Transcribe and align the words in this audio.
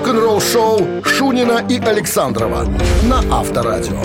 Рок-н-ролл-шоу 0.00 1.04
Шунина 1.04 1.62
и 1.68 1.78
Александрова 1.78 2.64
на 3.02 3.18
Авторадио. 3.30 4.00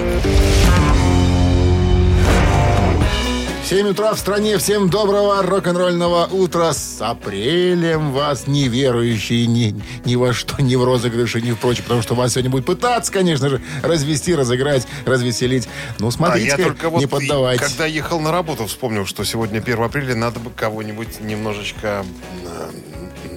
7 3.63 3.87
утра 3.87 4.13
в 4.13 4.19
стране. 4.19 4.57
Всем 4.57 4.89
доброго 4.89 5.41
рок-н-ролльного 5.41 6.25
утра. 6.25 6.73
С 6.73 7.01
апрелем 7.01 8.11
вас, 8.11 8.45
неверующие 8.45 9.47
ни, 9.47 9.73
ни 10.03 10.17
во 10.17 10.33
что, 10.33 10.61
ни 10.61 10.75
в 10.75 10.83
розыгрыши, 10.83 11.41
ни 11.41 11.51
в 11.51 11.59
прочее. 11.59 11.83
Потому 11.83 12.01
что 12.01 12.13
вас 12.13 12.33
сегодня 12.33 12.51
будет 12.51 12.65
пытаться, 12.65 13.09
конечно 13.09 13.47
же, 13.47 13.61
развести, 13.81 14.35
разыграть, 14.35 14.85
развеселить. 15.05 15.69
Ну, 15.99 16.11
смотрите, 16.11 16.55
а 16.55 16.57
я 16.57 16.63
только 16.65 16.89
вот 16.89 16.99
не 16.99 17.07
поддавайтесь. 17.07 17.65
когда 17.65 17.85
ехал 17.85 18.19
на 18.19 18.33
работу, 18.33 18.65
вспомнил, 18.65 19.05
что 19.05 19.23
сегодня 19.23 19.59
1 19.59 19.81
апреля, 19.81 20.13
надо 20.13 20.41
бы 20.41 20.51
кого-нибудь 20.51 21.21
немножечко 21.21 22.05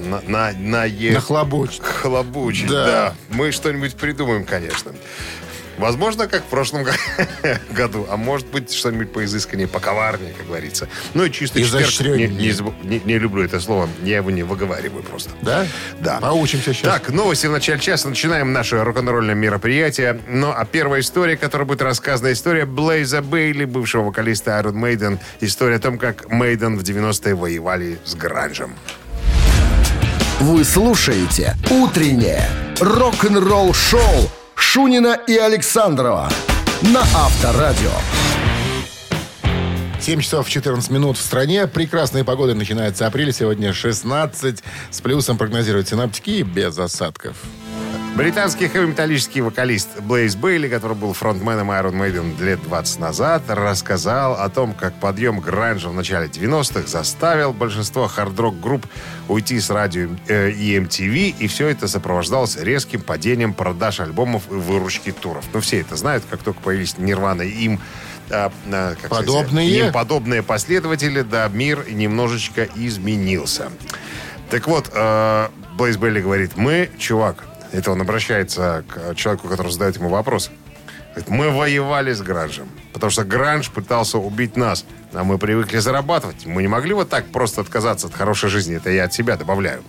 на, 0.09 0.21
на, 0.27 0.53
на, 0.59 0.85
е... 0.85 1.13
Нахлобучить. 1.13 1.83
Хлобучить, 1.83 2.69
Да. 2.69 2.87
да. 2.87 3.15
Мы 3.31 3.53
что-нибудь 3.53 3.95
придумаем, 3.97 4.45
конечно. 4.45 4.93
Возможно, 5.79 6.27
как 6.27 6.43
в 6.43 6.47
прошлом 6.47 6.85
году, 7.71 8.05
а 8.11 8.17
может 8.17 8.49
быть, 8.49 8.73
что-нибудь 8.73 9.13
поизысканнее, 9.13 9.69
поковарнее, 9.69 10.33
как 10.37 10.45
говорится. 10.49 10.89
Ну 11.15 11.25
и 11.25 11.31
чистый 11.31 11.63
четверг. 11.63 12.17
Не, 12.19 12.27
не 12.27 12.53
не- 12.83 13.01
не 13.05 13.17
люблю 13.19 13.45
это 13.45 13.61
слово, 13.61 13.89
я 14.03 14.17
его 14.17 14.33
не 14.33 14.43
выговариваю 14.43 15.05
просто. 15.05 15.31
Да? 15.41 15.67
Да. 16.01 16.19
Поучимся 16.19 16.75
сейчас. 16.75 16.93
Так, 16.93 17.11
новости 17.11 17.47
в 17.47 17.53
начале 17.53 17.79
часа. 17.79 18.09
Начинаем 18.09 18.53
наше 18.53 18.83
рок-н-ролльное 18.83 19.37
мероприятие. 19.37 20.21
Ну, 20.27 20.51
а 20.51 20.65
первая 20.65 21.01
история, 21.01 21.37
которая 21.37 21.65
будет 21.69 21.83
рассказана, 21.83 22.33
история 22.33 22.67
Блейза 22.67 23.23
Бейли, 23.23 23.65
бывшего 23.65 24.03
вокалиста 24.03 24.61
Iron 24.61 24.75
Maiden. 24.75 25.21
История 25.41 25.77
о 25.77 25.81
том, 25.81 25.97
как 25.99 26.29
Мейден 26.29 26.77
в 26.77 26.83
90-е 26.83 27.37
воевали 27.37 27.99
с 28.05 28.17
гранжем. 28.17 28.75
Вы 30.41 30.63
слушаете 30.63 31.57
«Утреннее 31.69 32.49
рок-н-ролл-шоу» 32.79 34.31
Шунина 34.55 35.19
и 35.27 35.37
Александрова 35.37 36.31
на 36.81 37.01
Авторадио. 37.01 37.91
7 40.01 40.21
часов 40.21 40.49
14 40.49 40.91
минут 40.91 41.17
в 41.17 41.21
стране. 41.21 41.67
Прекрасная 41.67 42.23
погода. 42.23 42.55
Начинается 42.55 43.09
апрель. 43.09 43.33
Сегодня 43.33 43.73
16. 43.73 44.63
С 44.91 45.01
плюсом 45.01 45.39
прогнозируют 45.39 45.89
синоптики 45.89 46.43
без 46.43 46.79
осадков. 46.79 47.35
Британский 48.19 48.67
хэви-металлический 48.67 49.43
вокалист 49.43 50.01
Блейз 50.01 50.35
Бейли, 50.35 50.69
который 50.69 50.97
был 50.97 51.13
фронтменом 51.13 51.71
Iron 51.71 51.93
Maiden 51.93 52.43
лет 52.45 52.61
20 52.65 52.99
назад, 52.99 53.43
рассказал 53.47 54.35
о 54.35 54.49
том, 54.49 54.75
как 54.75 54.95
подъем 54.95 55.39
гранжа 55.39 55.89
в 55.89 55.95
начале 55.95 56.27
90-х 56.27 56.89
заставил 56.89 57.53
большинство 57.53 58.09
хард-рок-групп 58.09 58.85
уйти 59.29 59.61
с 59.61 59.71
радио 59.71 60.09
э, 60.27 60.51
и 60.51 60.77
MTV, 60.77 61.37
и 61.39 61.47
все 61.47 61.69
это 61.69 61.87
сопровождалось 61.87 62.57
резким 62.57 63.03
падением 63.03 63.55
продаж 63.55 64.01
альбомов 64.01 64.51
и 64.51 64.55
выручки 64.55 65.13
туров. 65.13 65.45
Ну, 65.53 65.61
все 65.61 65.81
это 65.81 65.95
знают, 65.95 66.25
как 66.29 66.43
только 66.43 66.61
появились 66.61 66.99
Нирвана 66.99 67.43
и 67.43 67.51
им 67.51 67.81
а, 68.31 68.51
а, 68.67 68.95
как 69.01 69.07
сказать, 69.07 69.27
Подобные? 69.27 69.79
им 69.79 69.93
подобные 69.93 70.43
последователи, 70.43 71.23
да, 71.23 71.49
мир 71.49 71.87
немножечко 71.89 72.69
изменился. 72.75 73.71
Так 74.51 74.67
вот, 74.67 74.91
э, 74.93 75.49
Блейз 75.77 75.97
Белли 75.99 76.21
говорит, 76.21 76.57
мы, 76.57 76.91
чувак, 76.99 77.45
это 77.73 77.93
он 77.93 78.01
обращается 78.01 78.85
к 78.89 79.15
человеку, 79.15 79.49
который 79.49 79.73
задает 79.73 79.97
ему 79.97 80.09
вопрос. 80.09 80.51
Говорит, 81.15 81.31
мы 81.31 81.51
воевали 81.51 82.13
с 82.13 82.21
гранжем, 82.21 82.69
потому 82.93 83.11
что 83.11 83.25
гранж 83.25 83.71
пытался 83.71 84.19
убить 84.19 84.57
нас, 84.57 84.85
а 85.13 85.25
мы 85.25 85.39
привыкли 85.39 85.79
зарабатывать. 85.79 86.47
Мы 86.47 86.63
не 86.63 86.69
могли 86.69 86.93
вот 86.95 87.09
так 87.09 87.27
просто 87.27 87.61
отказаться 87.63 88.07
от 88.07 88.15
хорошей 88.15 88.51
жизни. 88.51 88.77
Это 88.77 88.91
я 88.91 89.05
от 89.05 89.13
себя 89.13 89.37
добавляю. 89.37 89.83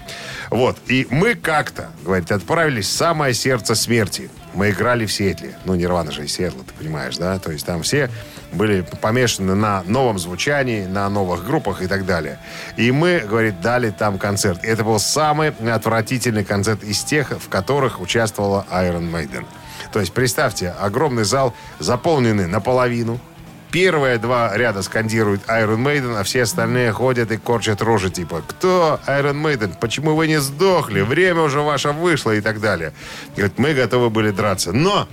Вот. 0.50 0.78
И 0.88 1.08
мы 1.12 1.36
как-то, 1.36 1.90
говорит, 2.04 2.32
отправились 2.32 2.88
в 2.88 2.92
самое 2.92 3.34
сердце 3.34 3.76
смерти. 3.76 4.30
Мы 4.54 4.72
играли 4.72 5.06
в 5.06 5.14
Сиэтле. 5.14 5.56
Ну, 5.66 5.76
Нирвана 5.76 6.12
же 6.12 6.26
из 6.26 6.34
Сиэтла, 6.34 6.64
ты 6.64 6.74
понимаешь, 6.74 7.18
да? 7.18 7.38
То 7.38 7.52
есть 7.52 7.66
там 7.66 7.84
все 7.84 8.10
были 8.52 8.82
помешаны 9.02 9.56
на 9.56 9.84
новом 9.84 10.20
звучании, 10.20 10.86
на 10.86 11.10
новых 11.10 11.46
группах 11.46 11.82
и 11.82 11.88
так 11.88 12.06
далее. 12.06 12.40
И 12.78 12.92
мы, 12.92 13.20
говорит, 13.20 13.62
дали 13.62 13.92
там 13.92 14.18
концерт. 14.18 14.64
И 14.64 14.68
это 14.68 14.84
был 14.84 15.00
самый 15.00 15.50
отвратительный 15.50 16.44
концерт 16.44 16.84
из 16.84 17.04
тех, 17.04 17.32
в 17.32 17.50
которых 17.50 18.02
участвовала 18.02 18.66
Iron 18.72 19.12
Maiden. 19.12 19.46
То 19.92 20.00
есть, 20.00 20.14
представьте, 20.14 20.74
огромный 20.80 21.24
зал, 21.24 21.54
заполненный 21.80 22.48
наполовину. 22.48 23.20
Первые 23.72 24.18
два 24.18 24.58
ряда 24.58 24.82
скандируют 24.82 25.44
Iron 25.48 25.78
Maiden, 25.78 26.20
а 26.20 26.24
все 26.24 26.42
остальные 26.42 26.92
ходят 26.92 27.32
и 27.32 27.38
корчат 27.38 27.84
рожи, 27.84 28.10
типа, 28.10 28.42
кто 28.48 29.00
Iron 29.06 29.44
Maiden? 29.44 29.76
Почему 29.80 30.16
вы 30.16 30.28
не 30.28 30.42
сдохли? 30.42 31.02
Время 31.02 31.42
уже 31.42 31.62
ваше 31.62 31.92
вышло 31.92 32.32
и 32.32 32.42
так 32.42 32.62
далее. 32.62 32.94
Говорит, 33.36 33.60
мы 33.60 33.76
готовы 33.76 34.10
были 34.10 34.32
драться. 34.32 34.72
Но 34.72 35.08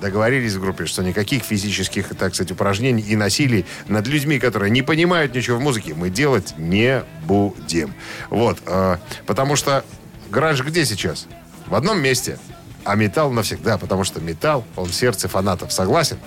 договорились 0.00 0.54
в 0.54 0.60
группе, 0.60 0.86
что 0.86 1.02
никаких 1.02 1.42
физических, 1.42 2.08
так 2.16 2.34
сказать, 2.34 2.52
упражнений 2.52 3.02
и 3.02 3.16
насилий 3.16 3.64
над 3.88 4.06
людьми, 4.06 4.38
которые 4.38 4.70
не 4.70 4.82
понимают 4.82 5.34
ничего 5.34 5.58
в 5.58 5.60
музыке, 5.60 5.94
мы 5.94 6.10
делать 6.10 6.54
не 6.58 7.02
будем. 7.24 7.94
Вот. 8.30 8.58
э, 8.66 8.96
потому 9.26 9.56
что 9.56 9.84
гранж 10.30 10.62
где 10.62 10.84
сейчас? 10.84 11.26
В 11.66 11.74
одном 11.74 12.00
месте. 12.00 12.38
А 12.84 12.96
металл 12.96 13.30
навсегда, 13.30 13.78
потому 13.78 14.04
что 14.04 14.20
металл, 14.20 14.64
он 14.76 14.90
в 14.90 14.94
сердце 14.94 15.26
фанатов. 15.26 15.72
Согласен? 15.72 16.18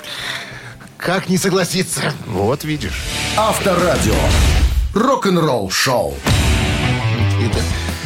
Как 0.97 1.29
не 1.29 1.37
согласиться? 1.37 2.11
Вот 2.25 2.63
видишь. 2.63 3.03
Авторадио. 3.37 4.15
Рок-н-ролл-шоу. 4.95 6.15
Какие-то 7.31 7.59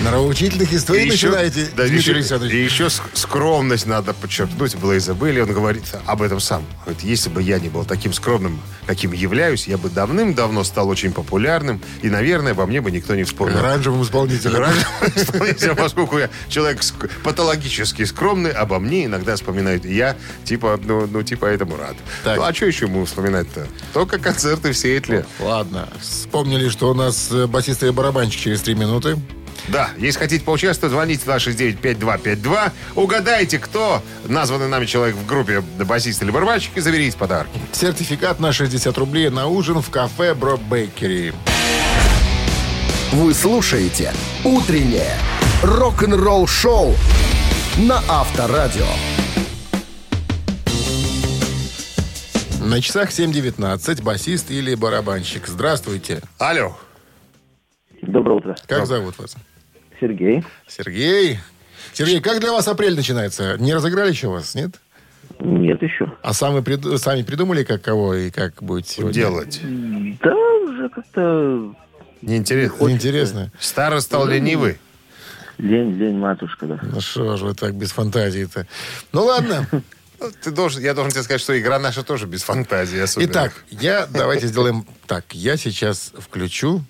Нравоучительных 0.03 0.73
историй 0.73 1.05
начинаете, 1.09 1.67
да, 1.75 1.83
Дмитрий 1.83 1.97
еще, 1.99 2.11
Александрович. 2.13 2.53
и 2.53 2.63
еще 2.63 2.85
ск- 2.85 3.01
скромность 3.13 3.85
надо 3.85 4.13
подчеркнуть. 4.13 4.75
Блейза 4.75 5.13
Белли, 5.13 5.41
он 5.41 5.53
говорит 5.53 5.83
об 6.07 6.21
этом 6.23 6.39
сам. 6.39 6.65
Говорит, 6.85 7.03
если 7.03 7.29
бы 7.29 7.41
я 7.43 7.59
не 7.59 7.69
был 7.69 7.85
таким 7.85 8.11
скромным, 8.11 8.59
каким 8.87 9.11
являюсь, 9.11 9.67
я 9.67 9.77
бы 9.77 9.89
давным-давно 9.89 10.63
стал 10.63 10.89
очень 10.89 11.11
популярным, 11.13 11.81
и, 12.01 12.09
наверное, 12.09 12.53
обо 12.53 12.65
мне 12.65 12.81
бы 12.81 12.89
никто 12.89 13.15
не 13.15 13.23
вспомнил. 13.25 13.59
Оранжевым 13.59 14.01
исполнителем. 14.01 14.55
Раньше, 14.57 14.85
исполнителем, 15.15 15.75
поскольку 15.75 16.17
я 16.17 16.29
человек 16.49 16.79
ск- 16.81 17.09
патологически 17.23 18.03
скромный, 18.05 18.51
обо 18.51 18.79
мне 18.79 19.05
иногда 19.05 19.35
вспоминают. 19.35 19.85
И 19.85 19.93
я, 19.93 20.15
типа, 20.45 20.79
ну, 20.83 21.05
ну 21.05 21.21
типа, 21.21 21.45
этому 21.45 21.77
рад. 21.77 21.95
Так. 22.23 22.37
Ну, 22.37 22.43
а 22.43 22.53
что 22.53 22.65
еще 22.65 22.85
ему 22.85 23.05
вспоминать-то? 23.05 23.67
Только 23.93 24.17
концерты 24.17 24.71
в 24.71 24.77
Сиэтле. 24.77 25.25
Ладно. 25.39 25.87
Вспомнили, 26.01 26.69
что 26.69 26.89
у 26.89 26.93
нас 26.95 27.29
э, 27.31 27.45
басист 27.45 27.83
и 27.83 27.91
барабанщик 27.91 28.41
через 28.41 28.61
три 28.61 28.73
минуты. 28.73 29.17
Да, 29.67 29.89
если 29.97 30.19
хотите 30.19 30.43
поучаствовать, 30.43 30.93
звоните 30.93 31.25
269-5252. 31.25 32.71
Угадайте, 32.95 33.59
кто 33.59 34.01
названный 34.25 34.67
нами 34.67 34.85
человек 34.85 35.15
в 35.15 35.25
группе 35.25 35.61
басист 35.61 36.21
или 36.23 36.31
барабанщик, 36.31 36.75
и 36.75 36.81
заберите 36.81 37.17
подарки. 37.17 37.59
Сертификат 37.71 38.39
на 38.39 38.51
60 38.53 38.97
рублей 38.97 39.29
на 39.29 39.47
ужин 39.47 39.81
в 39.81 39.89
кафе 39.89 40.33
Бро 40.33 40.57
Бейкери. 40.57 41.33
Вы 43.11 43.33
слушаете 43.33 44.13
«Утреннее 44.43 45.17
рок-н-ролл-шоу» 45.63 46.95
на 47.77 48.01
Авторадио. 48.07 48.85
На 52.61 52.81
часах 52.81 53.09
7.19 53.09 54.01
басист 54.01 54.49
или 54.49 54.75
барабанщик. 54.75 55.47
Здравствуйте. 55.47 56.21
Алло. 56.37 56.77
Доброе 58.01 58.37
утро. 58.37 58.55
Как 58.67 58.85
зовут 58.85 59.17
вас? 59.19 59.35
Сергей. 59.99 60.43
Сергей. 60.67 61.39
Сергей, 61.93 62.21
как 62.21 62.39
для 62.39 62.51
вас 62.51 62.67
апрель 62.67 62.95
начинается? 62.95 63.57
Не 63.59 63.73
разыграли 63.73 64.09
еще 64.11 64.27
вас, 64.29 64.55
нет? 64.55 64.71
Нет 65.39 65.81
еще. 65.81 66.11
А 66.21 66.33
сами, 66.33 66.59
прид- 66.61 66.97
сами 66.97 67.23
придумали, 67.23 67.63
как 67.63 67.81
кого 67.81 68.13
и 68.15 68.31
как 68.31 68.61
будете 68.63 68.93
сегодня? 68.95 69.13
Делать. 69.13 69.59
Да, 70.21 70.35
уже 70.35 70.89
как-то 70.89 71.75
Неинтересно. 72.21 72.89
Интересно. 72.89 73.51
Старый 73.59 74.01
стал 74.01 74.27
ленивый. 74.27 74.77
лень, 75.57 75.95
лень, 75.97 76.17
матушка, 76.17 76.65
да. 76.67 76.79
Ну 76.81 77.01
что 77.01 77.37
же 77.37 77.45
вы 77.45 77.53
так 77.55 77.75
без 77.75 77.91
фантазии-то? 77.91 78.67
Ну 79.11 79.25
ладно. 79.25 79.67
Ну, 79.71 80.29
Ты 80.43 80.51
должен, 80.51 80.83
я 80.83 80.93
должен 80.93 81.11
тебе 81.11 81.23
сказать, 81.23 81.41
что 81.41 81.59
игра 81.59 81.79
наша 81.79 82.03
тоже 82.03 82.27
без 82.27 82.43
фантазии 82.43 82.99
особенно. 82.99 83.27
Итак, 83.31 83.53
я 83.71 84.05
давайте 84.05 84.45
сделаем 84.47 84.85
так. 85.07 85.25
Я 85.33 85.57
сейчас 85.57 86.13
включу 86.15 86.83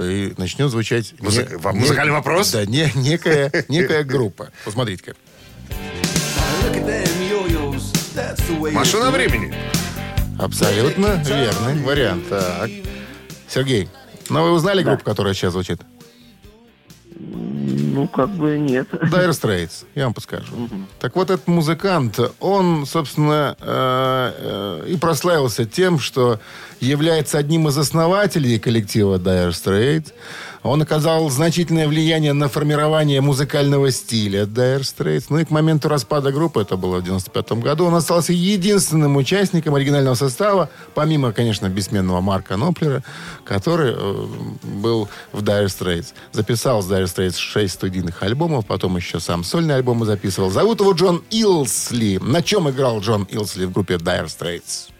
и 0.00 0.32
начнет 0.36 0.70
звучать... 0.70 1.14
Музык- 1.20 1.58
во- 1.58 1.72
музыкальный 1.72 2.12
вопрос? 2.12 2.50
Да, 2.52 2.64
не, 2.66 2.90
некая, 2.94 3.50
некая 3.68 4.04
группа. 4.04 4.50
Посмотрите-ка. 4.64 5.14
Машина 8.72 9.10
времени. 9.10 9.54
Абсолютно 10.38 11.22
верный 11.26 11.82
вариант. 11.82 12.28
Так. 12.28 12.70
Сергей, 13.48 13.88
ну 14.28 14.42
вы 14.42 14.52
узнали 14.52 14.82
группу, 14.82 15.04
которая 15.04 15.34
сейчас 15.34 15.52
звучит? 15.52 15.80
Ну, 17.70 18.08
как 18.08 18.30
бы 18.30 18.58
нет. 18.58 18.88
Dire 18.90 19.30
Straits, 19.30 19.84
я 19.94 20.04
вам 20.04 20.14
подскажу. 20.14 20.68
Так 20.98 21.16
вот, 21.16 21.30
этот 21.30 21.46
музыкант, 21.46 22.18
он, 22.40 22.86
собственно, 22.86 23.56
э, 23.60 24.82
э, 24.86 24.88
и 24.88 24.96
прославился 24.96 25.64
тем, 25.64 25.98
что 25.98 26.40
является 26.80 27.38
одним 27.38 27.68
из 27.68 27.78
основателей 27.78 28.58
коллектива 28.58 29.18
Dire 29.18 29.50
Straits. 29.50 30.12
Он 30.62 30.82
оказал 30.82 31.30
значительное 31.30 31.88
влияние 31.88 32.34
на 32.34 32.48
формирование 32.48 33.22
музыкального 33.22 33.90
стиля 33.90 34.42
Dire 34.42 34.80
Straits. 34.80 35.26
Ну 35.30 35.38
и 35.38 35.44
к 35.44 35.50
моменту 35.50 35.88
распада 35.88 36.32
группы, 36.32 36.60
это 36.60 36.76
было 36.76 36.98
в 36.98 37.04
95 37.04 37.52
году, 37.52 37.86
он 37.86 37.94
остался 37.94 38.34
единственным 38.34 39.16
участником 39.16 39.74
оригинального 39.74 40.14
состава, 40.14 40.68
помимо, 40.94 41.32
конечно, 41.32 41.68
бессменного 41.68 42.20
Марка 42.20 42.56
Ноплера, 42.58 43.02
который 43.44 43.94
э, 43.96 44.26
был 44.62 45.08
в 45.32 45.42
Dire 45.42 45.66
Straits. 45.66 46.08
Записал 46.32 46.82
с 46.82 46.90
Dire 46.90 47.04
Straits 47.04 47.38
6 47.38 47.72
студийных 47.72 48.22
альбомов, 48.22 48.66
потом 48.66 48.96
еще 48.96 49.18
сам 49.18 49.44
сольные 49.44 49.76
альбомы 49.76 50.04
записывал. 50.04 50.50
Зовут 50.50 50.80
его 50.80 50.92
Джон 50.92 51.22
Илсли. 51.30 52.18
На 52.18 52.42
чем 52.42 52.68
играл 52.68 53.00
Джон 53.00 53.26
Илсли 53.30 53.64
в 53.64 53.72
группе 53.72 53.94
Dire 53.94 54.26
Straits? 54.26 54.90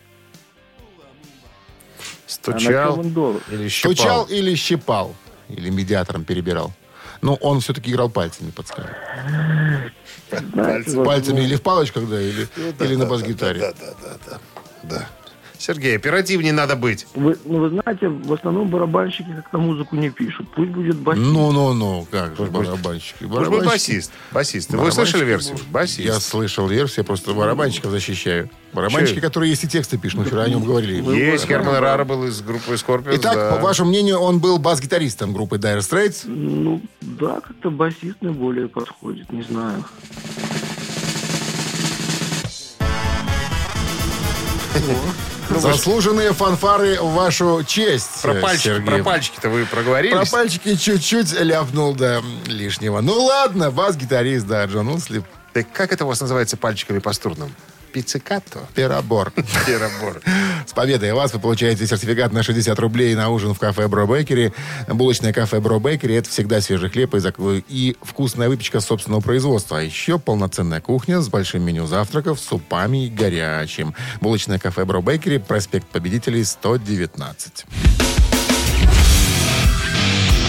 А 1.98 2.32
Стучал 2.32 2.96
должен? 3.02 3.42
или 3.50 3.68
щипал? 3.68 3.92
Стучал 3.92 4.24
или 4.24 4.54
щипал? 4.54 5.14
Или 5.56 5.70
медиатором 5.70 6.24
перебирал? 6.24 6.72
Ну, 7.22 7.34
он 7.34 7.60
все-таки 7.60 7.90
играл 7.90 8.08
пальцами, 8.08 8.50
подскажем. 8.50 8.94
Вот, 10.86 11.04
Пальцами 11.04 11.40
или 11.40 11.56
в 11.56 11.62
палочках, 11.62 12.08
да, 12.08 12.20
или, 12.20 12.48
или 12.80 12.96
на 12.96 13.06
бас-гитаре. 13.06 13.60
Да, 13.60 13.72
да, 13.72 13.94
да, 14.02 14.16
да, 14.26 14.40
да. 14.82 15.08
Сергей, 15.60 15.94
оперативнее 15.96 16.54
надо 16.54 16.74
быть. 16.74 17.06
Вы, 17.14 17.36
ну, 17.44 17.58
вы 17.58 17.68
знаете, 17.68 18.08
в 18.08 18.32
основном 18.32 18.68
барабанщики 18.68 19.28
как-то 19.36 19.58
музыку 19.58 19.94
не 19.94 20.08
пишут. 20.08 20.48
Пусть 20.56 20.70
будет 20.70 20.96
басист. 20.96 21.26
Ну-ну-ну, 21.26 22.06
как 22.10 22.30
же 22.30 22.36
Пусть 22.36 22.50
будет- 22.50 22.68
барабанщики. 22.70 23.24
Быть, 23.24 23.30
Барабанщики- 23.32 23.66
басист. 23.68 24.12
Басист. 24.32 24.70
Вы 24.72 24.90
слышали 24.90 25.22
версию? 25.26 25.58
Басист. 25.70 25.98
Я 26.00 26.14
слышал 26.18 26.66
версию, 26.66 27.00
я 27.00 27.04
просто 27.04 27.34
барабанщиков 27.34 27.90
защищаю. 27.90 28.48
Барабанщики, 28.72 29.16
Че? 29.16 29.20
которые 29.20 29.50
есть 29.50 29.64
и 29.64 29.68
тексты 29.68 29.98
пишут, 29.98 30.20
мы 30.20 30.24
вчера 30.24 30.44
о 30.44 30.48
нем 30.48 30.64
говорили. 30.64 31.02
Есть, 31.14 31.46
Герман 31.46 31.76
Рара 31.76 32.04
был 32.06 32.24
из 32.24 32.40
группы 32.40 32.72
Scorpions. 32.74 33.16
Итак, 33.16 33.34
да. 33.34 33.56
по 33.56 33.62
вашему 33.62 33.90
мнению, 33.90 34.18
он 34.18 34.38
был 34.38 34.58
бас-гитаристом 34.58 35.34
группы 35.34 35.56
Dire 35.56 35.80
Straits. 35.80 36.22
Ну, 36.26 36.80
да, 37.02 37.40
как-то 37.40 37.70
басист 37.70 38.16
наиболее 38.22 38.68
подходит, 38.68 39.30
не 39.30 39.42
знаю. 39.42 39.84
Заслуженные 45.50 46.32
фанфары 46.32 47.00
в 47.00 47.12
вашу 47.12 47.64
честь, 47.66 48.22
Про 48.22 48.34
пальчики, 48.34 48.80
про 48.80 49.02
пальчики-то 49.02 49.48
вы 49.50 49.66
проговорились? 49.66 50.14
Про 50.14 50.26
пальчики 50.26 50.76
чуть-чуть 50.76 51.32
ляпнул, 51.40 51.94
да, 51.94 52.22
лишнего. 52.46 53.00
Ну 53.00 53.24
ладно, 53.24 53.70
бас-гитарист, 53.70 54.46
да, 54.46 54.64
Джон 54.66 54.88
Усли, 54.88 55.22
Так 55.52 55.66
как 55.72 55.92
это 55.92 56.04
у 56.04 56.08
вас 56.08 56.20
называется 56.20 56.56
пальчиками 56.56 57.00
по 57.00 57.12
струнам? 57.12 57.52
Пиццикатто? 57.92 58.60
перебор. 58.74 59.32
Перебор. 59.66 60.20
С 60.70 60.72
победой 60.72 61.12
вас 61.14 61.32
вы 61.34 61.40
получаете 61.40 61.84
сертификат 61.84 62.32
на 62.32 62.44
60 62.44 62.78
рублей 62.78 63.16
на 63.16 63.30
ужин 63.30 63.54
в 63.54 63.58
кафе 63.58 63.88
Бро 63.88 64.06
Бейкери. 64.06 64.52
Булочное 64.86 65.32
кафе 65.32 65.58
Бро 65.58 65.80
Бейкери– 65.80 66.14
это 66.16 66.30
всегда 66.30 66.60
свежий 66.60 66.88
хлеб 66.90 67.12
и, 67.12 67.18
зак- 67.18 67.64
и 67.68 67.96
вкусная 68.00 68.48
выпечка 68.48 68.78
собственного 68.78 69.20
производства. 69.20 69.78
А 69.78 69.82
еще 69.82 70.20
полноценная 70.20 70.80
кухня 70.80 71.22
с 71.22 71.28
большим 71.28 71.64
меню 71.64 71.88
завтраков, 71.88 72.38
супами 72.38 73.06
и 73.06 73.10
горячим. 73.10 73.96
Булочное 74.20 74.60
кафе 74.60 74.84
Бро 74.84 75.02
Бейкери, 75.02 75.38
проспект 75.38 75.88
Победителей, 75.88 76.44
119. 76.44 77.64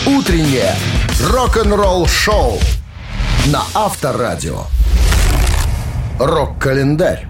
Утреннее 0.05 0.75
рок-н-ролл-шоу 1.31 2.59
на 3.47 3.63
Авторадио. 3.73 4.65
Рок-календарь. 6.19 7.27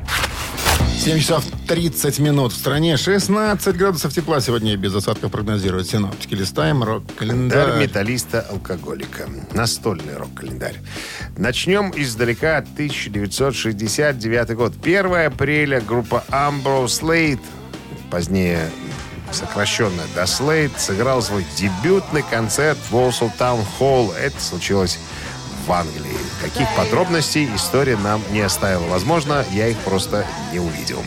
7 1.02 1.20
часов 1.20 1.44
30 1.68 2.20
минут 2.20 2.54
в 2.54 2.56
стране. 2.56 2.96
16 2.96 3.76
градусов 3.76 4.14
тепла 4.14 4.40
сегодня 4.40 4.78
без 4.78 4.94
осадков 4.94 5.32
прогнозируют 5.32 5.88
синоптики. 5.90 6.36
Листаем 6.36 6.84
Календарь 6.84 7.00
рок-календарь. 7.00 7.82
металлиста-алкоголика. 7.82 9.28
Настольный 9.52 10.16
рок-календарь. 10.16 10.76
Начнем 11.38 11.92
издалека. 11.96 12.58
1969 12.58 14.56
год. 14.56 14.74
1 14.80 15.26
апреля 15.26 15.82
группа 15.82 16.24
Ambro 16.30 16.86
Slate, 16.86 17.42
позднее 18.12 18.70
сокращенно 19.32 20.04
до 20.14 20.26
Slate, 20.26 20.78
сыграл 20.78 21.24
свой 21.24 21.44
дебютный 21.58 22.22
концерт 22.30 22.78
в 22.92 22.96
Walsall 22.96 23.32
Town 23.40 23.66
Hall. 23.80 24.16
Это 24.16 24.40
случилось 24.40 25.00
в 25.66 25.72
Англии. 25.72 26.18
Каких 26.42 26.68
подробностей 26.76 27.50
история 27.56 27.98
нам 27.98 28.22
не 28.32 28.42
оставила. 28.42 28.88
Возможно, 28.88 29.46
я 29.52 29.68
их 29.68 29.78
просто 29.80 30.26
не 30.52 30.60
увидел. 30.60 31.04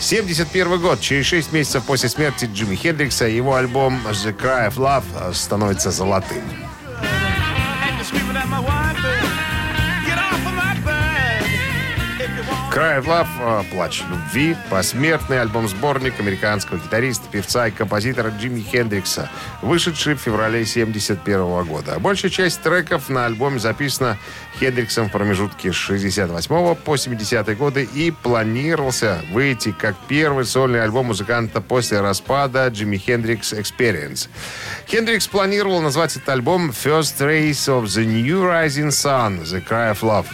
71 0.00 0.80
год. 0.80 1.00
Через 1.00 1.26
6 1.26 1.52
месяцев 1.52 1.84
после 1.84 2.08
смерти 2.08 2.48
Джимми 2.52 2.76
Хендрикса 2.76 3.26
его 3.26 3.54
альбом 3.54 4.00
«The 4.06 4.36
Cry 4.36 4.68
of 4.68 4.76
Love» 4.76 5.34
становится 5.34 5.90
золотым. 5.90 6.65
Cry 12.76 13.00
of 13.00 13.06
Love 13.06 13.26
э, 13.40 13.62
«Плач 13.72 14.02
любви»— 14.10 14.54
посмертный 14.70 15.40
альбом-сборник 15.40 16.20
американского 16.20 16.76
гитариста, 16.76 17.26
певца 17.32 17.68
и 17.68 17.70
композитора 17.70 18.28
Джимми 18.28 18.60
Хендрикса, 18.60 19.30
вышедший 19.62 20.12
в 20.12 20.18
феврале 20.18 20.60
1971 20.60 21.64
года. 21.64 21.98
Большая 21.98 22.30
часть 22.30 22.60
треков 22.60 23.08
на 23.08 23.24
альбоме 23.24 23.58
записана 23.60 24.18
Хендриксом 24.60 25.08
в 25.08 25.12
промежутке 25.12 25.72
с 25.72 25.74
68 25.74 26.74
по 26.74 26.96
70 26.98 27.56
годы 27.56 27.88
и 27.94 28.10
планировался 28.10 29.22
выйти 29.32 29.72
как 29.72 29.96
первый 30.06 30.44
сольный 30.44 30.82
альбом 30.82 31.06
музыканта 31.06 31.62
после 31.62 32.02
распада 32.02 32.68
Джимми 32.68 32.98
Хендрикс 32.98 33.54
Experience. 33.54 34.28
Хендрикс 34.86 35.26
планировал 35.28 35.80
назвать 35.80 36.14
этот 36.16 36.28
альбом 36.28 36.70
First 36.70 37.20
Race 37.20 37.68
of 37.68 37.84
the 37.84 38.04
New 38.04 38.42
Rising 38.42 38.90
Sun, 38.90 39.44
The 39.44 39.66
Cry 39.66 39.92
of 39.94 40.00
Love. 40.02 40.26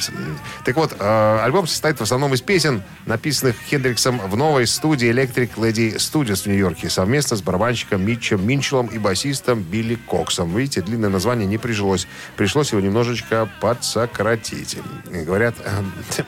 Так 0.65 0.75
вот, 0.75 0.97
э, 0.99 1.39
альбом 1.44 1.69
состоит 1.69 1.99
в 1.99 2.03
основном 2.03 2.31
из 2.34 2.40
песен, 2.40 2.82
написанных 3.06 3.56
Хендриксом 3.69 4.19
в 4.19 4.37
новой 4.37 4.67
студии 4.67 5.11
Electric 5.11 5.55
Lady 5.56 5.96
Studios 5.96 6.43
в 6.43 6.46
Нью-Йорке 6.46 6.88
совместно 6.88 7.37
с 7.37 7.43
барабанщиком 7.43 8.05
Митчем 8.05 8.46
Минчелом 8.46 8.87
и 8.87 8.99
басистом 8.99 9.62
Билли 9.62 9.96
Коксом. 9.96 10.56
Видите, 10.56 10.82
длинное 10.82 11.11
название 11.11 11.46
не 11.46 11.58
прижилось. 11.58 12.06
Пришлось 12.37 12.73
его 12.73 12.81
немножечко 12.81 13.49
подсократить. 13.61 14.79
Говорят, 15.11 15.55
э, 15.64 16.23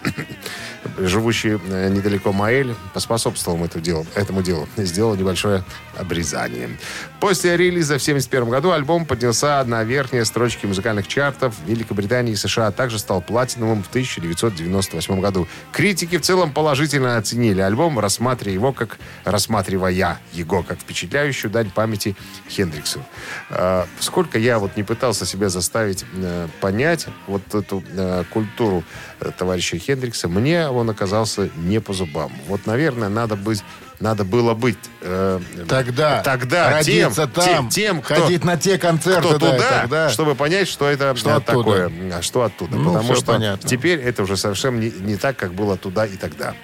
живущий 0.99 1.59
э, 1.69 1.89
недалеко 1.91 2.33
Маэль 2.33 2.75
поспособствовал 2.93 3.65
этому 3.65 3.83
делу, 3.83 4.07
этому 4.15 4.43
делу. 4.43 4.69
Сделал 4.77 5.15
небольшое 5.15 5.65
обрезание. 5.97 6.71
После 7.21 7.57
релиза 7.57 7.99
в 7.99 8.03
1971 8.03 8.51
году 8.51 8.73
альбом 8.73 9.07
поднялся 9.07 9.65
на 9.65 9.85
верхние 9.85 10.25
строчки 10.25 10.67
музыкальных 10.67 11.09
чартов 11.09 11.55
Великобритании 11.67 12.33
и 12.33 12.37
США, 12.37 12.69
а 12.69 12.73
также 12.73 12.99
стал 12.99 13.23
платиновым 13.23 13.83
в 13.83 13.89
1998 13.89 15.21
году. 15.21 15.49
Критики 15.95 16.19
в 16.19 16.23
целом 16.23 16.53
положительно 16.53 17.19
оценили 17.19 17.61
альбом, 17.61 18.01
рассматривая 18.01 18.55
его 18.55 18.73
как 18.73 18.99
рассматривая 19.23 20.19
его 20.33 20.65
как 20.65 20.81
впечатляющую 20.81 21.53
дань 21.53 21.71
памяти 21.71 22.17
Хендриксу. 22.51 23.01
Э, 23.51 23.85
сколько 24.01 24.37
я 24.37 24.59
вот 24.59 24.77
не 24.77 24.83
пытался 24.83 25.25
себя 25.25 25.51
заставить 25.51 26.05
э, 26.13 26.49
понять 26.61 27.07
вот 27.29 27.55
эту 27.55 27.85
э, 27.93 28.25
культуру 28.33 28.83
товарища 29.39 29.79
Хендрикса, 29.79 30.27
мне 30.27 30.67
он 30.67 30.91
оказался 30.91 31.49
не 31.55 31.81
по 31.81 31.93
зубам. 31.93 32.33
Вот, 32.49 32.67
наверное, 32.67 33.09
надо 33.09 33.37
быть 33.37 33.63
надо 34.01 34.25
было 34.25 34.55
быть 34.55 34.79
э, 35.01 35.41
Тогда, 35.69 36.23
тогда 36.23 36.83
тем, 36.83 37.13
там, 37.13 37.31
тем, 37.33 37.69
тем, 37.69 38.03
кто, 38.03 38.15
ходить 38.15 38.45
на 38.45 38.57
те 38.57 38.79
концерты, 38.79 39.29
кто 39.29 39.39
да, 39.39 39.53
туда, 39.53 39.81
тогда. 39.83 40.11
чтобы 40.11 40.35
понять, 40.35 40.69
что 40.69 40.89
это 40.89 41.15
Что 41.17 41.31
э, 41.31 41.33
оттуда. 41.35 41.59
такое, 41.59 41.93
а 42.13 42.23
что 42.23 42.43
оттуда. 42.43 42.77
Ну, 42.77 42.93
Потому 42.93 43.15
что 43.15 43.27
понятно. 43.27 43.69
теперь 43.69 44.01
это 44.01 44.23
уже 44.23 44.37
совершенно 44.37 44.79
не, 44.79 44.91
не 44.91 45.17
так, 45.17 45.37
как 45.37 45.55
было 45.55 45.77
туда 45.77 46.07
и 46.07 46.17
тогда. 46.17 46.55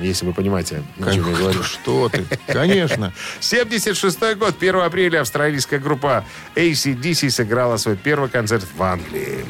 Если 0.00 0.24
вы 0.24 0.32
понимаете, 0.32 0.82
о 1.00 1.12
чем 1.12 1.30
я 1.30 1.36
говорю. 1.36 1.62
Что 1.62 2.08
ты? 2.08 2.24
Конечно. 2.46 3.12
76 3.40 4.36
год, 4.36 4.56
1 4.58 4.76
апреля, 4.76 5.20
австралийская 5.20 5.78
группа 5.78 6.24
ACDC 6.56 7.30
сыграла 7.30 7.76
свой 7.76 7.96
первый 7.96 8.28
концерт 8.30 8.64
в 8.74 8.82
Англии. 8.82 9.44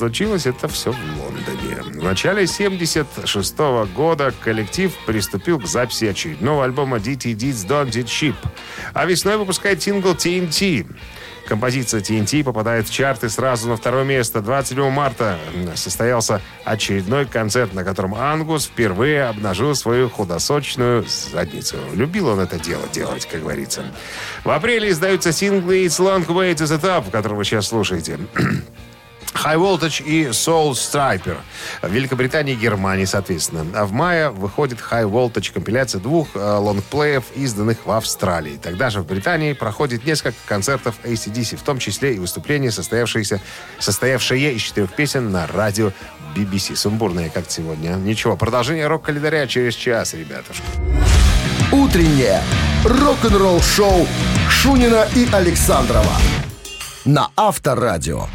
Случилось 0.00 0.46
это 0.46 0.66
все 0.66 0.92
в 0.92 1.20
Лондоне. 1.20 1.82
В 2.00 2.02
начале 2.02 2.46
76 2.46 3.58
года 3.94 4.32
коллектив 4.40 4.90
приступил 5.04 5.60
к 5.60 5.66
записи 5.66 6.06
очередного 6.06 6.64
альбома 6.64 6.96
DT 6.96 7.34
Deeds 7.34 7.68
Don't 7.68 7.90
It 7.90 8.06
Cheap. 8.06 8.34
А 8.94 9.04
весной 9.04 9.36
выпускает 9.36 9.82
сингл 9.82 10.12
TNT. 10.12 10.86
Композиция 11.46 12.00
TNT 12.00 12.42
попадает 12.44 12.88
в 12.88 12.90
чарты 12.90 13.28
сразу 13.28 13.68
на 13.68 13.76
второе 13.76 14.04
место. 14.04 14.40
27 14.40 14.88
марта 14.88 15.38
состоялся 15.74 16.40
очередной 16.64 17.26
концерт, 17.26 17.74
на 17.74 17.84
котором 17.84 18.14
Ангус 18.14 18.68
впервые 18.68 19.24
обнажил 19.24 19.74
свою 19.74 20.08
худосочную 20.08 21.04
задницу. 21.30 21.76
Любил 21.92 22.28
он 22.28 22.40
это 22.40 22.58
дело 22.58 22.84
делать, 22.90 23.26
как 23.26 23.42
говорится. 23.42 23.84
В 24.44 24.50
апреле 24.50 24.88
издаются 24.88 25.30
синглы 25.30 25.84
«It's 25.84 26.00
Long 26.00 26.26
Way 26.26 26.54
to 26.54 26.64
the 26.64 26.80
Top», 26.80 27.10
который 27.10 27.34
вы 27.34 27.44
сейчас 27.44 27.68
слушаете. 27.68 28.18
High 29.34 29.56
Voltage 29.56 30.02
и 30.04 30.26
Soul 30.26 30.72
Striper. 30.72 31.38
В 31.82 31.90
Великобритании 31.90 32.54
и 32.54 32.56
Германии, 32.56 33.04
соответственно. 33.04 33.66
А 33.74 33.86
в 33.86 33.92
мае 33.92 34.30
выходит 34.30 34.78
High 34.78 35.10
Voltage 35.10 35.52
компиляция 35.52 36.00
двух 36.00 36.28
э, 36.34 36.38
лонгплеев, 36.38 37.24
изданных 37.36 37.86
в 37.86 37.90
Австралии. 37.90 38.58
Тогда 38.62 38.90
же 38.90 39.00
в 39.00 39.06
Британии 39.06 39.52
проходит 39.52 40.04
несколько 40.04 40.38
концертов 40.46 40.96
ACDC, 41.04 41.56
в 41.56 41.62
том 41.62 41.78
числе 41.78 42.14
и 42.14 42.18
выступления, 42.18 42.70
состоявшиеся, 42.70 43.40
состоявшие 43.78 44.54
из 44.54 44.62
четырех 44.62 44.92
песен 44.92 45.30
на 45.30 45.46
радио 45.46 45.92
BBC. 46.36 46.76
Сумбурные, 46.76 47.30
как 47.30 47.50
сегодня. 47.50 47.90
Ничего, 47.94 48.36
продолжение 48.36 48.86
рок-календаря 48.86 49.46
через 49.46 49.74
час, 49.74 50.14
ребятушки. 50.14 50.62
Утреннее 51.72 52.42
рок-н-ролл-шоу 52.84 54.06
Шунина 54.48 55.06
и 55.14 55.28
Александрова 55.32 56.16
на 57.04 57.30
Авторадио. 57.36 58.26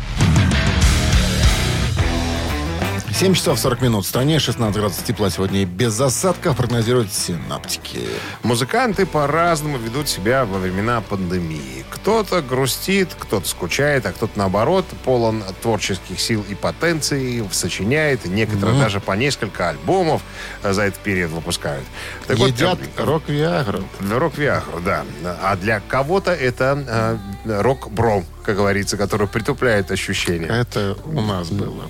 7 3.15 3.34
часов 3.34 3.57
40 3.57 3.81
минут. 3.81 4.03
В 4.03 4.10
стране 4.10 4.39
16 4.39 4.75
градусов 4.75 5.05
тепла 5.05 5.29
сегодня 5.29 5.62
и 5.62 5.65
без 5.65 5.98
осадков 6.01 6.57
прогнозируют 6.57 7.13
синаптики. 7.13 8.01
Музыканты 8.43 9.05
по-разному 9.05 9.77
ведут 9.77 10.10
себя 10.10 10.43
во 10.43 10.60
времена 10.60 11.00
пандемии. 11.00 11.86
Кто-то 11.89 12.41
грустит, 12.41 13.15
кто-то 13.17 13.48
скучает, 13.48 14.05
а 14.05 14.12
кто-то, 14.12 14.38
наоборот, 14.38 14.86
полон 15.05 15.45
творческих 15.62 16.19
сил 16.19 16.43
и 16.50 16.55
потенций, 16.55 17.41
сочиняет. 17.53 18.25
Некоторые 18.25 18.77
даже 18.77 19.00
по 19.00 19.13
несколько 19.13 19.69
альбомов 19.69 20.22
за 20.62 20.81
этот 20.81 21.00
период 21.00 21.31
выпускают. 21.31 21.86
Так 22.27 22.38
вот, 22.38 22.50
Едят 22.50 22.79
э, 22.98 23.01
рок-виагру. 23.01 23.86
Рок-виагру, 24.12 24.81
да. 24.81 25.05
А 25.41 25.55
для 25.55 25.79
кого-то 25.79 26.31
это 26.34 27.17
э, 27.45 27.62
рок-бро, 27.62 28.25
как 28.43 28.57
говорится, 28.57 28.98
который 28.98 29.27
притупляет 29.27 29.89
ощущения. 29.89 30.48
Это 30.48 30.98
у 31.05 31.22
нас 31.22 31.48
было. 31.48 31.86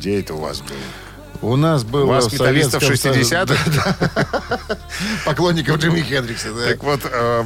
Где 0.00 0.20
это 0.20 0.32
у 0.32 0.38
вас 0.38 0.62
было? 0.62 0.78
У 1.42 1.56
нас 1.56 1.84
было 1.84 2.04
У 2.04 2.06
вас 2.06 2.26
в 2.26 2.32
металлистов 2.32 2.82
Советском 2.82 3.12
60-х? 3.12 4.78
Поклонников 5.26 5.76
Джимми 5.76 6.00
Хендрикса, 6.00 6.54
да. 6.54 6.68
Так 6.68 6.82
вот, 6.82 7.00
э, 7.04 7.44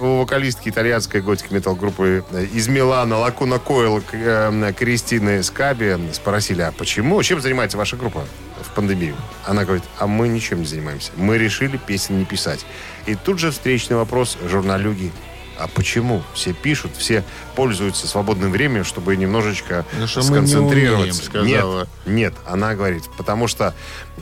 у 0.00 0.18
вокалистки 0.18 0.68
итальянской 0.68 1.22
готик 1.22 1.50
метал 1.50 1.74
группы 1.74 2.22
э, 2.30 2.44
из 2.44 2.68
Милана 2.68 3.16
Лакуна 3.16 3.58
Койл 3.58 4.02
э, 4.12 4.72
Кристины 4.76 5.42
Скаби 5.42 5.98
спросили, 6.12 6.60
а 6.60 6.72
почему, 6.72 7.22
чем 7.22 7.40
занимается 7.40 7.78
ваша 7.78 7.96
группа 7.96 8.26
в 8.60 8.74
пандемию? 8.74 9.16
Она 9.46 9.64
говорит, 9.64 9.84
а 9.98 10.06
мы 10.06 10.28
ничем 10.28 10.60
не 10.60 10.66
занимаемся. 10.66 11.10
Мы 11.16 11.38
решили 11.38 11.78
песен 11.78 12.18
не 12.18 12.26
писать. 12.26 12.66
И 13.06 13.14
тут 13.14 13.38
же 13.38 13.50
встречный 13.50 13.96
вопрос 13.96 14.36
журналюги. 14.46 15.10
А 15.58 15.68
почему? 15.68 16.22
Все 16.34 16.52
пишут, 16.52 16.92
все 16.96 17.24
пользуются 17.54 18.06
свободным 18.06 18.50
временем, 18.50 18.84
чтобы 18.84 19.16
немножечко 19.16 19.84
Ну, 19.98 20.06
что 20.06 20.20
мы 20.20 20.24
не 20.40 20.46
сконцентрироваться. 20.46 21.02
умеем, 21.02 21.14
сказала. 21.14 21.78
Нет, 21.80 21.88
нет, 22.06 22.34
она 22.46 22.74
говорит, 22.74 23.04
потому 23.16 23.46
что 23.46 23.74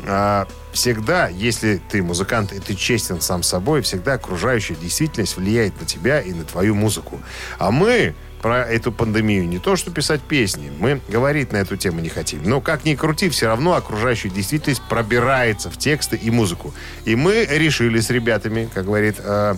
а, 0.07 0.47
всегда, 0.73 1.29
если 1.29 1.81
ты 1.91 2.03
музыкант 2.03 2.53
и 2.53 2.59
ты 2.59 2.75
честен 2.75 3.21
сам 3.21 3.43
собой, 3.43 3.83
всегда 3.83 4.15
окружающая 4.15 4.75
действительность 4.75 5.37
влияет 5.37 5.81
на 5.81 5.87
тебя 5.87 6.21
и 6.21 6.33
на 6.33 6.45
твою 6.45 6.75
музыку. 6.75 7.21
А 7.59 7.71
мы 7.71 8.15
про 8.43 8.63
эту 8.65 8.91
пандемию 8.91 9.49
не 9.49 9.59
то, 9.59 9.77
что 9.77 9.91
писать 9.93 10.21
песни, 10.21 10.71
мы 10.79 11.01
говорить 11.09 11.53
на 11.53 11.59
эту 11.59 11.77
тему 11.77 12.01
не 12.01 12.09
хотим. 12.09 12.43
Но 12.45 12.61
как 12.61 12.85
ни 12.85 12.95
крути, 12.97 13.29
все 13.31 13.47
равно 13.47 13.75
окружающая 13.75 14.29
действительность 14.31 14.83
пробирается 14.89 15.71
в 15.71 15.79
тексты 15.79 16.17
и 16.17 16.31
музыку. 16.31 16.75
И 17.05 17.15
мы 17.15 17.47
решили 17.49 18.01
с 18.01 18.11
ребятами, 18.11 18.69
как 18.75 18.85
говорит 18.87 19.17
э, 19.19 19.55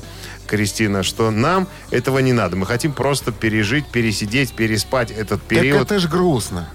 Кристина, 0.47 1.03
что 1.03 1.31
нам 1.31 1.67
этого 1.91 2.19
не 2.19 2.35
надо. 2.35 2.57
Мы 2.57 2.67
хотим 2.67 2.93
просто 2.93 3.33
пережить, 3.33 3.87
пересидеть, 3.87 4.53
переспать 4.53 5.11
этот 5.11 5.41
Так 5.41 5.49
период. 5.49 5.83
это 5.83 5.99
ж 5.99 6.07
грустно. 6.07 6.69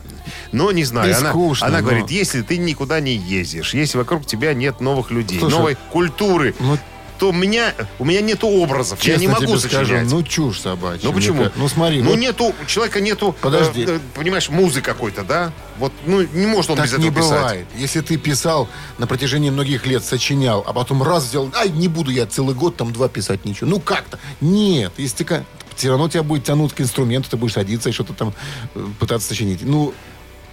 Но 0.51 0.71
не 0.71 0.83
знаю, 0.83 1.09
И 1.11 1.13
она, 1.13 1.29
скучно, 1.29 1.67
она 1.67 1.77
но- 1.79 1.83
говорит, 1.83 2.09
если 2.09 2.41
ты 2.41 2.57
никуда 2.57 2.99
не 2.99 3.15
ездишь, 3.15 3.73
если 3.75 3.99
вокруг 3.99 4.25
тебя 4.25 4.53
нет 4.55 4.81
новых 4.81 5.11
людей, 5.11 5.39
Слушай, 5.39 5.53
новой 5.55 5.77
культуры, 5.91 6.55
ну, 6.59 6.77
то 7.19 7.29
у 7.29 7.33
меня, 7.33 7.75
у 7.99 8.05
меня 8.05 8.21
нету 8.21 8.47
образов, 8.47 8.99
я 9.03 9.13
Честно 9.13 9.21
не 9.21 9.27
могу 9.27 9.57
сочинять. 9.57 9.87
скажу, 9.87 10.15
ну 10.15 10.23
чушь 10.23 10.61
собачья. 10.61 11.01
Ну, 11.03 11.11
мне 11.11 11.19
почему? 11.21 11.37
кажется. 11.39 11.59
Ну 11.59 11.67
смотри, 11.67 12.01
ну 12.01 12.09
вот 12.11 12.19
нету, 12.19 12.55
у 12.61 12.65
человека 12.65 13.01
нету, 13.01 13.35
Подожди. 13.41 13.83
э, 13.83 13.97
э, 13.97 13.99
понимаешь, 14.15 14.49
музы 14.49 14.81
какой-то, 14.81 15.23
да? 15.23 15.51
Вот, 15.77 15.91
ну, 16.05 16.21
не 16.21 16.45
может 16.45 16.71
он 16.71 16.77
так 16.77 16.85
без 16.85 16.93
этого 16.93 17.05
не 17.05 17.15
писать. 17.15 17.29
бывает. 17.31 17.67
Если 17.75 17.99
ты 18.01 18.17
писал 18.17 18.67
на 18.97 19.07
протяжении 19.07 19.49
многих 19.49 19.85
лет, 19.85 20.03
сочинял, 20.03 20.63
а 20.65 20.73
потом 20.73 21.03
раз 21.03 21.25
взял, 21.25 21.51
ай, 21.55 21.69
не 21.69 21.87
буду 21.87 22.09
я 22.11 22.25
целый 22.25 22.55
год 22.55 22.77
там 22.77 22.91
два 22.93 23.09
писать 23.09 23.45
ничего. 23.45 23.69
Ну 23.69 23.79
как-то. 23.79 24.17
Нет, 24.41 24.93
если 24.97 25.23
ты 25.23 25.43
все 25.75 25.89
равно 25.89 26.09
тебя 26.09 26.23
будет 26.23 26.43
тянуть 26.43 26.73
к 26.73 26.81
инструменту, 26.81 27.29
ты 27.29 27.37
будешь 27.37 27.53
садиться 27.53 27.89
и 27.89 27.91
что-то 27.91 28.13
там 28.13 28.33
э, 28.75 28.85
пытаться 28.99 29.27
сочинить. 29.29 29.61
Ну, 29.61 29.93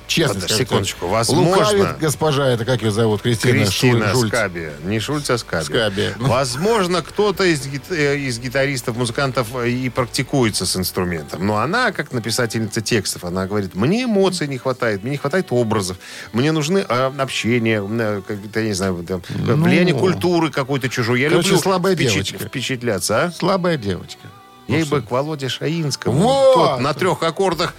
честно 0.06 0.34
Подожди, 0.40 0.56
секундочку, 0.64 1.06
возможно- 1.08 1.50
Лукавит 1.50 1.98
госпожа, 1.98 2.48
это 2.48 2.64
как 2.64 2.82
ее 2.82 2.90
зовут? 2.90 3.22
Кристина, 3.22 3.64
Кристина 3.64 4.12
Шуль-. 4.12 4.28
Скаби. 4.28 4.70
Не 4.84 5.00
Шульц, 5.00 5.30
а 5.30 5.38
Скаби. 5.38 5.64
Скаби. 5.64 6.14
Ну. 6.18 6.28
Возможно, 6.28 7.02
кто-то 7.02 7.44
из, 7.44 7.66
гит- 7.66 7.90
э, 7.90 8.16
из 8.18 8.38
гитаристов, 8.38 8.96
музыкантов 8.96 9.48
э, 9.56 9.68
и 9.70 9.88
практикуется 9.90 10.66
с 10.66 10.76
инструментом. 10.76 11.46
Но 11.46 11.56
она, 11.58 11.92
как 11.92 12.12
написательница 12.12 12.80
текстов, 12.80 13.24
она 13.24 13.46
говорит, 13.46 13.74
мне 13.74 14.04
эмоций 14.04 14.46
не 14.48 14.58
хватает, 14.58 15.02
мне 15.02 15.12
не 15.12 15.18
хватает 15.18 15.46
образов, 15.50 15.96
мне 16.32 16.52
нужны 16.52 16.84
э, 16.88 17.10
общение, 17.18 17.82
э, 17.88 18.22
как-то, 18.26 18.60
я 18.60 18.66
не 18.66 18.72
знаю, 18.74 19.04
там, 19.08 19.22
э, 19.28 19.54
влияние 19.54 19.94
культуры 19.94 20.50
какой-то 20.50 20.88
чужой. 20.88 21.20
Я 21.20 21.26
Ну. 21.28 21.32
Короче, 21.36 21.48
люблю 21.50 21.62
слабая 21.62 21.94
впечат- 21.94 22.12
девочка. 22.14 22.48
впечатляться, 22.48 23.24
а? 23.24 23.32
Слабая 23.32 23.76
девочка. 23.76 24.20
Ей 24.68 24.82
бы 24.82 25.00
к 25.00 25.10
Володе 25.12 25.48
Шаинскому. 25.48 26.18
Вот! 26.18 26.54
Тот 26.54 26.80
на 26.80 26.92
трех 26.92 27.22
аккордах 27.22 27.72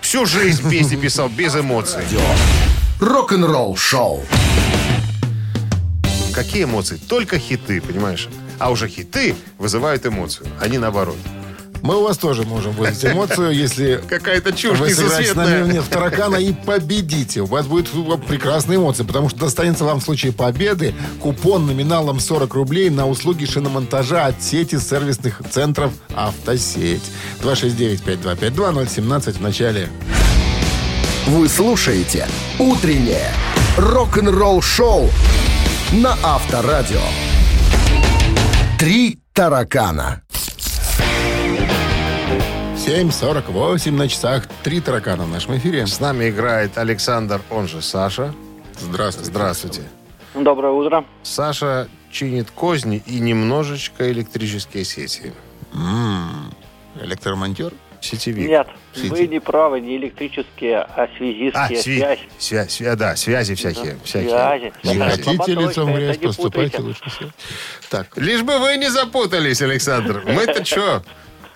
всю 0.00 0.26
жизнь 0.26 0.68
песни 0.70 0.96
писал 0.96 1.28
без 1.28 1.54
эмоций. 1.54 2.02
Рок-н-ролл 3.00 3.76
шоу. 3.76 4.24
Какие 6.34 6.64
эмоции? 6.64 6.96
Только 6.96 7.38
хиты, 7.38 7.80
понимаешь? 7.80 8.28
А 8.58 8.70
уже 8.70 8.88
хиты 8.88 9.34
вызывают 9.58 10.06
эмоцию, 10.06 10.48
а 10.60 10.68
не 10.68 10.78
наоборот. 10.78 11.16
Мы 11.82 11.96
у 11.96 12.02
вас 12.02 12.18
тоже 12.18 12.42
можем 12.42 12.72
вызвать 12.72 13.04
эмоцию, 13.12 13.52
если 13.52 14.02
Какая-то 14.08 14.52
чушь 14.52 14.78
вы 14.78 14.90
сыграете 14.90 15.32
с 15.32 15.34
нами 15.34 15.72
нет 15.72 15.84
таракана 15.88 16.36
и 16.36 16.52
победите. 16.52 17.40
У 17.40 17.46
вас 17.46 17.66
будет 17.66 17.88
прекрасные 18.26 18.76
эмоции, 18.78 19.04
потому 19.04 19.28
что 19.28 19.38
достанется 19.38 19.84
вам 19.84 20.00
в 20.00 20.04
случае 20.04 20.32
победы 20.32 20.94
купон 21.20 21.66
номиналом 21.66 22.20
40 22.20 22.52
рублей 22.54 22.90
на 22.90 23.06
услуги 23.08 23.44
шиномонтажа 23.44 24.26
от 24.26 24.42
сети 24.42 24.78
сервисных 24.78 25.40
центров 25.50 25.92
«Автосеть». 26.14 27.04
269-5252-017 27.42 29.32
в 29.32 29.40
начале. 29.40 29.88
Вы 31.26 31.48
слушаете 31.48 32.26
«Утреннее 32.58 33.32
рок-н-ролл 33.76 34.62
шоу» 34.62 35.10
на 35.92 36.16
Авторадио. 36.22 37.00
Три 38.78 39.18
таракана. 39.32 40.22
7.48 42.88 43.90
на 43.90 44.08
часах. 44.08 44.46
Три 44.62 44.80
таракана 44.80 45.24
в 45.24 45.28
нашем 45.28 45.58
эфире. 45.58 45.86
С 45.86 46.00
нами 46.00 46.30
играет 46.30 46.78
Александр, 46.78 47.42
он 47.50 47.68
же 47.68 47.82
Саша. 47.82 48.34
Здравствуйте. 48.78 49.30
Здравствуйте. 49.30 49.82
Доброе 50.34 50.72
утро. 50.72 51.04
Саша 51.22 51.86
чинит 52.10 52.50
козни 52.50 53.02
и 53.04 53.20
немножечко 53.20 54.10
электрические 54.10 54.84
сети. 54.84 55.34
Электромонтер? 57.02 57.74
Сетевик. 58.00 58.48
Нет, 58.48 58.68
Сети. 58.94 59.08
вы 59.08 59.26
не 59.26 59.40
правы, 59.40 59.80
не 59.80 59.96
электрические, 59.96 60.78
а 60.78 61.02
А, 61.04 61.08
связистские, 61.18 61.78
сви- 61.80 61.98
связь. 61.98 62.18
связь, 62.38 62.80
свя- 62.80 62.96
да, 62.96 63.16
связи 63.16 63.54
всякие. 63.54 63.94
Да, 63.94 63.98
всякие. 64.04 64.30
связи. 64.30 64.72
Не 64.84 64.94
Да, 64.98 65.10
хотите 65.10 65.52
лицом 65.54 65.92
в 65.92 65.96
грязь, 65.96 66.16
поступайте 66.16 66.78
путайте. 66.78 66.82
лучше. 66.82 67.32
Так, 67.90 68.16
Лишь 68.16 68.42
бы 68.42 68.58
вы 68.60 68.76
не 68.78 68.88
запутались, 68.88 69.60
Александр. 69.60 70.22
Мы-то 70.24 70.64
что? 70.64 71.02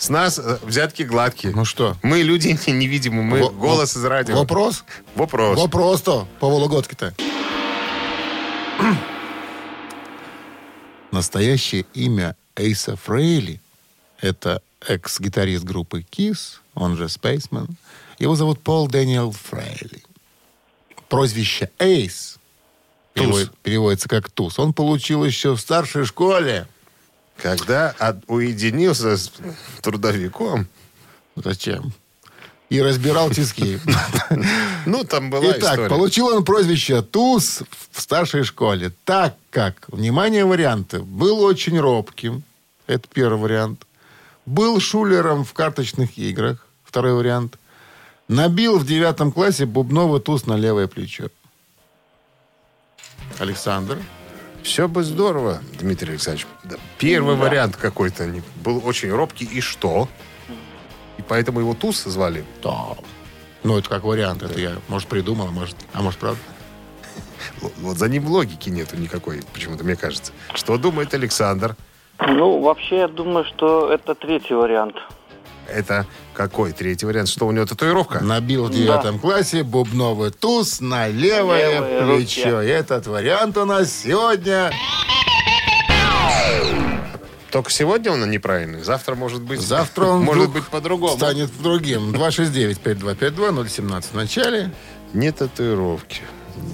С 0.02 0.09
нас 0.09 0.37
э, 0.37 0.59
взятки 0.62 1.04
гладкие. 1.04 1.54
ну 1.54 1.64
что? 1.64 1.97
Мы 2.02 2.23
люди 2.23 2.49
не- 2.66 2.73
невидимы, 2.73 3.23
мы 3.23 3.44
Во- 3.44 3.50
голос 3.50 3.97
из 3.97 4.04
радио. 4.04 4.37
Вопрос? 4.37 4.82
Вопрос. 5.14 5.56
Вопрос-то 5.56 6.26
по 6.40 6.50
Вологодке-то. 6.50 7.14
Настоящее 11.12 11.87
имя 11.94 12.35
Эйса 12.56 12.97
Фрейли– 12.97 13.61
это 14.21 14.61
экс-гитарист 14.88 15.62
группы 15.62 16.04
Kiss, 16.11 16.54
он 16.75 16.97
же 16.97 17.04
Spaceman. 17.04 17.68
Его 18.18 18.35
зовут 18.35 18.59
Пол 18.61 18.88
Дэниел 18.88 19.30
Фрейли. 19.30 20.02
Прозвище 21.09 21.71
Эйс 21.78 22.38
перевод- 23.14 23.52
переводится 23.62 24.09
как 24.09 24.30
Туз. 24.30 24.59
Он 24.59 24.73
получил 24.73 25.25
еще 25.25 25.54
в 25.54 25.61
старшей 25.61 26.06
школе. 26.06 26.66
Когда 27.42 27.90
от- 27.99 28.22
уединился 28.28 29.16
с 29.16 29.32
трудовиком, 29.80 30.66
Зачем? 31.34 31.92
И 32.68 32.80
разбирал 32.80 33.30
тиски. 33.30 33.78
ну, 34.87 35.04
там 35.04 35.30
была 35.30 35.52
Итак, 35.52 35.72
история. 35.72 35.88
получил 35.88 36.26
он 36.28 36.44
прозвище 36.44 37.02
Туз 37.02 37.62
в 37.90 38.00
старшей 38.00 38.44
школе, 38.44 38.92
так 39.04 39.37
как, 39.50 39.87
внимание, 39.88 40.44
варианты, 40.44 41.00
был 41.00 41.42
очень 41.42 41.78
робким, 41.78 42.42
это 42.87 43.06
первый 43.12 43.38
вариант, 43.38 43.87
был 44.46 44.80
шулером 44.80 45.44
в 45.44 45.52
карточных 45.52 46.16
играх, 46.16 46.66
второй 46.84 47.14
вариант, 47.14 47.58
Набил 48.28 48.78
в 48.78 48.87
девятом 48.87 49.30
классе 49.32 49.66
бубновый 49.66 50.20
туз 50.20 50.46
на 50.46 50.56
левое 50.56 50.87
плечо. 50.87 51.28
Александр. 53.38 53.99
Все 54.62 54.87
бы 54.88 55.02
здорово, 55.02 55.61
Дмитрий 55.78 56.11
Александрович. 56.11 56.47
Да, 56.64 56.76
Первый 56.99 57.37
вариант 57.37 57.76
какой-то 57.76 58.33
был 58.64 58.81
очень 58.85 59.11
робкий. 59.11 59.45
И 59.45 59.61
что? 59.61 60.09
И 61.19 61.23
поэтому 61.23 61.61
его 61.61 61.75
Туз 61.75 62.02
звали. 62.04 62.45
Да. 62.62 62.88
Ну, 63.64 63.78
это 63.78 63.88
как 63.88 64.04
вариант. 64.04 64.42
Это 64.42 64.59
я, 64.61 64.73
может, 64.88 65.09
придумал, 65.09 65.49
а 65.49 65.50
может, 65.50 65.76
а 65.92 66.02
может, 66.02 66.19
правда. 66.21 66.40
Вот- 67.61 67.73
Вот 67.78 67.97
за 67.99 68.09
ним 68.09 68.26
логики 68.28 68.71
нету 68.71 68.97
никакой, 68.97 69.42
почему-то 69.52 69.85
мне 69.85 69.97
кажется. 69.97 70.33
Что 70.54 70.76
думает 70.78 71.12
Александр? 71.14 71.76
Ну, 72.21 72.61
вообще, 72.61 72.99
я 72.99 73.09
думаю, 73.09 73.45
что 73.45 73.92
это 73.92 74.14
третий 74.14 74.54
вариант. 74.54 74.95
Это 75.69 76.07
какой 76.35 76.73
третий 76.73 77.07
вариант? 77.07 77.28
Что 77.28 77.47
у 77.47 77.52
него 77.52 77.64
татуировка? 77.66 78.21
Набил 78.21 78.66
в 78.66 78.71
девятом 78.71 79.19
классе 79.19 79.62
бубновый 79.62 80.31
туз 80.31 80.81
на 80.81 81.09
левое 81.09 81.81
Левые 81.81 82.19
плечо. 82.19 82.62
И 82.62 82.69
этот 82.69 83.07
вариант 83.07 83.57
у 83.57 83.64
нас 83.64 83.92
сегодня... 83.92 84.71
Только 87.50 87.71
сегодня 87.71 88.11
он 88.12 88.31
неправильный. 88.31 88.83
Завтра 88.83 89.14
может 89.14 89.42
быть... 89.42 89.61
Завтра 89.61 90.07
он 90.07 90.23
может 90.25 90.50
быть 90.50 90.66
по-другому. 90.69 91.16
станет 91.16 91.50
другим. 91.62 92.11
269-5252-017 92.14 94.04
в 94.11 94.14
начале. 94.14 94.71
Не 95.12 95.33
татуировки. 95.33 96.23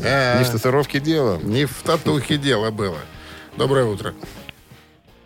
Э, 0.05 0.39
Не 0.39 0.45
в 0.45 0.51
татуировке 0.51 1.01
дело. 1.01 1.39
Не 1.43 1.65
в 1.65 1.83
татухе 1.83 2.37
дело 2.37 2.71
было. 2.71 2.99
Доброе 3.57 3.87
утро. 3.87 4.15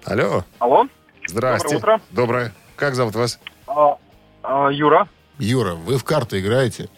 Алло. 0.05 0.45
Алло, 0.59 0.87
Здрасте. 1.29 1.69
Доброе 1.69 1.79
утро. 1.79 2.01
Доброе. 2.11 2.55
Как 2.77 2.95
зовут 2.95 3.15
вас? 3.15 3.39
А, 3.75 3.99
а, 4.43 4.69
Юра. 4.71 5.09
Юра, 5.39 5.75
вы 5.75 5.99
в 5.99 6.05
карты 6.05 6.41
играете? 6.41 6.89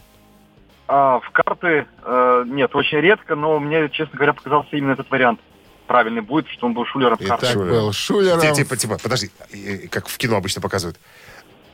А, 0.87 1.21
в 1.21 1.31
карты 1.31 1.87
э, 2.05 2.45
нет, 2.47 2.75
очень 2.77 2.99
редко, 2.99 3.37
но 3.37 3.59
мне, 3.59 3.89
честно 3.89 4.17
говоря, 4.17 4.35
показался 4.35 4.77
именно 4.77 4.93
этот 4.93 5.11
вариант. 5.11 5.41
Правильный 5.87 6.21
будет, 6.23 6.49
что 6.49 6.67
он 6.67 6.75
был 6.75 6.85
шулером 6.87 7.17
в 7.17 7.27
карты. 7.27 7.47
так 7.47 7.55
Шулер. 7.55 7.71
был 7.71 7.93
Шулером. 7.93 8.41
Ти- 8.41 8.55
Типа, 8.55 8.77
типа, 8.77 8.99
подожди, 9.03 9.31
как 9.91 10.09
в 10.09 10.17
кино 10.19 10.37
обычно 10.37 10.61
показывают. 10.61 10.99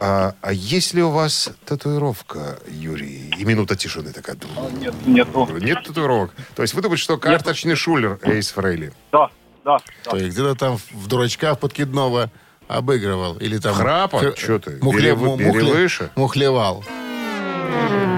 А, 0.03 0.35
а 0.41 0.53
есть 0.53 0.95
ли 0.95 1.03
у 1.03 1.11
вас 1.11 1.53
татуировка, 1.67 2.59
Юрий? 2.69 3.31
И 3.37 3.45
минута 3.45 3.77
тишины 3.77 4.13
такая. 4.13 4.37
Нет, 4.79 4.95
нету. 5.07 5.47
Нет 5.61 5.83
татуировок? 5.85 6.33
То 6.57 6.63
есть 6.63 6.75
вы 6.75 6.81
думаете, 6.81 7.03
что 7.03 7.19
карточный 7.19 7.75
шулер 7.75 8.19
Эйс 8.23 8.51
Фрейли? 8.53 8.93
Да, 9.13 9.29
да. 9.65 9.79
да. 10.05 10.11
То 10.11 10.17
есть 10.17 10.35
где-то 10.35 10.55
там 10.55 10.79
в 10.93 11.07
дурачка 11.07 11.55
в 11.55 11.59
подкидного 11.61 12.31
обыгрывал. 12.71 13.37
Или 13.39 13.59
там... 13.59 13.75
Храпа? 13.75 14.21
Фер- 14.21 14.35
Чё 14.35 14.59
ты? 14.59 14.79
Мухле... 14.81 15.15
Выше. 15.15 16.11
Мухлевал. 16.15 16.85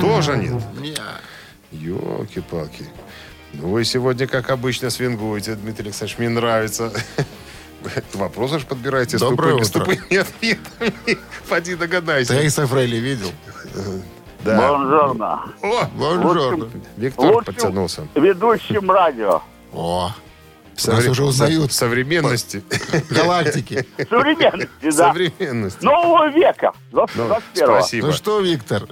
Тоже 0.00 0.37
нет. 0.37 0.62
Не. 0.80 0.97
Елки-палки. 1.71 2.87
Ну, 3.54 3.68
вы 3.68 3.85
сегодня, 3.85 4.26
как 4.26 4.50
обычно, 4.50 4.90
свингуете, 4.90 5.54
Дмитрий 5.54 5.87
Александрович. 5.87 6.18
Мне 6.18 6.28
нравится. 6.28 6.92
Вопросы 8.14 8.59
же 8.61 8.66
подбираете 8.66 9.18
Доброе 9.18 9.59
тупыми, 9.59 9.64
с 9.64 9.71
утро. 9.71 9.80
тупыми 9.85 10.16
ответами. 10.16 11.18
Поди 11.49 11.75
догадайся. 11.75 12.35
Ты 12.35 12.40
Эйса 12.40 12.66
Фрейли 12.66 12.97
видел? 12.97 13.30
Да. 14.44 14.56
Бонжорно. 14.56 15.44
О, 15.62 15.85
Бонжорно. 15.94 16.68
Виктор 16.97 17.26
Лучшим 17.26 17.44
подтянулся. 17.44 18.06
Ведущим 18.14 18.90
радио. 18.90 19.42
О, 19.73 20.12
Совре- 20.76 20.97
Нас 20.97 21.07
уже 21.09 21.25
узнают. 21.25 21.73
Современности. 21.73 22.62
галактики. 23.11 23.87
Современности, 24.09 24.71
да. 24.83 24.91
Современности. 25.12 25.85
Нового 25.85 26.29
века. 26.31 26.73
Ну, 26.93 27.07
21 27.14 27.67
спасибо. 27.67 28.07
Ну 28.09 28.12
что, 28.12 28.41
Виктор, 28.41 28.83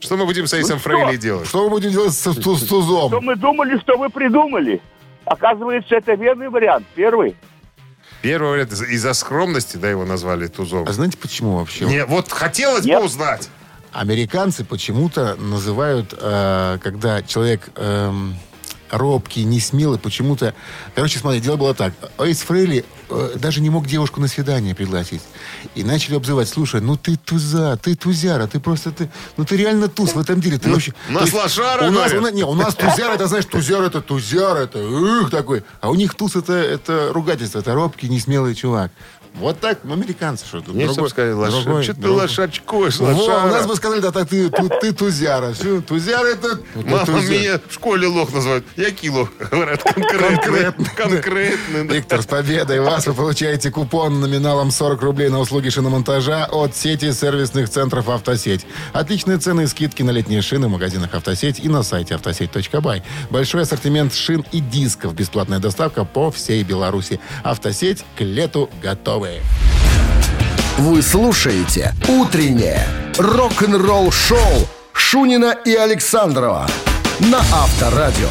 Что 0.00 0.16
мы 0.16 0.24
будем 0.26 0.46
с 0.46 0.54
Эйсом 0.54 0.78
что? 0.80 0.90
Фрейли 0.90 1.16
делать? 1.16 1.48
что 1.48 1.64
мы 1.64 1.70
будем 1.70 1.90
делать 1.90 2.12
с, 2.12 2.18
с 2.18 2.32
Что 2.32 2.56
тузом? 2.58 3.24
мы 3.24 3.36
думали, 3.36 3.78
что 3.80 3.96
вы 3.96 4.10
придумали? 4.10 4.80
Оказывается, 5.24 5.94
это 5.94 6.14
верный 6.14 6.48
вариант. 6.48 6.84
Первый. 6.96 7.36
Первый 8.20 8.50
вариант 8.50 8.72
из- 8.72 8.82
из-за 8.82 9.12
скромности, 9.14 9.76
да, 9.76 9.88
его 9.90 10.04
назвали 10.04 10.46
Тузом. 10.48 10.84
А 10.88 10.92
знаете, 10.92 11.16
почему 11.18 11.56
вообще? 11.58 11.84
Не, 11.86 12.04
вот 12.04 12.30
хотелось 12.30 12.84
Нет. 12.84 12.98
бы 13.00 13.06
узнать. 13.06 13.48
Американцы 13.92 14.64
почему-то 14.64 15.34
называют, 15.36 16.14
э, 16.18 16.78
когда 16.82 17.22
человек 17.22 17.68
эм, 17.76 18.34
робкий, 18.92 19.44
не 19.44 19.58
смелый, 19.58 19.98
почему-то... 19.98 20.54
Короче, 20.94 21.18
смотри, 21.18 21.40
дело 21.40 21.56
было 21.56 21.74
так. 21.74 21.94
Эйс 22.18 22.40
Фрейли 22.42 22.84
э, 23.08 23.32
даже 23.36 23.60
не 23.60 23.70
мог 23.70 23.86
девушку 23.86 24.20
на 24.20 24.28
свидание 24.28 24.74
пригласить. 24.74 25.22
И 25.74 25.82
начали 25.82 26.14
обзывать, 26.14 26.48
слушай, 26.48 26.80
ну 26.80 26.96
ты 26.96 27.16
туза, 27.16 27.76
ты 27.82 27.94
тузяра, 27.96 28.46
ты 28.46 28.60
просто... 28.60 28.92
ты, 28.92 29.10
Ну 29.36 29.44
ты 29.44 29.56
реально 29.56 29.88
туз 29.88 30.14
в 30.14 30.20
этом 30.20 30.40
деле. 30.40 30.58
Ты 30.58 30.70
вообще... 30.70 30.92
у 31.08 31.12
нас 31.12 31.22
есть 31.24 31.34
лошара, 31.34 31.88
у 31.88 31.90
нас, 31.90 32.12
у 32.12 32.20
нас- 32.20 32.32
Не, 32.32 32.44
у 32.44 32.54
нас 32.54 32.74
тузяр, 32.74 33.12
это, 33.12 33.26
знаешь, 33.26 33.46
тузяр, 33.46 33.82
это 33.82 34.02
тузяр, 34.02 34.56
это 34.58 34.78
ух, 34.78 35.30
такой. 35.30 35.64
А 35.80 35.90
у 35.90 35.94
них 35.94 36.14
туз, 36.14 36.36
это, 36.36 36.52
это 36.52 37.10
ругательство, 37.12 37.60
это 37.60 37.74
робкий, 37.74 38.08
несмелый 38.08 38.54
чувак. 38.54 38.92
Вот 39.34 39.58
так, 39.60 39.78
ну, 39.82 39.94
американцы 39.94 40.46
что 40.46 40.60
то 40.60 40.72
Мне 40.72 40.92
чтобы 40.92 41.08
сказали, 41.08 41.32
лоша... 41.32 41.82
что 41.82 41.94
ты 41.94 42.08
лошачкуешь, 42.08 42.98
Во, 42.98 43.06
у 43.06 43.16
лошара? 43.16 43.50
нас 43.50 43.66
бы 43.66 43.74
сказали, 43.76 44.00
да, 44.00 44.12
так 44.12 44.28
ты, 44.28 44.50
ты, 44.50 44.68
ты 44.68 44.92
тузяра. 44.92 45.52
Всё, 45.54 45.80
тузяра 45.80 46.26
это... 46.26 46.60
это 46.74 46.86
Мама 46.88 47.06
тузяр. 47.06 47.30
меня 47.30 47.60
в 47.66 47.72
школе 47.72 48.06
лох 48.06 48.32
называют. 48.32 48.64
Який 48.76 49.08
лох? 49.10 49.30
Говорят, 49.50 49.82
конкретный. 49.82 50.74
Конкретный. 50.94 51.84
Да. 51.88 51.94
Виктор, 51.94 52.22
с 52.22 52.26
победой 52.26 52.80
вас 52.80 53.06
вы 53.06 53.14
получаете 53.14 53.70
купон 53.70 54.20
номиналом 54.20 54.70
40 54.70 55.02
рублей 55.02 55.28
на 55.28 55.40
услуги 55.40 55.70
шиномонтажа 55.70 56.46
от 56.50 56.76
сети 56.76 57.12
сервисных 57.12 57.68
центров 57.70 58.08
«Автосеть». 58.08 58.66
Отличные 58.92 59.38
цены 59.38 59.62
и 59.62 59.66
скидки 59.66 60.02
на 60.02 60.10
летние 60.10 60.42
шины 60.42 60.68
в 60.68 60.70
магазинах 60.70 61.14
«Автосеть» 61.14 61.58
и 61.58 61.68
на 61.68 61.82
сайте 61.82 62.14
автосеть.бай. 62.14 63.02
Большой 63.30 63.62
ассортимент 63.62 64.14
шин 64.14 64.44
и 64.52 64.60
дисков. 64.60 65.14
Бесплатная 65.14 65.58
доставка 65.58 66.04
по 66.04 66.30
всей 66.30 66.62
Беларуси. 66.62 67.18
«Автосеть» 67.42 68.04
к 68.16 68.20
лету 68.20 68.68
готовы. 69.22 69.40
Вы 70.78 71.02
слушаете 71.02 71.94
«Утреннее 72.08 72.86
рок-н-ролл-шоу» 73.18 74.38
Шунина 74.92 75.54
и 75.64 75.74
Александрова 75.74 76.66
на 77.20 77.38
Авторадио. 77.38 78.28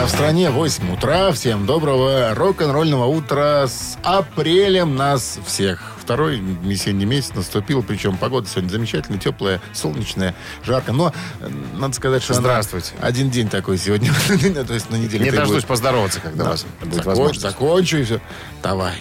А 0.00 0.06
в 0.06 0.10
стране 0.10 0.50
8 0.50 0.92
утра. 0.94 1.32
Всем 1.32 1.66
доброго 1.66 2.32
рок-н-ролльного 2.34 3.06
утра 3.06 3.66
с 3.66 3.96
апрелем 4.04 4.94
нас 4.96 5.38
всех. 5.46 5.80
Второй 5.98 6.38
весенний 6.38 7.04
месяц 7.04 7.34
наступил, 7.34 7.82
причем 7.82 8.16
погода 8.16 8.46
сегодня 8.48 8.68
замечательная, 8.68 9.18
теплая, 9.18 9.60
солнечная, 9.74 10.34
жарко. 10.64 10.92
Но 10.92 11.12
э, 11.40 11.48
надо 11.76 11.94
сказать, 11.94 12.22
что 12.22 12.34
Здравствуйте. 12.34 12.92
один 13.00 13.30
день 13.30 13.48
такой 13.48 13.76
сегодня, 13.76 14.12
то 14.66 14.72
есть 14.74 14.88
на 14.90 14.96
неделе. 14.96 15.24
Не 15.24 15.30
дождусь 15.32 15.56
будешь- 15.56 15.66
поздороваться, 15.66 16.20
когда 16.20 16.44
Да. 16.44 16.50
вас 16.50 16.64
будет 16.80 16.94
Закон- 16.94 17.10
возможность. 17.10 17.40
Закончу 17.40 17.96
и 17.98 18.04
все. 18.04 18.20
Давай, 18.62 18.94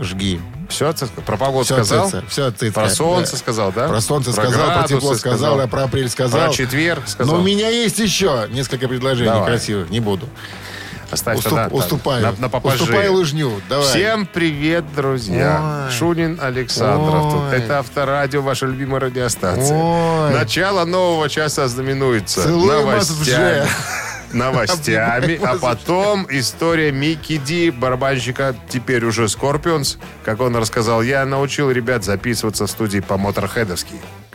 жги. 0.00 0.40
Все, 0.68 0.92
про 1.26 1.36
погоду 1.36 1.64
Все, 1.64 1.74
сказал? 1.84 2.06
цица, 2.06 2.24
все, 2.28 2.50
цица. 2.50 2.72
Про 2.72 2.88
солнце 2.88 3.32
Да. 3.32 3.38
сказал, 3.38 3.72
да? 3.72 3.88
Про 3.88 4.00
солнце 4.00 4.32
Про 4.32 4.42
сказал, 4.46 4.72
про 4.80 4.88
тепло 4.88 5.14
сказал, 5.14 5.38
сказал. 5.54 5.68
про 5.68 5.84
апрель 5.84 6.08
сказал. 6.08 6.46
Про 6.46 6.52
четверг 6.54 7.06
сказал. 7.06 7.34
Но 7.36 7.40
у 7.40 7.44
меня 7.44 7.68
есть 7.68 7.98
еще 7.98 8.48
несколько 8.50 8.88
предложений 8.88 9.30
Давай. 9.30 9.46
красивых. 9.46 9.90
Не 9.90 10.00
буду. 10.00 10.28
Оставь 11.10 11.38
Уступ- 11.38 11.42
тогда, 11.50 11.68
уступаю. 11.68 12.22
На, 12.24 12.32
на 12.38 12.48
попозже. 12.48 12.82
Уступаю 12.82 13.12
лыжню. 13.12 13.60
Давай. 13.68 13.86
Всем 13.86 14.26
привет, 14.26 14.84
друзья. 14.96 15.84
Ой. 15.86 15.92
Шунин 15.92 16.40
Александров. 16.42 17.30
тут. 17.32 17.42
Ой. 17.52 17.56
Это 17.58 17.78
Авторадио, 17.78 18.40
ваша 18.42 18.66
любимая 18.66 19.00
радиостанция. 19.00 19.76
Ой. 19.76 20.32
Начало 20.32 20.84
нового 20.86 21.28
часа 21.28 21.68
знаменуется 21.68 22.42
Целуем 22.42 22.86
вас 22.86 23.10
в 23.10 23.22
новостями. 24.32 25.38
А 25.42 25.56
потом 25.58 26.26
история 26.30 26.92
Микки 26.92 27.36
Ди, 27.36 27.70
барабанщика, 27.70 28.54
теперь 28.68 29.04
уже 29.04 29.28
Скорпионс. 29.28 29.98
Как 30.24 30.40
он 30.40 30.56
рассказал, 30.56 31.02
я 31.02 31.24
научил 31.24 31.70
ребят 31.70 32.04
записываться 32.04 32.66
в 32.66 32.70
студии 32.70 33.00
по-моторхедовски. 33.00 33.94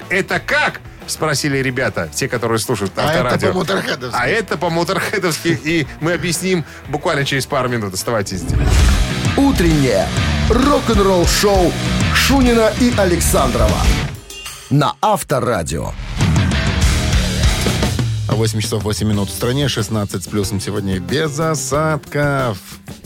Это 0.10 0.40
как? 0.40 0.82
Спросили 1.08 1.58
ребята, 1.58 2.10
те, 2.14 2.28
которые 2.28 2.60
слушают 2.60 2.92
А 2.96 3.02
это 3.12 3.22
авторадио. 3.22 3.50
по-моторхедовски. 3.52 4.18
А 4.20 4.28
это 4.28 4.58
по-моторхедовски. 4.58 5.60
И 5.64 5.88
мы 6.02 6.14
объясним 6.14 6.64
буквально 6.88 7.26
через 7.26 7.46
пару 7.46 7.68
минут. 7.70 7.94
Оставайтесь 7.94 8.40
здесь. 8.40 8.58
Утреннее 9.36 10.08
рок-н-ролл-шоу 10.50 11.72
Шунина 12.14 12.72
и 12.80 12.94
Александрова 12.98 13.78
на 14.70 14.94
Авторадио. 15.02 15.92
8 18.32 18.62
часов 18.62 18.84
8 18.84 19.08
минут 19.08 19.30
в 19.30 19.34
стране, 19.34 19.68
16 19.68 20.24
с 20.24 20.28
плюсом 20.28 20.60
сегодня 20.60 21.00
без 21.00 21.40
осадков. 21.40 22.58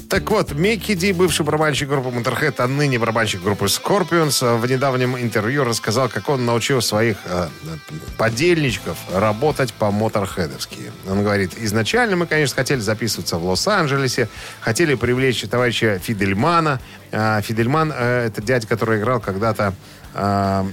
Так 0.09 0.29
вот, 0.29 0.53
Микки 0.53 0.93
Ди, 0.93 1.11
бывший 1.11 1.43
барабанщик 1.43 1.89
группы 1.89 2.09
Motorhead, 2.09 2.55
а 2.57 2.67
ныне 2.67 2.99
барабанщик 2.99 3.41
группы 3.41 3.65
Scorpions, 3.65 4.57
в 4.59 4.69
недавнем 4.69 5.17
интервью 5.17 5.63
рассказал, 5.63 6.07
как 6.07 6.29
он 6.29 6.45
научил 6.45 6.81
своих 6.81 7.17
э, 7.25 7.47
подельничков 8.17 8.97
работать 9.11 9.73
по-моторхедовски. 9.73 10.91
Он 11.09 11.23
говорит, 11.23 11.53
изначально 11.57 12.15
мы, 12.15 12.27
конечно, 12.27 12.55
хотели 12.55 12.79
записываться 12.79 13.37
в 13.37 13.45
Лос-Анджелесе, 13.45 14.29
хотели 14.59 14.93
привлечь 14.93 15.41
товарища 15.49 15.97
Фидельмана. 15.97 16.79
А 17.11 17.41
Фидельман 17.41 17.91
э, 17.95 18.27
это 18.27 18.41
дядя, 18.41 18.67
который 18.67 18.99
играл 18.99 19.19
когда-то 19.19 19.73
э, 20.13 20.65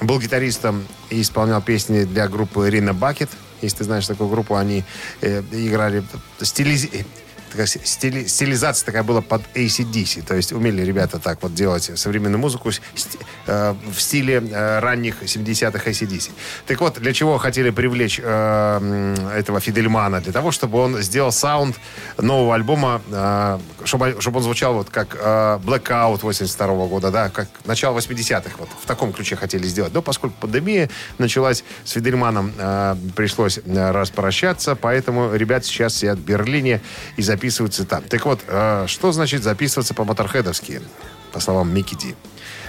был 0.00 0.20
гитаристом 0.20 0.86
и 1.10 1.20
исполнял 1.20 1.60
песни 1.60 2.04
для 2.04 2.28
группы 2.28 2.70
Рина 2.70 2.94
Бакет. 2.94 3.30
Если 3.62 3.78
ты 3.78 3.84
знаешь 3.84 4.06
такую 4.06 4.28
группу, 4.28 4.56
они 4.56 4.84
э, 5.20 5.42
играли 5.52 6.02
стилиз... 6.40 6.88
такая 7.50 7.66
стили- 7.66 8.26
стилизация 8.26 8.86
такая 8.86 9.02
была 9.02 9.20
под 9.20 9.42
ACDC. 9.54 10.22
То 10.26 10.34
есть 10.34 10.52
умели 10.52 10.82
ребята 10.82 11.18
так 11.18 11.42
вот 11.42 11.54
делать 11.54 11.90
современную 11.98 12.38
музыку 12.40 12.70
э, 13.46 13.74
в 13.92 14.00
стиле 14.00 14.42
э, 14.50 14.78
ранних 14.80 15.22
70-х 15.22 15.90
ACDC. 15.90 16.30
Так 16.66 16.80
вот, 16.80 16.98
для 16.98 17.12
чего 17.12 17.38
хотели 17.38 17.70
привлечь 17.70 18.20
э, 18.22 19.14
этого 19.36 19.60
Фидельмана? 19.60 20.20
Для 20.20 20.32
того, 20.32 20.50
чтобы 20.50 20.78
он 20.78 21.02
сделал 21.02 21.32
саунд 21.32 21.76
нового 22.18 22.54
альбома, 22.54 23.00
э, 23.10 23.58
чтобы, 23.84 24.16
чтобы 24.20 24.38
он 24.38 24.42
звучал 24.44 24.74
вот 24.74 24.90
как 24.90 25.16
э, 25.18 25.58
Blackout 25.64 26.20
82 26.22 26.86
года, 26.86 27.10
да, 27.10 27.28
как 27.30 27.48
начало 27.64 27.98
80-х. 27.98 28.50
Вот 28.58 28.68
в 28.82 28.86
таком 28.86 29.12
ключе 29.12 29.36
хотели 29.36 29.66
сделать. 29.66 29.92
Но 29.94 30.02
поскольку 30.02 30.36
пандемия 30.40 30.90
началась 31.18 31.64
с 31.84 31.92
Фидельманом, 31.92 32.52
э, 32.58 32.96
пришлось 33.14 33.58
э, 33.64 33.90
распрощаться, 33.90 34.74
поэтому 34.74 35.34
ребят 35.34 35.64
сейчас 35.64 35.96
сидят 35.96 36.18
в 36.18 36.22
Берлине 36.24 36.80
и 37.16 37.22
записываются 37.36 37.84
там. 37.84 38.02
Так 38.04 38.24
вот, 38.24 38.40
э, 38.46 38.86
что 38.88 39.12
значит 39.12 39.42
записываться 39.42 39.92
по-моторхедовски, 39.94 40.80
по 41.32 41.40
словам 41.40 41.72
Микки 41.72 41.94
Ди? 41.94 42.14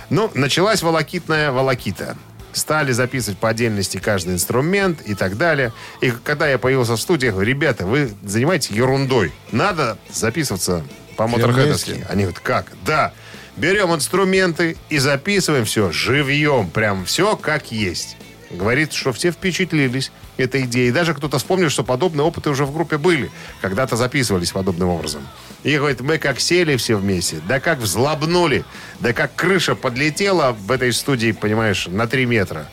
Ну, 0.10 0.30
началась 0.34 0.82
волокитная 0.82 1.52
волокита. 1.52 2.18
Стали 2.52 2.92
записывать 2.92 3.40
по 3.40 3.50
отдельности 3.50 3.98
каждый 3.98 4.34
инструмент 4.34 5.02
и 5.02 5.16
так 5.16 5.38
далее. 5.38 5.74
И 6.02 6.12
когда 6.12 6.48
я 6.48 6.58
появился 6.58 6.94
в 6.96 7.00
студии, 7.00 7.28
я 7.28 7.32
говорю, 7.32 7.50
ребята, 7.50 7.86
вы 7.86 8.12
занимаетесь 8.24 8.72
ерундой. 8.72 9.32
Надо 9.52 9.98
записываться 10.12 10.84
по-моторхедовски. 11.18 11.92
вместе? 11.92 12.08
Они 12.10 12.24
говорят, 12.24 12.42
как? 12.42 12.72
Да. 12.86 13.14
Берем 13.58 13.94
инструменты 13.94 14.78
и 14.90 14.98
записываем 14.98 15.66
все 15.66 15.92
живьем. 15.92 16.70
Прям 16.70 17.06
все 17.06 17.36
как 17.36 17.72
есть. 17.72 18.18
Говорит, 18.50 18.94
что 18.94 19.12
все 19.12 19.32
впечатлились 19.32 20.12
этой 20.38 20.62
идеей. 20.64 20.92
Даже 20.92 21.14
кто-то 21.14 21.38
вспомнил, 21.38 21.70
что 21.70 21.84
подобные 21.84 22.24
опыты 22.24 22.50
уже 22.50 22.66
в 22.66 22.74
группе 22.74 22.98
были. 22.98 23.30
Когда-то 23.62 23.96
записывались 23.96 24.52
подобным 24.52 24.90
образом. 24.90 25.28
И 25.64 25.76
говорит, 25.78 26.02
мы 26.02 26.18
как 26.18 26.40
сели 26.40 26.78
все 26.78 26.96
вместе, 26.96 27.42
да 27.48 27.60
как 27.60 27.80
взлобнули, 27.80 28.64
да 29.00 29.12
как 29.12 29.36
крыша 29.36 29.76
подлетела 29.76 30.54
в 30.54 30.72
этой 30.72 30.94
студии, 30.94 31.32
понимаешь, 31.32 31.88
на 31.88 32.08
3 32.08 32.26
метра. 32.26 32.68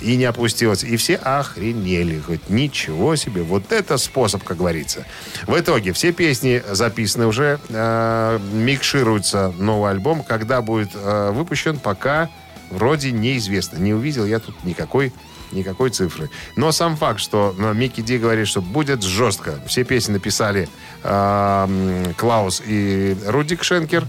И 0.00 0.16
не 0.16 0.24
опустилась. 0.24 0.84
И 0.84 0.96
все 0.96 1.16
охренели. 1.16 2.18
Говорит, 2.18 2.50
ничего 2.50 3.16
себе. 3.16 3.42
Вот 3.42 3.72
это 3.72 3.96
способ, 3.96 4.42
как 4.42 4.58
говорится. 4.58 5.06
В 5.46 5.58
итоге 5.58 5.92
все 5.92 6.12
песни 6.12 6.62
записаны 6.70 7.26
уже. 7.26 7.58
э, 7.68 8.38
микшируется 8.52 9.54
новый 9.58 9.92
альбом. 9.92 10.22
Когда 10.22 10.60
будет 10.60 10.90
э, 10.94 11.30
выпущен, 11.32 11.78
пока 11.78 12.28
вроде 12.70 13.12
неизвестно. 13.12 13.78
Не 13.78 13.94
увидел 13.94 14.24
я 14.24 14.38
тут 14.38 14.64
никакой 14.64 15.12
никакой 15.52 15.90
цифры. 15.90 16.30
Но 16.56 16.72
сам 16.72 16.96
факт, 16.96 17.20
что 17.20 17.54
ну, 17.56 17.72
Микки 17.72 18.00
Ди 18.00 18.18
говорит, 18.18 18.48
что 18.48 18.60
будет 18.60 19.02
жестко. 19.02 19.60
Все 19.66 19.84
песни 19.84 20.12
написали 20.12 20.68
э, 21.02 22.12
Клаус 22.16 22.62
и 22.66 23.16
Рудик 23.26 23.62
Шенкер. 23.62 24.04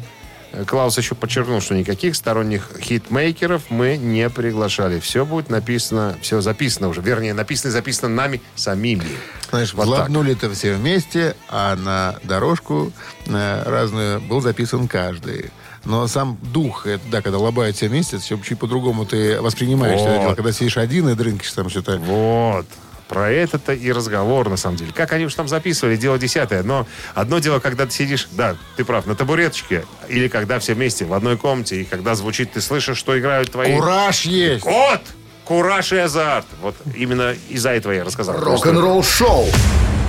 Э, 0.51 0.63
Клаус 0.65 0.97
еще 0.97 1.15
подчеркнул, 1.15 1.61
что 1.61 1.75
никаких 1.75 2.15
сторонних 2.15 2.69
хитмейкеров 2.79 3.63
мы 3.69 3.97
не 3.97 4.29
приглашали. 4.29 4.99
Все 4.99 5.25
будет 5.25 5.49
написано, 5.49 6.15
все 6.21 6.41
записано 6.41 6.89
уже. 6.89 7.01
Вернее, 7.01 7.33
написано 7.33 7.69
и 7.69 7.71
записано 7.73 8.09
нами 8.09 8.41
самими. 8.55 9.05
Знаешь, 9.49 9.73
Вот 9.73 9.85
так. 9.85 9.93
взлобнули 9.93 10.33
это 10.33 10.49
все 10.51 10.75
вместе, 10.75 11.35
а 11.49 11.75
на 11.75 12.15
дорожку 12.23 12.91
э, 13.25 13.63
разную 13.65 14.21
был 14.21 14.41
записан 14.41 14.87
каждый. 14.87 15.51
Но 15.85 16.05
сам 16.07 16.37
дух, 16.41 16.85
это, 16.85 17.03
да, 17.09 17.21
когда 17.21 17.37
лобают 17.37 17.77
все 17.77 17.87
вместе, 17.87 18.17
это 18.17 18.25
чуть 18.43 18.59
по-другому 18.59 19.05
ты 19.05 19.41
воспринимаешь 19.41 20.01
Вот. 20.01 20.09
это 20.09 20.19
дело. 20.21 20.35
Когда 20.35 20.51
сидишь 20.51 20.77
один 20.77 21.07
и 21.09 21.15
дрынкишь 21.15 21.51
там 21.53 21.69
что-то. 21.69 21.97
Вот. 21.97 22.65
Про 23.07 23.31
это-то 23.31 23.73
и 23.73 23.91
разговор, 23.91 24.49
на 24.49 24.57
самом 24.57 24.75
деле. 24.75 24.91
Как 24.93 25.13
они 25.13 25.25
уж 25.25 25.33
там 25.33 25.47
записывали, 25.47 25.95
дело 25.95 26.17
десятое. 26.17 26.63
Но 26.63 26.85
одно 27.15 27.39
дело, 27.39 27.59
когда 27.59 27.85
ты 27.85 27.91
сидишь, 27.91 28.27
да, 28.31 28.57
ты 28.75 28.83
прав, 28.83 29.05
на 29.05 29.15
табуреточке, 29.15 29.85
или 30.09 30.27
когда 30.27 30.59
все 30.59 30.73
вместе 30.73 31.05
в 31.05 31.13
одной 31.13 31.37
комнате, 31.37 31.81
и 31.81 31.85
когда 31.85 32.15
звучит, 32.15 32.51
ты 32.51 32.61
слышишь, 32.61 32.97
что 32.97 33.17
играют 33.17 33.51
твои... 33.51 33.75
Кураж 33.75 34.23
есть! 34.23 34.65
Вот! 34.65 35.01
Кураж 35.45 35.93
и 35.93 35.97
азарт. 35.97 36.45
Вот 36.61 36.75
именно 36.93 37.33
из-за 37.47 37.69
этого 37.69 37.93
я 37.93 38.03
рассказал. 38.03 38.37
Рок-н-ролл 38.37 39.01
шоу 39.01 39.45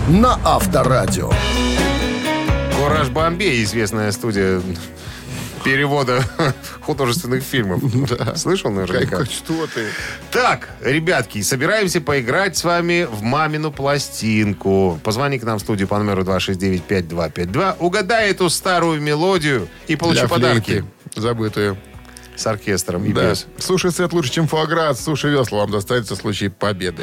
на 0.09 0.41
Авторадио. 0.45 1.31
Кураж 2.77 3.09
Бомбей, 3.11 3.63
известная 3.63 4.11
студия 4.11 4.61
перевода 5.64 6.23
художественных 6.81 7.42
фильмов. 7.42 7.83
Слышал 8.37 8.71
наверняка? 8.71 9.18
Как, 9.18 9.31
что 9.31 9.66
ты? 9.66 9.87
Так, 10.31 10.68
ребятки, 10.83 11.42
собираемся 11.42 12.01
поиграть 12.01 12.57
с 12.57 12.64
вами 12.64 13.05
в 13.11 13.23
мамину 13.23 13.71
пластинку. 13.73 14.99
Позвони 15.03 15.38
к 15.38 15.44
нам 15.44 15.59
в 15.59 15.62
студию 15.62 15.88
по 15.88 15.99
номеру 15.99 16.23
269-5252. 16.23 17.77
Угадай 17.79 18.31
эту 18.31 18.49
старую 18.51 19.01
мелодию 19.01 19.68
и 19.87 19.97
получи 19.97 20.21
Для 20.21 20.29
подарки 20.29 20.85
забытую. 21.14 21.77
с 22.37 22.47
оркестром 22.47 23.05
и 23.05 23.12
Да. 23.12 23.31
без. 23.31 23.47
Суши 23.59 23.90
свет 23.90 24.12
лучше, 24.12 24.31
чем 24.31 24.47
фуагра. 24.49 24.88
От 24.90 24.99
Суши 25.01 25.29
весла 25.29 25.61
вам 25.61 25.71
достанется 25.71 26.14
в 26.14 26.18
случае 26.18 26.51
победы. 26.51 27.03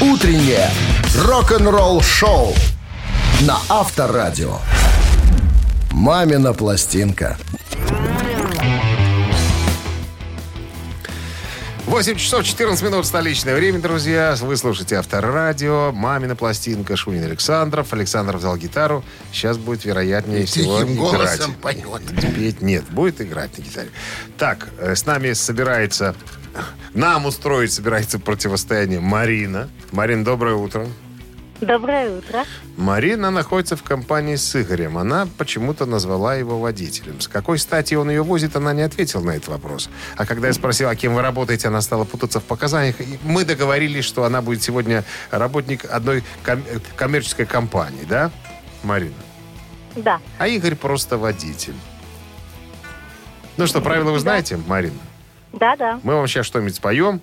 Утреннее 0.00 0.68
рок-н-ролл 1.16 2.00
шоу 2.02 2.54
на 3.42 3.58
Авторадио. 3.68 4.58
Мамина 5.92 6.54
пластинка. 6.54 7.36
8 11.86 12.16
часов 12.16 12.44
14 12.44 12.82
минут 12.82 13.04
столичное 13.04 13.54
время, 13.54 13.78
друзья. 13.78 14.34
Вы 14.40 14.56
слушаете 14.56 14.96
Авторадио, 14.96 15.92
мамина 15.92 16.34
пластинка, 16.34 16.96
Шунин 16.96 17.24
Александров. 17.24 17.92
Александр 17.92 18.38
взял 18.38 18.56
гитару. 18.56 19.04
Сейчас 19.30 19.58
будет, 19.58 19.84
вероятнее 19.84 20.46
всего, 20.46 20.80
Тихим 20.80 20.94
играть. 20.94 20.98
голосом 20.98 21.54
поет. 21.54 22.02
Петь 22.34 22.62
нет, 22.62 22.84
будет 22.90 23.20
играть 23.20 23.58
на 23.58 23.62
гитаре. 23.62 23.90
Так, 24.38 24.70
э, 24.78 24.94
с 24.96 25.04
нами 25.04 25.34
собирается... 25.34 26.14
Нам 26.94 27.26
устроить 27.26 27.72
собирается 27.72 28.18
противостояние 28.18 29.00
Марина. 29.00 29.68
Марин, 29.90 30.24
доброе 30.24 30.54
утро. 30.54 30.86
Доброе 31.66 32.18
утро. 32.18 32.44
Марина 32.76 33.30
находится 33.30 33.76
в 33.76 33.84
компании 33.84 34.34
с 34.34 34.60
Игорем. 34.60 34.98
Она 34.98 35.28
почему-то 35.38 35.86
назвала 35.86 36.34
его 36.34 36.58
водителем. 36.58 37.20
С 37.20 37.28
какой 37.28 37.56
стати 37.60 37.94
он 37.94 38.10
ее 38.10 38.24
возит, 38.24 38.56
она 38.56 38.72
не 38.72 38.82
ответила 38.82 39.22
на 39.22 39.30
этот 39.30 39.46
вопрос. 39.48 39.88
А 40.16 40.26
когда 40.26 40.48
я 40.48 40.54
спросил, 40.54 40.88
а 40.88 40.96
кем 40.96 41.14
вы 41.14 41.22
работаете, 41.22 41.68
она 41.68 41.80
стала 41.80 42.02
путаться 42.04 42.40
в 42.40 42.42
показаниях. 42.44 43.00
И 43.00 43.16
мы 43.22 43.44
договорились, 43.44 44.04
что 44.04 44.24
она 44.24 44.42
будет 44.42 44.60
сегодня 44.64 45.04
работник 45.30 45.84
одной 45.88 46.24
ком- 46.42 46.64
э, 46.68 46.80
коммерческой 46.96 47.46
компании, 47.46 48.04
да, 48.08 48.32
Марина? 48.82 49.14
Да, 49.94 50.20
А 50.38 50.48
Игорь 50.48 50.74
просто 50.74 51.16
водитель. 51.16 51.74
Ну 53.56 53.68
что, 53.68 53.80
правила 53.80 54.10
вы 54.10 54.18
знаете, 54.18 54.58
Марина? 54.66 54.98
да, 55.52 55.76
да. 55.76 56.00
Мы 56.02 56.14
вам 56.16 56.26
сейчас 56.26 56.44
что-нибудь 56.46 56.74
споем. 56.74 57.20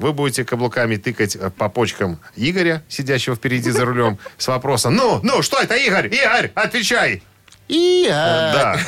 Вы 0.00 0.14
будете 0.14 0.44
каблуками 0.44 0.96
тыкать 0.96 1.36
э, 1.36 1.50
по 1.50 1.68
почкам 1.68 2.18
Игоря, 2.34 2.82
сидящего 2.88 3.36
впереди 3.36 3.70
за 3.70 3.84
рулем, 3.84 4.18
с 4.38 4.48
вопросом 4.48 4.96
«Ну, 4.96 5.20
ну, 5.22 5.42
что 5.42 5.60
это, 5.60 5.76
Игорь? 5.76 6.06
Игорь, 6.06 6.50
отвечай!» 6.54 7.22
И 7.68 8.06
Да. 8.08 8.80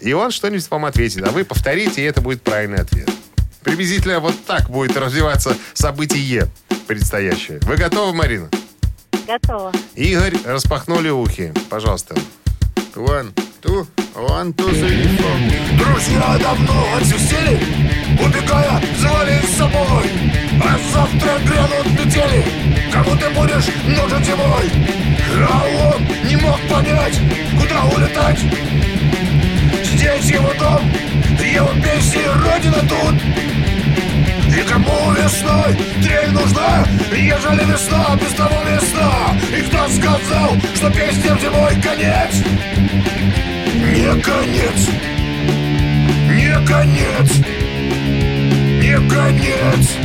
И 0.00 0.12
он 0.12 0.30
что-нибудь 0.30 0.70
вам 0.70 0.84
ответит, 0.84 1.26
а 1.26 1.30
вы 1.30 1.44
повторите, 1.44 2.02
и 2.02 2.04
это 2.04 2.20
будет 2.20 2.42
правильный 2.42 2.82
ответ. 2.82 3.08
Приблизительно 3.62 4.20
вот 4.20 4.34
так 4.46 4.68
будет 4.70 4.96
развиваться 4.96 5.56
событие 5.72 6.48
предстоящее. 6.86 7.58
Вы 7.62 7.76
готовы, 7.76 8.14
Марина? 8.14 8.48
Готово. 9.26 9.72
Игорь, 9.94 10.36
распахнули 10.44 11.08
ухи. 11.08 11.52
Пожалуйста. 11.68 12.14
One, 12.94 13.32
two, 13.60 13.86
one, 14.14 14.52
two. 14.52 14.66
Друзья 15.78 16.38
давно 16.40 16.84
отсюсили, 16.96 17.58
убегая, 18.24 18.80
звали 18.98 19.40
с 19.42 19.56
собой. 19.56 20.10
А 20.62 20.78
завтра 20.92 21.38
грянут 21.44 21.86
метели, 21.98 22.44
кому 22.92 23.16
ты 23.16 23.28
будешь 23.30 23.68
нужен 23.86 24.24
зимой. 24.24 24.70
А 25.48 25.64
он 25.92 26.28
не 26.28 26.36
мог 26.36 26.60
понять, 26.68 27.18
куда 27.60 27.84
улетать. 27.84 28.38
Здесь 29.84 30.30
его 30.30 30.52
дом, 30.58 30.90
его 31.40 31.70
песни, 31.82 32.22
родина 32.44 32.82
тут. 32.88 33.14
И 34.56 34.62
кому 34.62 35.12
весной 35.12 35.74
трель 36.02 36.30
нужна, 36.32 36.84
ежели 37.12 37.64
весна 37.70 38.16
без 38.16 38.32
того 38.34 38.62
весна? 38.64 39.36
И 39.56 39.62
кто 39.62 39.88
сказал, 39.88 40.56
что 40.74 40.90
песням 40.90 41.38
зимой 41.38 41.74
конец? 41.80 42.34
Не 43.78 44.20
конец, 44.22 44.88
не 46.28 46.66
конец, 46.66 47.30
не 48.82 48.96
конец, 49.08 49.96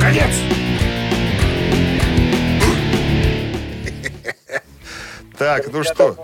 конец. 0.00 0.34
Так, 5.36 5.72
ну 5.72 5.82
что? 5.82 6.16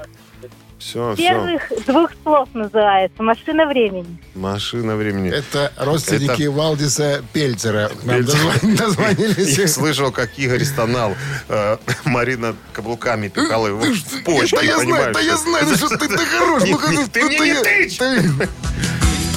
Все, 0.80 1.14
все. 1.14 1.28
Первых 1.28 1.62
двух 1.86 2.10
слов 2.22 2.48
называется 2.54 3.22
«Машина 3.22 3.66
времени». 3.66 4.18
Машина 4.34 4.96
времени. 4.96 5.30
Это 5.30 5.70
родственники 5.76 6.44
Валдиса 6.44 7.22
Пельцера. 7.34 7.90
Нам 8.02 8.16
Пельцера. 8.24 8.40
дозв- 8.40 8.76
дозвонились. 8.76 9.58
Я 9.58 9.68
слышал, 9.68 10.10
как 10.10 10.38
Игорь 10.38 10.64
стонал. 10.64 11.14
Э, 11.48 11.76
Марина 12.06 12.56
каблуками 12.72 13.28
пихала 13.28 13.66
его 13.68 13.80
в 13.80 14.24
почки, 14.24 14.54
Да 14.56 14.62
я 14.62 14.78
знаю, 14.78 15.12
да 15.14 15.20
я 15.20 15.36
знаю, 15.36 15.76
что 15.76 15.88
ты, 15.98 16.08
ты 16.08 16.16
хорош. 16.16 16.62
Ну, 16.66 17.06
ты 17.12 17.24
мне 17.24 17.38
не 17.38 17.62
тычь! 17.62 17.98
ты- 17.98 18.22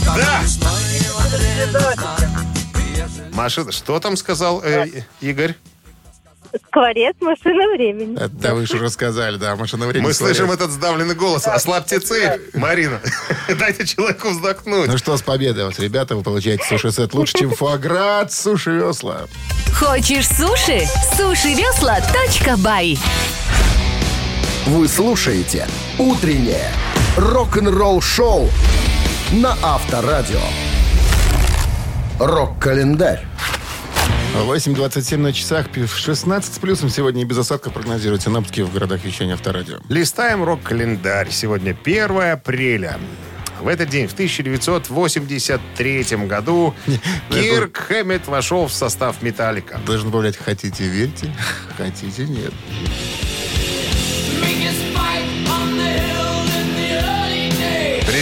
Да! 0.06 0.42
Машина, 3.34 3.72
что 3.72 4.00
там 4.00 4.16
сказал 4.16 4.62
э, 4.64 4.88
Игорь? 5.22 5.56
Скворец 6.68 7.16
«Машина 7.20 7.74
времени». 7.74 8.18
Это 8.20 8.54
вы 8.54 8.66
же 8.68 8.78
рассказали, 8.78 9.38
да, 9.38 9.56
машина 9.56 9.88
времени. 9.88 10.08
Мы 10.08 10.14
скворец. 10.14 10.38
слышим 10.38 10.52
этот 10.52 10.72
сдавленный 10.72 11.16
голос. 11.16 11.48
Ослабьте 11.48 12.00
цель, 12.00 12.42
Марина. 12.54 13.00
Дайте 13.60 13.86
человеку 13.86 14.30
вздохнуть. 14.30 14.88
Ну 14.88 14.98
что, 14.98 15.18
с 15.18 15.22
победой 15.22 15.66
вас, 15.66 15.80
ребята, 15.80 16.16
вы 16.16 16.24
получаете 16.24 16.64
суши-сет 16.66 17.14
лучше, 17.14 17.34
чем 17.40 17.52
фуагра 17.52 18.22
от 18.22 18.32
Суши 18.32 18.72
Весла. 18.72 19.22
Хочешь 19.74 20.28
суши? 20.28 20.82
Сушивесла.бай 21.18 22.98
Вы 24.68 24.88
слушаете 24.88 25.68
«Утреннее 25.98 26.70
рок-н-ролл-шоу» 27.18 28.50
на 29.32 29.58
Авторадио. 29.64 30.40
Рок-календарь. 32.20 33.26
8.27 34.34 35.18
на 35.18 35.32
часах, 35.32 35.70
пи- 35.70 35.86
16 35.88 36.54
с 36.56 36.58
плюсом 36.58 36.90
сегодня 36.90 37.22
и 37.22 37.26
без 37.26 37.38
осадков 37.38 37.74
прогнозируют 37.74 38.24
синоптики 38.24 38.62
в 38.62 38.74
городах 38.74 39.04
вещания 39.04 39.34
Авторадио. 39.36 39.78
Листаем 39.90 40.44
рок-календарь. 40.44 41.30
Сегодня 41.32 41.78
1 41.84 42.32
апреля. 42.32 42.98
В 43.62 43.68
этот 43.68 43.90
день, 43.90 44.08
в 44.08 44.14
1983 44.14 46.04
году, 46.28 46.74
Кирк 47.30 47.78
Хэммет 47.78 48.28
вошел 48.28 48.68
в 48.68 48.74
состав 48.74 49.22
«Металлика». 49.22 49.80
Должен 49.86 50.08
добавлять 50.08 50.36
«хотите, 50.36 50.84
верьте, 50.86 51.34
хотите, 51.78 52.26
нет». 52.26 52.52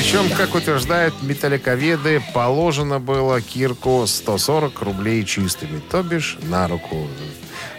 Причем, 0.02 0.32
как 0.36 0.56
утверждают 0.56 1.14
металликоведы, 1.22 2.24
положено 2.34 3.00
было 3.00 3.40
Кирку 3.40 4.08
140 4.08 4.82
рублей 4.82 5.24
чистыми, 5.24 5.80
то 5.92 6.02
бишь 6.02 6.40
на 6.42 6.68
руку. 6.68 7.08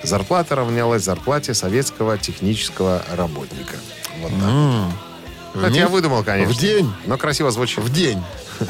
Зарплата 0.04 0.54
равнялась 0.54 1.02
зарплате 1.02 1.52
советского 1.52 2.16
технического 2.18 3.02
работника. 3.11 3.74
Вот 4.20 4.30
так. 4.40 5.64
Это 5.64 5.76
я 5.76 5.88
выдумал, 5.88 6.22
конечно. 6.22 6.54
В 6.54 6.56
день? 6.56 6.92
Но 7.06 7.18
красиво 7.18 7.50
звучит. 7.50 7.80
В 7.80 7.92
день. 7.92 8.22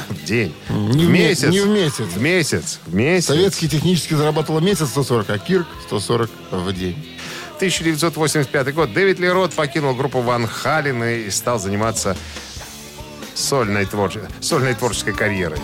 В 0.09 0.25
день. 0.25 0.51
Не 0.69 1.03
в 1.05 1.07
в 1.07 1.09
ме- 1.11 1.27
месяц. 1.27 1.49
не 1.49 1.59
в 1.59 1.67
месяц. 1.67 2.05
В 2.07 2.19
месяц. 2.19 2.79
В 2.87 2.95
месяц. 2.95 3.27
Советский 3.27 3.69
технически 3.69 4.15
зарабатывал 4.15 4.61
месяц 4.61 4.89
140, 4.89 5.29
а 5.29 5.37
Кирк 5.37 5.67
140 5.85 6.31
в 6.49 6.73
день. 6.73 6.97
1985 7.57 8.73
год. 8.73 8.93
Дэвид 8.93 9.19
Ли 9.19 9.29
Рот 9.29 9.53
покинул 9.53 9.93
группу 9.93 10.21
Ван 10.21 10.47
Хален 10.47 11.03
и 11.03 11.29
стал 11.29 11.59
заниматься 11.59 12.17
сольной, 13.35 13.85
творче- 13.85 14.27
сольной 14.41 14.73
творческой 14.73 15.13
карьерой. 15.13 15.59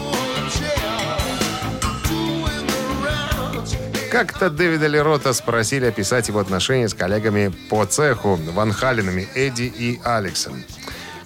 Как-то 4.12 4.50
Дэвида 4.50 4.88
Ли 4.88 5.00
Рота 5.00 5.34
спросили 5.34 5.86
описать 5.86 6.28
его 6.30 6.40
отношения 6.40 6.90
с 6.90 6.96
коллегами 6.96 7.54
по 7.70 7.86
цеху 7.86 8.40
Ван 8.54 8.74
Халенами 8.74 9.28
Эдди 9.36 9.64
и 9.64 10.02
Алексом. 10.04 10.64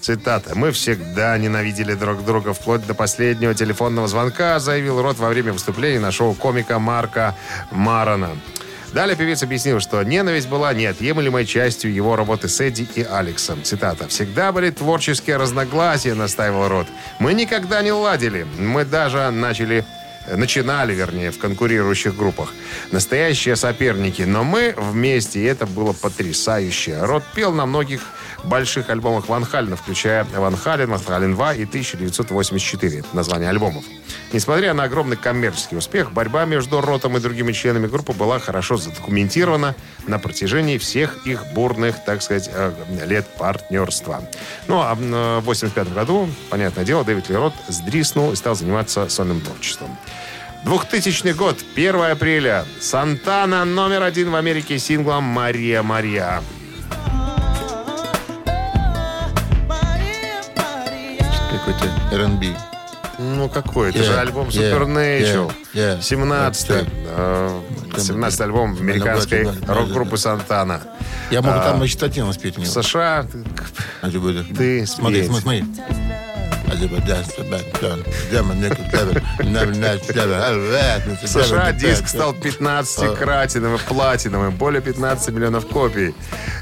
Цитата. 0.01 0.53
«Мы 0.53 0.73
всегда 0.73 1.38
ненавидели 1.38 1.93
друг 1.93 2.25
друга 2.25 2.53
вплоть 2.53 2.86
до 2.86 2.93
последнего 2.93 3.53
телефонного 3.53 4.10
звонка», 4.10 4.60
заявил 4.60 5.01
Рот 5.01 5.17
во 5.17 5.29
время 5.29 5.53
выступления 5.53 6.01
на 6.01 6.12
шоу 6.12 6.34
комика 6.34 6.77
Марка 6.77 7.38
Марона. 7.71 8.32
Далее 8.93 9.15
певец 9.15 9.41
объяснил, 9.41 9.79
что 9.79 10.03
ненависть 10.03 10.47
была 10.47 10.71
неотъемлемой 10.73 11.45
частью 11.45 11.91
его 11.91 12.15
работы 12.15 12.47
с 12.47 12.62
Эдди 12.62 12.88
и 12.93 13.01
Алексом. 13.03 13.63
Цитата. 13.63 14.08
«Всегда 14.08 14.51
были 14.51 14.69
творческие 14.69 15.38
разногласия», 15.38 16.13
настаивал 16.13 16.67
Рот. 16.67 16.88
«Мы 17.17 17.34
никогда 17.34 17.82
не 17.82 17.91
ладили. 17.91 18.45
Мы 18.60 18.86
даже 18.86 19.32
начали 19.32 19.84
начинали, 20.27 20.93
вернее, 20.93 21.32
в 21.32 21.39
конкурирующих 21.39 22.15
группах. 22.15 22.53
Настоящие 22.91 23.56
соперники, 23.56 24.21
но 24.21 24.43
мы 24.43 24.73
вместе, 24.77 25.39
и 25.39 25.43
это 25.43 25.65
было 25.65 25.93
потрясающе. 25.93 26.97
Рот 27.01 27.23
пел 27.36 27.51
на 27.51 27.65
многих 27.65 28.01
больших 28.43 28.89
альбомах 28.89 29.27
Ван 29.27 29.45
Халена, 29.45 29.75
включая 29.75 30.23
Ван 30.23 30.56
Хален, 30.56 30.89
Ван 30.89 30.99
Хален 30.99 31.36
2 31.36 31.53
и 31.53 31.63
1984. 31.63 32.99
Это 32.99 33.08
название 33.13 33.49
альбомов. 33.49 33.84
Несмотря 34.32 34.73
на 34.73 34.84
огромный 34.84 35.15
коммерческий 35.15 35.75
успех, 35.75 36.12
борьба 36.12 36.45
между 36.45 36.82
Ротом 36.82 37.17
и 37.17 37.19
другими 37.19 37.51
членами 37.51 37.88
группы 37.88 38.13
была 38.13 38.39
хорошо 38.39 38.77
задокументирована 38.77 39.75
на 40.08 40.19
протяжении 40.19 40.77
всех 40.77 41.25
их 41.25 41.45
бурных, 41.53 42.03
так 42.06 42.21
сказать, 42.21 42.49
э, 42.51 42.73
лет 43.06 43.25
партнерства. 43.38 44.27
Ну, 44.67 44.82
а 44.82 44.95
в 44.95 44.99
1985 44.99 45.93
году, 45.93 46.29
понятное 46.49 46.84
дело, 46.84 47.03
Дэвид 47.03 47.29
Ли 47.29 47.36
Рот 47.36 47.53
сдриснул 47.67 48.32
и 48.32 48.36
стал 48.36 48.56
заниматься 48.56 49.08
сольным 49.10 49.41
творчеством. 49.41 49.97
2000 50.65 51.34
год, 51.34 51.58
1 51.75 52.12
апреля. 52.12 52.65
Сантана 52.79 53.65
номер 53.65 54.03
один 54.03 54.32
в 54.32 54.36
Америке 54.36 54.79
синглом 54.79 55.23
«Мария, 55.23 55.84
Мария». 55.84 56.41
Какой-то 61.65 62.15
R&B. 62.15 62.56
Ну, 63.19 63.47
какой? 63.47 63.89
Это 63.91 63.99
Yeah, 63.99 64.04
же 64.04 64.17
альбом 64.19 64.47
yeah, 64.47 64.71
Supernatural. 64.73 65.54
yeah, 65.73 65.99
yeah. 65.99 66.02
17 66.02 66.69
Yeah, 66.69 66.89
э, 67.95 67.99
17 67.99 68.41
альбом 68.41 68.76
американской 68.80 69.47
рок-группы. 69.67 70.17
Сантана. 70.17 70.82
Я 71.30 71.41
могу 71.41 71.60
А, 71.60 71.63
там 71.63 71.80
на 71.80 71.88
читательно 71.88 72.34
спеть 72.34 72.58
В. 72.58 72.65
США 72.65 73.26
А 74.02 74.10
ты 74.10 74.19
Ты 74.56 74.86
смотри, 74.88 75.23
смотри, 75.26 75.41
смотри. 75.41 75.65
В 81.22 81.28
США 81.28 81.72
диск 81.72 82.08
стал 82.08 82.34
15-кратиновым, 82.34 83.80
платиновым, 83.88 84.56
более 84.56 84.82
15 84.82 85.30
миллионов 85.30 85.67
копий. 85.67 86.13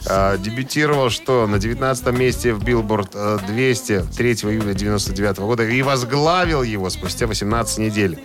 А, 0.08 0.38
дебютировал 0.38 1.10
что? 1.10 1.48
На 1.48 1.60
19 1.60 2.08
месте 2.18 2.54
в 2.54 2.64
Billboard 2.64 3.12
э, 3.14 3.40
200 3.48 4.06
3 4.16 4.32
июля 4.32 4.74
99 4.74 5.40
года 5.40 5.64
и 5.64 5.82
возглавил 5.82 6.64
его 6.64 6.90
спустя 6.90 7.28
18 7.28 7.78
недель. 7.80 8.20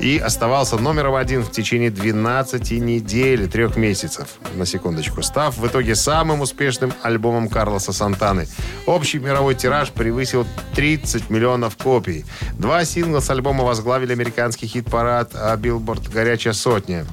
И 0.00 0.18
оставался 0.18 0.76
номером 0.76 1.14
один 1.14 1.42
в 1.42 1.50
течение 1.50 1.90
12 1.90 2.70
недель, 2.72 3.48
трех 3.48 3.76
месяцев, 3.76 4.28
на 4.54 4.66
секундочку, 4.66 5.22
став 5.22 5.56
в 5.56 5.66
итоге 5.66 5.94
самым 5.94 6.40
успешным 6.40 6.92
альбомом 7.02 7.48
Карлоса 7.48 7.92
Сантаны. 7.92 8.46
Общий 8.86 9.18
мировой 9.18 9.54
тираж 9.54 9.90
превысил 9.90 10.46
30 10.74 11.30
миллионов 11.30 11.37
копий. 11.74 12.24
Два 12.58 12.84
сингла 12.84 13.20
с 13.20 13.30
альбома 13.30 13.64
возглавили 13.64 14.12
американский 14.12 14.66
хит-парад 14.66 15.30
а, 15.34 15.56
Billboard 15.56 16.10
«Горячая 16.12 16.52
сотня». 16.52 17.06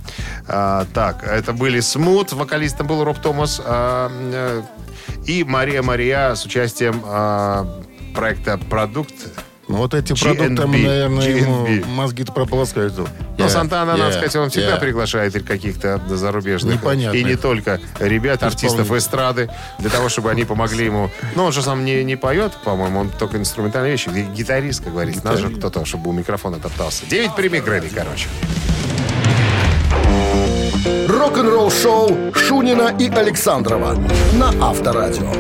А, 0.48 0.86
так, 0.94 1.24
это 1.24 1.54
были 1.54 1.80
«Смут», 1.80 2.34
вокалистом 2.34 2.88
был 2.88 3.04
Роб 3.04 3.20
Томас, 3.20 3.62
а, 3.64 4.10
э, 4.12 4.62
и 5.26 5.44
«Мария 5.44 5.82
Мария» 5.82 6.36
с 6.36 6.46
участием 6.46 7.02
а, 7.06 7.82
проекта 8.14 8.58
«Продукт». 8.58 9.14
Ну, 9.68 9.78
вот 9.78 9.94
эти 9.96 10.14
продукты, 10.14 10.50
наверное, 10.50 11.28
ему 11.28 11.86
мозги-то 11.88 12.32
прополоскают. 12.32 12.94
Но 13.38 13.50
Сантана, 13.50 13.98
надо 13.98 14.12
сказать, 14.12 14.36
он 14.36 14.50
всегда 14.50 14.76
yeah. 14.76 14.80
приглашает 14.80 15.44
каких-то 15.44 16.02
зарубежных. 16.08 16.76
Непонятных. 16.76 17.22
И 17.22 17.24
не 17.24 17.36
только 17.36 17.80
ребят, 18.00 18.44
артистов 18.44 18.92
эстрады, 18.92 19.50
для 19.80 19.90
того, 19.90 20.10
чтобы 20.10 20.30
они 20.30 20.46
помогли 20.46 20.86
ему. 20.86 21.10
Но 21.36 21.46
он 21.46 21.52
же 21.52 21.62
сам 21.62 21.84
не, 21.84 22.04
не 22.04 22.16
поет, 22.16 22.54
по-моему, 22.64 23.00
он 23.00 23.10
только 23.10 23.38
инструментальные 23.38 23.94
вещи. 23.94 24.10
Ги- 24.10 24.28
Гитарист, 24.36 24.84
как 24.84 24.94
говорится. 24.94 25.26
Надо 25.26 25.38
же 25.38 25.50
кто-то, 25.50 25.84
чтобы 25.86 26.10
у 26.10 26.14
микрофона 26.14 26.60
топтался. 26.60 27.06
Девять 27.08 27.36
прими 27.36 27.60
Грэмми, 27.60 27.90
короче. 27.90 28.28
Рок-н-ролл-шоу 31.08 32.34
Шунина 32.34 32.96
и 33.00 33.10
Александрова 33.10 33.98
на 34.34 34.50
Авторадио. 34.62 35.32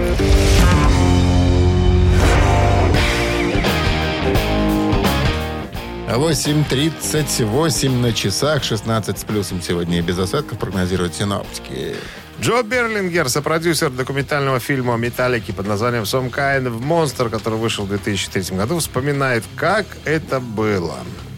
8.38 6.07 7.89
на 7.89 8.13
часах, 8.13 8.63
16 8.63 9.17
с 9.19 9.23
плюсом 9.23 9.61
сегодня 9.61 9.97
и 9.97 10.01
без 10.01 10.19
осадков 10.19 10.59
прогнозируют 10.59 11.15
синоптики. 11.15 11.95
Джо 12.39 12.61
Берлингер, 12.63 13.27
сопродюсер 13.27 13.89
документального 13.89 14.59
фильма 14.59 14.97
«Металлики» 14.97 15.51
под 15.51 15.67
названием 15.67 16.03
«Some 16.03 16.31
Kind 16.31 16.67
of 16.67 16.79
Monster», 16.79 17.29
который 17.29 17.57
вышел 17.57 17.85
в 17.85 17.89
2003 17.89 18.55
году, 18.55 18.77
вспоминает, 18.77 19.43
как 19.55 19.85
это 20.05 20.39
было. 20.39 20.95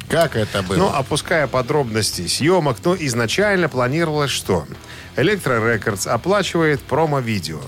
Как 0.09 0.35
это 0.35 0.61
было? 0.63 0.77
Ну, 0.77 0.87
опуская 0.87 1.47
подробности 1.47 2.27
съемок, 2.27 2.77
ну, 2.83 2.95
изначально 2.99 3.69
планировалось 3.69 4.31
что? 4.31 4.65
Электро 5.15 5.73
Рекордс 5.73 6.07
оплачивает 6.07 6.81
промо-видео. 6.81 7.61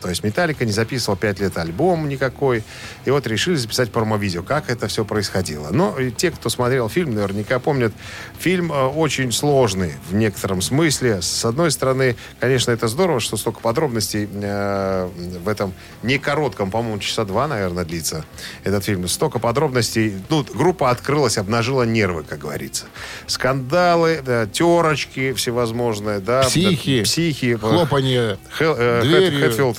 То 0.00 0.08
есть 0.08 0.24
Металлика 0.24 0.64
не 0.64 0.72
записывал 0.72 1.16
пять 1.16 1.40
лет 1.40 1.56
альбом 1.58 2.08
никакой. 2.08 2.64
И 3.04 3.10
вот 3.10 3.26
решили 3.26 3.56
записать 3.56 3.90
промо-видео, 3.90 4.42
как 4.42 4.70
это 4.70 4.88
все 4.88 5.04
происходило. 5.04 5.68
Но 5.70 5.96
те, 6.16 6.30
кто 6.30 6.48
смотрел 6.48 6.88
фильм, 6.88 7.14
наверняка 7.14 7.58
помнят, 7.58 7.92
фильм 8.38 8.72
э, 8.72 8.86
очень 8.86 9.32
сложный 9.32 9.94
в 10.08 10.14
некотором 10.14 10.62
смысле. 10.62 11.22
С 11.22 11.44
одной 11.44 11.70
стороны, 11.70 12.16
конечно, 12.38 12.70
это 12.70 12.88
здорово, 12.88 13.20
что 13.20 13.36
столько 13.36 13.60
подробностей 13.60 14.28
э, 14.30 15.08
в 15.42 15.48
этом 15.48 15.74
не 16.02 16.18
коротком, 16.18 16.70
по-моему, 16.70 16.98
часа 16.98 17.24
два, 17.24 17.46
наверное, 17.46 17.84
длится 17.84 18.24
этот 18.64 18.84
фильм. 18.84 19.06
Столько 19.08 19.38
подробностей. 19.38 20.14
Ну, 20.28 20.44
группа 20.54 20.90
открылась, 20.90 21.38
обнажила 21.38 21.82
нервы, 21.82 22.24
как 22.24 22.38
говорится. 22.38 22.86
Скандалы, 23.26 24.22
да, 24.24 24.46
терочки 24.46 25.32
всевозможные, 25.34 26.20
да. 26.20 26.42
Психи. 26.42 26.98
да, 26.98 27.04
психи. 27.04 27.56
Хлопанье 27.56 28.38
э, 28.58 29.00
дверью. 29.02 29.40
Хэтфилд 29.40 29.78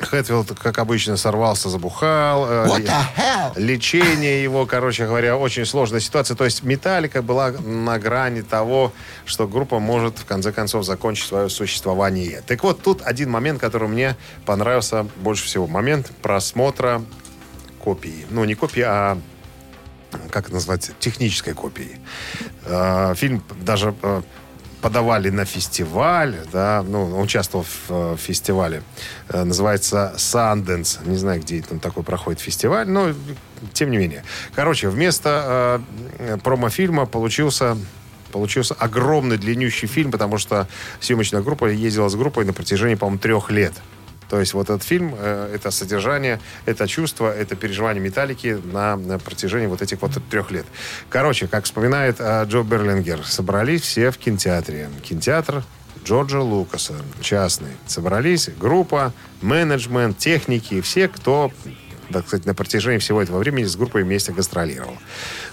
Хэтфилд, 0.00 0.58
как 0.58 0.78
обычно, 0.78 1.16
сорвался, 1.16 1.68
забухал. 1.68 2.46
Э, 2.48 2.66
What 2.66 2.84
the 2.86 3.00
hell? 3.16 3.52
Лечение 3.56 4.42
его, 4.42 4.66
короче 4.66 5.06
говоря, 5.06 5.36
очень 5.36 5.66
сложная 5.66 6.00
ситуация. 6.00 6.36
То 6.36 6.44
есть 6.44 6.62
Металлика 6.62 7.22
была 7.22 7.50
на 7.50 7.98
грани 7.98 8.40
того, 8.42 8.92
что 9.24 9.46
группа 9.46 9.78
может, 9.78 10.18
в 10.18 10.24
конце 10.24 10.52
концов, 10.52 10.84
закончить 10.84 11.26
свое 11.26 11.48
существование. 11.48 12.42
Так 12.46 12.62
вот, 12.62 12.82
тут 12.82 13.02
один 13.02 13.30
момент, 13.30 13.60
который 13.60 13.88
мне 13.88 14.16
понравился 14.46 15.06
больше 15.16 15.44
всего. 15.44 15.66
Момент 15.66 16.10
просмотра 16.22 17.02
копии. 17.82 18.26
Ну, 18.30 18.44
не 18.44 18.54
копии, 18.54 18.82
а 18.82 19.18
как 20.30 20.46
это 20.46 20.54
назвать, 20.54 20.90
технической 20.98 21.54
копии. 21.54 21.98
Э, 22.64 23.14
Фильм 23.16 23.42
даже 23.60 23.94
э, 24.02 24.22
подавали 24.80 25.30
на 25.30 25.44
фестиваль, 25.44 26.36
да, 26.52 26.84
ну, 26.86 27.04
он 27.04 27.22
участвовал 27.22 27.64
в 27.64 27.90
э, 27.90 28.16
фестивале, 28.18 28.82
Э, 29.32 29.44
называется 29.44 30.12
Sundance, 30.16 30.98
не 31.08 31.16
знаю, 31.16 31.40
где 31.40 31.62
там 31.62 31.78
такой 31.78 32.02
проходит 32.02 32.40
фестиваль, 32.40 32.88
но 32.88 33.12
тем 33.72 33.90
не 33.90 33.96
менее. 33.96 34.24
Короче, 34.54 34.88
вместо 34.88 35.80
э, 36.18 36.36
промо-фильма 36.42 37.06
получился 37.06 37.76
получился 38.32 38.74
огромный 38.74 39.38
длиннющий 39.38 39.88
фильм, 39.88 40.12
потому 40.12 40.38
что 40.38 40.68
съемочная 41.00 41.42
группа 41.42 41.66
ездила 41.66 42.08
с 42.08 42.14
группой 42.14 42.44
на 42.44 42.52
протяжении, 42.52 42.94
по-моему, 42.94 43.18
трех 43.18 43.50
лет. 43.50 43.72
То 44.30 44.38
есть 44.38 44.54
вот 44.54 44.70
этот 44.70 44.84
фильм, 44.84 45.14
э, 45.18 45.52
это 45.54 45.72
содержание, 45.72 46.40
это 46.64 46.86
чувство, 46.86 47.34
это 47.34 47.56
переживание 47.56 48.02
металлики 48.02 48.58
на, 48.72 48.96
на 48.96 49.18
протяжении 49.18 49.66
вот 49.66 49.82
этих 49.82 50.00
вот 50.00 50.12
трех 50.30 50.52
лет. 50.52 50.64
Короче, 51.08 51.48
как 51.48 51.64
вспоминает 51.64 52.16
э, 52.20 52.44
Джо 52.46 52.62
Берлингер, 52.62 53.24
собрались 53.26 53.82
все 53.82 54.12
в 54.12 54.18
кинотеатре. 54.18 54.88
Кинотеатр 55.02 55.64
Джорджа 56.04 56.40
Лукаса, 56.40 56.94
частный. 57.20 57.72
Собрались 57.86 58.48
группа, 58.58 59.12
менеджмент, 59.42 60.16
техники, 60.16 60.80
все, 60.80 61.08
кто 61.08 61.50
так 62.12 62.26
сказать, 62.26 62.46
на 62.46 62.54
протяжении 62.54 62.98
всего 62.98 63.22
этого 63.22 63.38
времени 63.38 63.64
с 63.64 63.76
группой 63.76 64.02
вместе 64.02 64.32
гастролировал. 64.32 64.96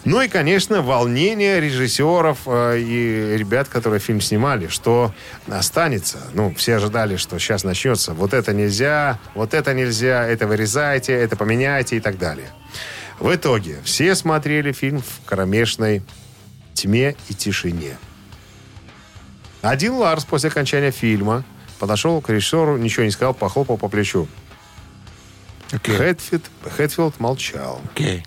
Ну 0.06 0.22
и, 0.22 0.28
конечно, 0.28 0.82
волнение 0.82 1.60
режиссеров 1.60 2.39
э, 2.46 2.80
и 2.80 3.38
ребят, 3.38 3.67
которые 3.67 4.00
фильм 4.00 4.22
снимали, 4.22 4.67
что 4.67 5.13
останется. 5.48 6.20
Ну, 6.34 6.54
все 6.56 6.76
ожидали, 6.76 7.15
что 7.17 7.39
сейчас 7.39 7.63
начнется. 7.63 8.13
Вот 8.13 8.34
это 8.34 8.54
нельзя, 8.54 9.20
вот 9.36 9.54
это 9.54 9.74
нельзя, 9.74 10.26
это 10.26 10.48
вырезайте, 10.48 11.13
это 11.13 11.36
поменяйте 11.36 11.98
и 11.98 12.00
так 12.00 12.17
далее. 12.17 12.50
В 13.20 13.34
итоге 13.34 13.78
все 13.84 14.15
смотрели 14.15 14.72
фильм 14.72 15.02
в 15.02 15.26
кромешной 15.26 16.04
тьме 16.74 17.15
и 17.30 17.34
тишине. 17.34 17.98
Один 19.62 19.93
Ларс 19.93 20.24
после 20.24 20.50
окончания 20.50 20.91
фильма 20.91 21.43
подошел 21.80 22.22
к 22.22 22.30
режиссеру, 22.30 22.78
ничего 22.78 23.06
не 23.06 23.12
сказал, 23.12 23.34
похлопал 23.34 23.78
по 23.78 23.88
плечу. 23.88 24.28
Хэтфилд, 25.71 26.43
Хэтфилд 26.77 27.19
молчал. 27.19 27.82
Окей. 27.93 28.25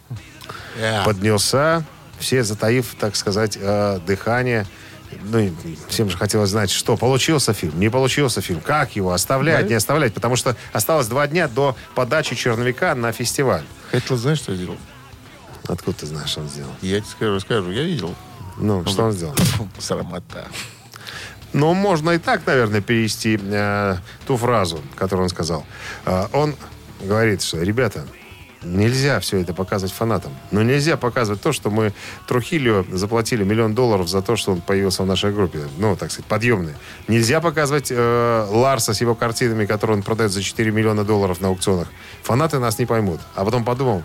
Yeah. 0.79 1.05
Поднялся, 1.05 1.85
все 2.19 2.45
затаив, 2.45 2.95
так 2.99 3.17
сказать, 3.17 3.59
э, 3.61 3.99
дыхание. 4.07 4.67
Ну, 5.25 5.53
всем 5.89 6.09
же 6.09 6.17
хотелось 6.17 6.51
знать, 6.51 6.71
что 6.71 6.97
получился 6.97 7.53
фильм, 7.53 7.81
не 7.81 7.89
получился 7.89 8.41
фильм, 8.41 8.61
как 8.61 8.95
его 8.95 9.13
оставлять, 9.13 9.69
не 9.69 9.75
оставлять, 9.75 10.15
потому 10.15 10.37
что 10.37 10.57
осталось 10.73 11.09
два 11.09 11.27
дня 11.27 11.49
до 11.49 11.75
подачи 11.97 12.37
черновика 12.37 12.95
на 12.95 13.11
фестиваль. 13.13 13.65
Хэтфилд 13.91 14.21
знаешь, 14.21 14.39
что 14.39 14.55
сделал? 14.55 14.77
Откуда 15.67 15.99
ты 15.99 16.07
знаешь, 16.07 16.31
что 16.31 16.41
он 16.41 16.49
сделал? 16.49 16.71
Я 16.81 17.01
тебе 17.01 17.11
скажу, 17.11 17.41
скажу, 17.41 17.71
я 17.71 17.83
видел. 17.83 18.15
Ну, 18.57 18.87
что 18.87 19.05
он 19.05 19.13
сделал? 19.13 19.35
Срамота. 19.79 20.47
Ну, 21.53 21.75
можно 21.75 22.11
и 22.11 22.19
так, 22.19 22.47
наверное, 22.47 22.81
перевести 22.81 23.39
э, 23.43 23.97
ту 24.27 24.37
фразу, 24.37 24.81
которую 24.97 25.25
он 25.25 25.31
сказал. 25.31 25.65
Э, 26.05 26.29
он 26.33 26.55
говорит, 27.03 27.43
что, 27.43 27.63
ребята, 27.63 28.07
нельзя 28.63 29.21
все 29.21 29.39
это 29.39 29.55
показывать 29.55 29.93
фанатам. 29.93 30.33
Но 30.51 30.63
нельзя 30.63 30.97
показывать 30.97 31.41
то, 31.41 31.53
что 31.53 31.71
мы 31.71 31.93
Трухилио 32.29 32.85
заплатили 32.93 33.45
миллион 33.45 33.75
долларов 33.75 34.09
за 34.09 34.23
то, 34.23 34.37
что 34.37 34.53
он 34.53 34.61
появился 34.61 35.03
в 35.03 35.07
нашей 35.07 35.33
группе. 35.33 35.61
Ну, 35.79 35.97
так 35.97 36.11
сказать, 36.11 36.27
подъемный. 36.27 36.75
Нельзя 37.09 37.41
показывать 37.41 37.89
э, 37.91 38.47
Ларса 38.51 38.95
с 38.95 39.01
его 39.01 39.15
картинами, 39.15 39.67
которые 39.67 39.99
он 39.99 40.03
продает 40.03 40.33
за 40.33 40.43
4 40.43 40.71
миллиона 40.71 41.05
долларов 41.05 41.41
на 41.41 41.49
аукционах. 41.49 41.89
Фанаты 42.23 42.59
нас 42.59 42.79
не 42.79 42.87
поймут. 42.87 43.21
А 43.35 43.45
потом 43.45 43.65
подумал, 43.65 44.03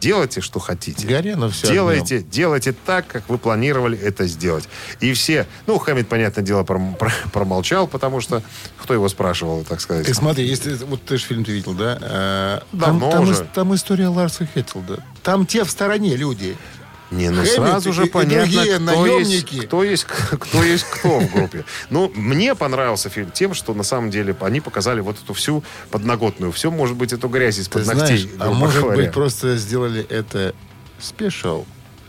делайте, 0.00 0.40
что 0.40 0.58
хотите. 0.58 1.06
Горено 1.06 1.48
все 1.48 1.68
Делайте, 1.72 2.20
делайте 2.20 2.72
так, 2.72 3.06
как 3.06 3.28
вы 3.28 3.38
планировали 3.38 3.98
это 3.98 4.26
сделать. 4.26 4.68
И 5.00 5.12
все, 5.12 5.46
ну, 5.66 5.78
Хэммит, 5.78 6.08
понятное 6.08 6.44
дело, 6.44 6.62
пром- 6.62 6.94
про- 6.96 7.12
промолчал, 7.32 7.86
потому 7.86 8.20
что 8.20 8.42
кто 8.82 8.94
его 8.94 9.08
спрашивал, 9.08 9.64
так 9.64 9.80
сказать. 9.80 10.06
Ты 10.06 10.14
смотри, 10.14 10.46
если 10.46 10.74
вот 10.74 11.02
ты 11.02 11.16
же 11.18 11.24
фильм 11.24 11.44
ты 11.44 11.52
видел, 11.52 11.72
да? 11.74 11.98
Э, 12.00 12.60
Давно 12.72 13.10
там, 13.10 13.10
там, 13.10 13.28
уже. 13.28 13.44
там 13.54 13.74
история 13.74 14.08
Ларса 14.08 14.46
Хэтфилда. 14.46 15.02
Там 15.22 15.46
те 15.46 15.64
в 15.64 15.70
стороне 15.70 16.16
люди. 16.16 16.56
Не, 17.10 17.30
ну 17.30 17.36
Хэммит 17.42 17.52
сразу 17.54 17.90
и- 17.90 17.92
же 17.92 18.06
и 18.06 18.08
понятно, 18.10 18.38
другие 18.52 18.78
кто, 18.78 19.06
есть, 19.06 19.66
кто 19.66 19.84
есть 19.84 20.04
кто 20.04 20.62
есть 20.64 20.84
кто 20.90 21.20
в 21.20 21.32
группе. 21.32 21.64
Ну, 21.88 22.10
мне 22.14 22.54
понравился 22.54 23.08
фильм 23.10 23.30
тем, 23.30 23.54
что 23.54 23.74
на 23.74 23.84
самом 23.84 24.10
деле 24.10 24.34
они 24.40 24.60
показали 24.60 25.00
вот 25.00 25.16
эту 25.22 25.32
всю 25.34 25.62
подноготную. 25.90 26.50
Все, 26.50 26.70
может 26.70 26.96
быть, 26.96 27.12
эту 27.12 27.28
грязь 27.28 27.58
из-под 27.58 27.84
знаешь, 27.84 28.22
ногтей. 28.22 28.30
а 28.38 28.44
грубо 28.46 28.54
может 28.58 28.82
говоря. 28.82 29.02
быть, 29.04 29.12
просто 29.12 29.56
сделали 29.56 30.04
это 30.08 30.54
спешл. 30.98 31.64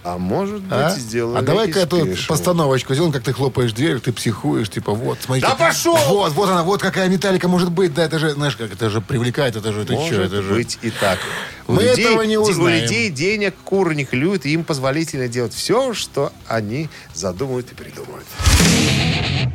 А 0.10 0.18
может 0.18 0.62
быть, 0.62 0.72
А, 0.72 0.96
сделали 0.98 1.38
а 1.40 1.42
давай-ка 1.42 1.80
эту 1.82 2.08
постановочку 2.30 2.94
сделаем, 2.94 3.12
как 3.12 3.24
ты 3.24 3.34
хлопаешь 3.34 3.74
дверь, 3.74 4.00
ты 4.00 4.14
психуешь, 4.14 4.70
типа, 4.70 4.94
вот, 4.94 5.18
смотри. 5.22 5.42
Да 5.42 5.54
пошел! 5.56 5.98
Вот, 6.08 6.32
вот 6.32 6.48
она, 6.50 6.64
вот 6.64 6.82
какая 6.82 7.10
металлика 7.10 7.50
может 7.50 7.72
быть. 7.72 7.94
Да, 7.94 8.06
это 8.06 8.18
же, 8.18 8.32
знаешь, 8.32 8.56
как 8.56 8.72
это 8.72 8.90
же 8.90 9.02
привлекает, 9.02 9.58
это 9.58 9.74
же, 9.74 9.82
это 9.82 9.94
Может 9.94 10.14
что, 10.14 10.22
это 10.24 10.42
же... 10.42 10.54
быть 10.54 10.80
и 10.82 10.92
так. 10.92 11.20
У 11.68 11.74
Мы 11.74 11.84
людей- 11.84 12.06
этого 12.06 12.22
не 12.24 12.38
У 12.38 12.44
узнаем. 12.44 12.84
людей 12.84 13.10
денег 13.10 13.54
куры 13.66 13.96
не 13.96 14.06
клюют, 14.06 14.46
и 14.46 14.54
им 14.54 14.64
позволительно 14.64 15.28
делать 15.28 15.54
все, 15.54 15.94
что 15.94 16.32
они 16.48 16.90
задумают 17.14 17.70
и 17.74 17.76
придумают. 17.76 18.26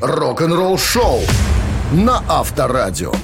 Рок-н-ролл 0.03 0.77
шоу 0.79 1.23
на 1.93 2.23
Авторадио. 2.29 3.15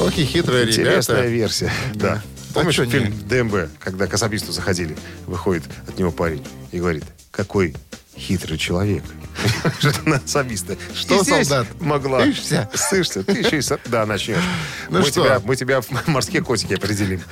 Ох 0.00 0.16
и 0.16 0.24
хитрые 0.24 0.66
Интересная 0.68 1.16
ребята. 1.18 1.28
версия. 1.28 1.72
Да. 1.94 2.22
Помнишь 2.58 2.78
не- 2.78 2.86
фильм 2.86 3.14
ДМБ, 3.28 3.70
когда 3.78 4.06
к 4.06 4.14
особисту 4.14 4.52
заходили, 4.52 4.96
выходит 5.26 5.64
от 5.86 5.98
него 5.98 6.10
парень 6.10 6.46
и 6.72 6.78
говорит, 6.78 7.04
какой 7.30 7.74
хитрый 8.16 8.58
человек. 8.58 9.04
Что 9.78 9.92
ты 9.92 10.08
на 10.08 10.16
особиста. 10.16 10.76
Что, 10.94 11.20
И 11.20 11.24
солдат? 11.24 11.66
Могла. 11.80 12.22
Слышишься? 12.24 12.68
Слышишься? 12.74 13.22
Ты 13.22 13.38
еще 13.38 13.58
и... 13.58 13.62
Да, 13.88 14.04
начнешь. 14.06 14.42
Ну 14.90 14.98
мы, 14.98 15.06
что? 15.06 15.22
тебя, 15.22 15.40
мы 15.44 15.56
тебя 15.56 15.80
в 15.80 16.08
морские 16.08 16.42
котики 16.42 16.74
определим. 16.74 17.22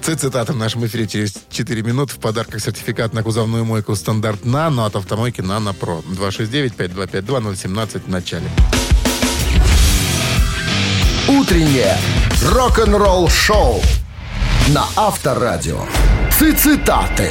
Цитата 0.00 0.52
в 0.52 0.56
нашем 0.56 0.86
эфире 0.86 1.06
через 1.06 1.34
4 1.50 1.82
минуты. 1.82 2.14
В 2.14 2.18
подарках 2.18 2.60
сертификат 2.62 3.12
на 3.12 3.22
кузовную 3.22 3.64
мойку 3.64 3.94
«Стандарт 3.96 4.44
Нано» 4.44 4.86
от 4.86 4.96
автомойки 4.96 5.40
«Нано 5.40 5.74
Про». 5.74 6.02
269-5252-017 6.08 8.04
в 8.04 8.08
начале. 8.08 8.48
Утреннее 11.28 11.96
рок-н-ролл 12.44 13.28
шоу 13.28 13.82
на 14.74 14.84
Авторадио. 14.96 15.80
Цитаты. 16.30 17.28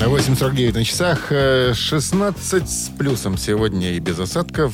На 0.00 0.04
8.49 0.04 0.72
на 0.74 0.84
часах. 0.84 1.26
э, 1.30 1.74
16 1.74 2.68
с 2.68 2.88
плюсом 2.96 3.36
сегодня 3.36 3.92
и 3.92 3.98
без 3.98 4.18
осадков. 4.18 4.72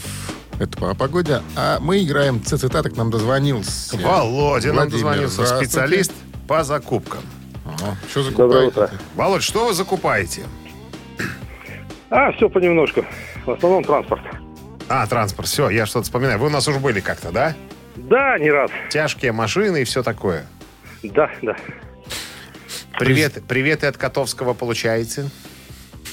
Это 0.61 0.78
по 0.78 0.94
погоде. 0.94 1.42
А 1.57 1.80
мы 1.80 2.03
играем 2.05 2.42
цитата, 2.44 2.88
к 2.88 2.97
нам 2.97 3.11
дозвонился. 3.11 3.97
Володя 3.99 4.68
нам 4.68 4.88
Владимир, 4.88 4.90
дозвонился, 4.90 5.47
специалист 5.47 6.12
по 6.47 6.62
закупкам. 6.62 7.22
Ага. 7.64 7.97
Что 8.11 8.22
закупаете? 8.22 8.66
утро. 8.68 8.90
Володь, 9.16 9.42
что 9.42 9.66
вы 9.66 9.74
закупаете? 9.74 10.42
А, 12.11 12.30
все 12.32 12.49
понемножку. 12.49 13.05
В 13.47 13.51
основном 13.51 13.82
транспорт. 13.82 14.22
А, 14.88 15.07
транспорт. 15.07 15.49
Все, 15.49 15.70
я 15.70 15.86
что-то 15.86 16.05
вспоминаю. 16.05 16.38
Вы 16.38 16.47
у 16.47 16.51
нас 16.51 16.68
уже 16.68 16.78
были 16.78 17.01
как-то, 17.01 17.32
да? 17.32 17.55
Да, 17.97 18.38
не 18.38 18.51
раз. 18.51 18.70
Тяжкие 18.90 19.32
машины 19.32 19.82
и 19.82 19.84
все 19.84 20.03
такое. 20.03 20.47
Да, 21.03 21.30
да. 21.43 21.57
Привет, 22.99 23.43
привет 23.49 23.82
и 23.82 23.86
от 23.86 23.97
Котовского 23.97 24.55
получаете? 24.55 25.28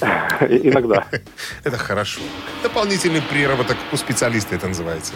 Иногда. 0.00 1.06
Это 1.64 1.76
хорошо. 1.76 2.20
Дополнительный 2.62 3.22
приработок 3.22 3.76
у 3.92 3.96
специалиста 3.96 4.54
это 4.54 4.68
называется. 4.68 5.12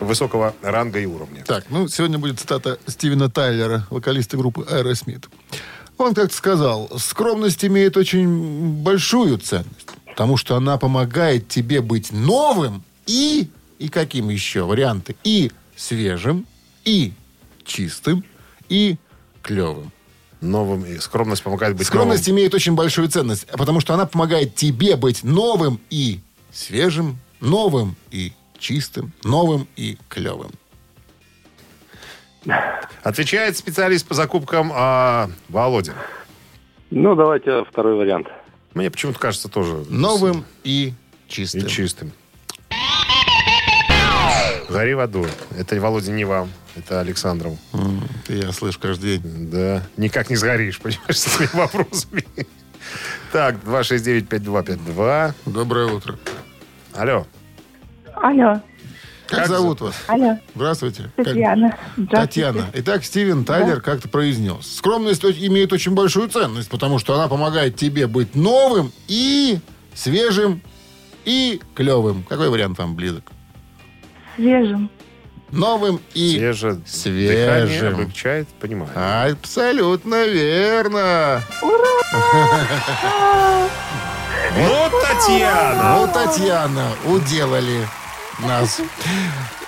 Высокого 0.00 0.54
ранга 0.62 1.00
и 1.00 1.06
уровня. 1.06 1.44
Так, 1.44 1.64
ну, 1.70 1.88
сегодня 1.88 2.18
будет 2.18 2.38
цитата 2.38 2.78
Стивена 2.86 3.28
Тайлера, 3.28 3.86
вокалиста 3.90 4.36
группы 4.36 4.62
Aerosmith. 4.70 5.26
Он 5.96 6.14
как-то 6.14 6.34
сказал, 6.34 6.88
скромность 6.98 7.64
имеет 7.64 7.96
очень 7.96 8.82
большую 8.82 9.38
ценность, 9.38 9.90
потому 10.06 10.36
что 10.36 10.54
она 10.54 10.78
помогает 10.78 11.48
тебе 11.48 11.80
быть 11.80 12.12
новым 12.12 12.84
и... 13.06 13.50
И 13.78 13.88
каким 13.88 14.28
еще 14.28 14.64
варианты? 14.64 15.14
И 15.22 15.52
свежим, 15.78 16.46
и 16.84 17.12
чистым, 17.64 18.24
и 18.68 18.96
клевым. 19.42 19.92
Новым 20.40 20.84
и 20.84 20.98
скромность 20.98 21.42
помогает 21.42 21.76
быть 21.76 21.86
Скромность 21.86 22.26
новым. 22.26 22.40
имеет 22.40 22.54
очень 22.54 22.74
большую 22.74 23.08
ценность, 23.08 23.46
потому 23.46 23.80
что 23.80 23.94
она 23.94 24.06
помогает 24.06 24.54
тебе 24.54 24.96
быть 24.96 25.24
новым 25.24 25.80
и 25.90 26.20
свежим, 26.52 27.18
новым 27.40 27.96
и 28.10 28.32
чистым, 28.58 29.12
новым 29.24 29.66
и 29.76 29.98
клевым. 30.08 30.50
Отвечает 33.02 33.56
специалист 33.56 34.06
по 34.06 34.14
закупкам 34.14 34.70
а, 34.74 35.30
Володя. 35.48 35.94
Ну, 36.90 37.14
давайте 37.14 37.64
второй 37.64 37.96
вариант. 37.96 38.28
Мне 38.74 38.90
почему-то 38.90 39.18
кажется 39.18 39.48
тоже... 39.48 39.84
Новым 39.88 40.44
и 40.64 40.94
чистым. 41.26 41.62
И 41.62 41.68
чистым. 41.68 42.12
Гори 44.68 44.94
в 44.94 45.00
аду. 45.00 45.26
Это, 45.56 45.80
Володя, 45.80 46.12
не 46.12 46.24
вам. 46.24 46.50
Это 46.76 47.00
Александров. 47.00 47.54
Ты 48.26 48.34
я 48.38 48.52
слышу 48.52 48.78
каждый 48.78 49.18
день. 49.18 49.50
Да. 49.50 49.82
Никак 49.96 50.30
не 50.30 50.36
сгоришь, 50.36 50.78
понимаешь, 50.82 51.18
с 51.18 51.26
этими 51.40 51.48
вопросами. 51.58 52.24
Так, 53.32 53.56
269-5252. 53.64 55.34
Доброе 55.46 55.86
утро. 55.92 56.18
Алло. 56.94 57.26
Алло, 58.14 58.60
Как, 59.28 59.40
Как 59.40 59.48
зовут 59.48 59.80
вас? 59.80 59.94
алло, 60.08 60.38
Здравствуйте. 60.54 61.10
Как- 61.16 61.26
Татьяна. 61.26 61.76
Здравствуйте. 61.96 62.16
Татьяна. 62.16 62.66
Итак, 62.74 63.04
Стивен 63.04 63.44
Тайлер 63.44 63.80
как-то 63.80 64.08
произнес. 64.08 64.66
Скромность 64.76 65.24
имеет 65.24 65.72
очень 65.72 65.92
большую 65.94 66.28
ценность, 66.28 66.68
потому 66.68 66.98
что 66.98 67.14
она 67.14 67.28
помогает 67.28 67.76
тебе 67.76 68.06
быть 68.08 68.34
новым 68.34 68.92
и 69.06 69.60
свежим 69.94 70.62
и 71.24 71.60
клевым. 71.74 72.24
Какой 72.24 72.48
вариант 72.50 72.78
вам 72.78 72.96
близок? 72.96 73.24
Свежим. 74.38 74.88
Новым 75.50 76.00
и 76.14 76.36
Свеже. 76.36 76.72
Дыхание 76.74 77.66
свежим. 77.66 77.94
облегчает, 77.94 78.48
понимаю. 78.60 79.32
Абсолютно 79.32 80.26
верно. 80.26 81.42
Ну, 84.56 84.90
Татьяна! 85.02 85.96
Ну, 85.96 86.08
Татьяна, 86.12 86.86
уделали 87.06 87.86
нас. 88.40 88.80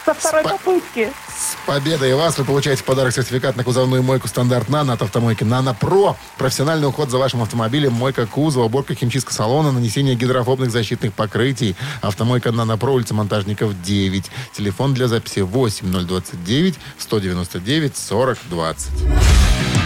Со 0.04 0.14
второй 0.14 0.42
Спа- 0.44 0.50
попытки. 0.50 1.12
С 1.28 1.56
победой 1.66 2.14
вас 2.14 2.38
вы 2.38 2.44
получаете 2.44 2.82
в 2.82 2.84
подарок 2.84 3.12
сертификат 3.14 3.56
на 3.56 3.64
кузовную 3.64 4.02
мойку 4.02 4.28
стандарт 4.28 4.68
«Нано» 4.68 4.94
от 4.94 5.02
автомойки 5.02 5.44
«Нано 5.44 5.74
Про». 5.74 6.16
Профессиональный 6.38 6.88
уход 6.88 7.10
за 7.10 7.18
вашим 7.18 7.42
автомобилем, 7.42 7.92
мойка 7.92 8.26
кузова, 8.26 8.64
уборка 8.64 8.94
химчистка 8.94 9.32
салона, 9.32 9.72
нанесение 9.72 10.14
гидрофобных 10.14 10.70
защитных 10.70 11.12
покрытий. 11.12 11.76
Автомойка 12.00 12.50
«Нано 12.50 12.78
Про», 12.78 12.94
улица 12.94 13.14
Монтажников, 13.14 13.80
9. 13.82 14.30
Телефон 14.56 14.94
для 14.94 15.08
записи 15.08 15.40
8029 15.40 16.78
199 16.98 17.96
40 17.96 18.38
20. 18.48 18.90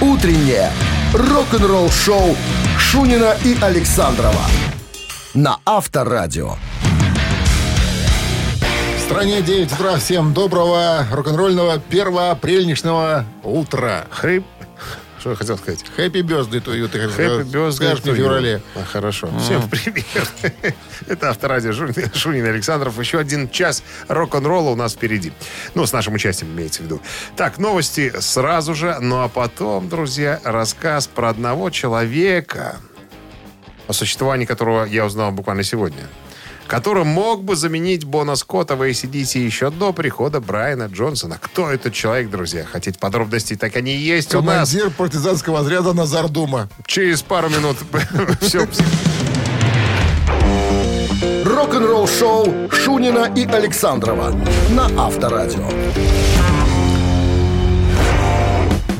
Утреннее 0.01 0.73
рок-н-ролл-шоу 1.13 2.37
Шунина 2.79 3.37
и 3.45 3.57
Александрова 3.61 4.43
на 5.35 5.59
Авторадио. 5.65 6.57
Стране 9.05 9.43
9 9.43 9.71
утра. 9.71 9.97
Всем 9.97 10.33
доброго 10.33 11.07
рок-н-ролльного 11.13 11.79
первоапрельничного 11.79 13.27
утра. 13.43 14.07
Хрип. 14.11 14.47
Что 15.21 15.31
я 15.31 15.37
хотел 15.37 15.59
сказать? 15.59 15.85
Хэппи 15.95 16.23
бёзды 16.23 16.63
тую, 16.63 16.89
ты 16.89 17.07
Хэппи 17.09 17.45
Бёзды. 17.51 17.85
Скажешь 17.85 18.05
мне 18.05 18.15
в 18.15 18.17
феврале. 18.17 18.63
А, 18.75 18.83
хорошо. 18.83 19.29
Всем 19.39 19.69
привет. 19.69 20.75
Это 21.07 21.29
Авторадио 21.29 21.75
Шунин, 21.75 22.15
Шунин 22.15 22.47
Александров. 22.47 22.99
Еще 22.99 23.19
один 23.19 23.51
час 23.51 23.83
рок-н-ролла 24.09 24.71
у 24.71 24.75
нас 24.75 24.95
впереди. 24.95 25.35
Ну, 25.75 25.85
с 25.85 25.93
нашим 25.93 26.15
участием 26.15 26.53
имеется 26.53 26.81
в 26.81 26.87
виду. 26.87 27.03
Так, 27.37 27.59
новости 27.59 28.11
сразу 28.21 28.75
же. 28.75 28.97
Ну, 29.01 29.21
а 29.21 29.29
потом, 29.29 29.91
друзья, 29.91 30.41
рассказ 30.45 31.09
про 31.09 31.29
одного 31.29 31.69
человека, 31.69 32.77
о 33.87 33.93
существовании 33.93 34.47
которого 34.47 34.87
я 34.87 35.05
узнал 35.05 35.31
буквально 35.31 35.63
сегодня 35.63 36.05
который 36.67 37.05
мог 37.05 37.43
бы 37.43 37.57
заменить 37.57 38.05
Бона 38.05 38.37
Скотта 38.37 38.77
в 38.77 38.83
ACDC 38.83 39.39
еще 39.39 39.71
до 39.71 39.93
прихода 39.93 40.41
Брайана 40.41 40.85
Джонсона. 40.85 41.39
Кто 41.41 41.71
этот 41.71 41.93
человек, 41.93 42.31
друзья? 42.31 42.65
Хотите 42.65 42.99
подробностей? 42.99 43.57
Так 43.57 43.77
они 43.77 43.95
и 43.95 43.99
есть 43.99 44.35
у 44.35 44.43
нас. 44.43 44.71
Командир 44.71 44.91
партизанского 44.91 45.61
отряда 45.61 45.93
Назар 45.93 46.29
Дума. 46.29 46.69
Через 46.87 47.23
пару 47.23 47.49
минут 47.49 47.77
все 48.41 48.67
Рок-н-ролл-шоу 51.45 52.71
Шунина 52.71 53.33
и 53.35 53.47
Александрова 53.47 54.35
на 54.71 55.07
Авторадио. 55.07 55.69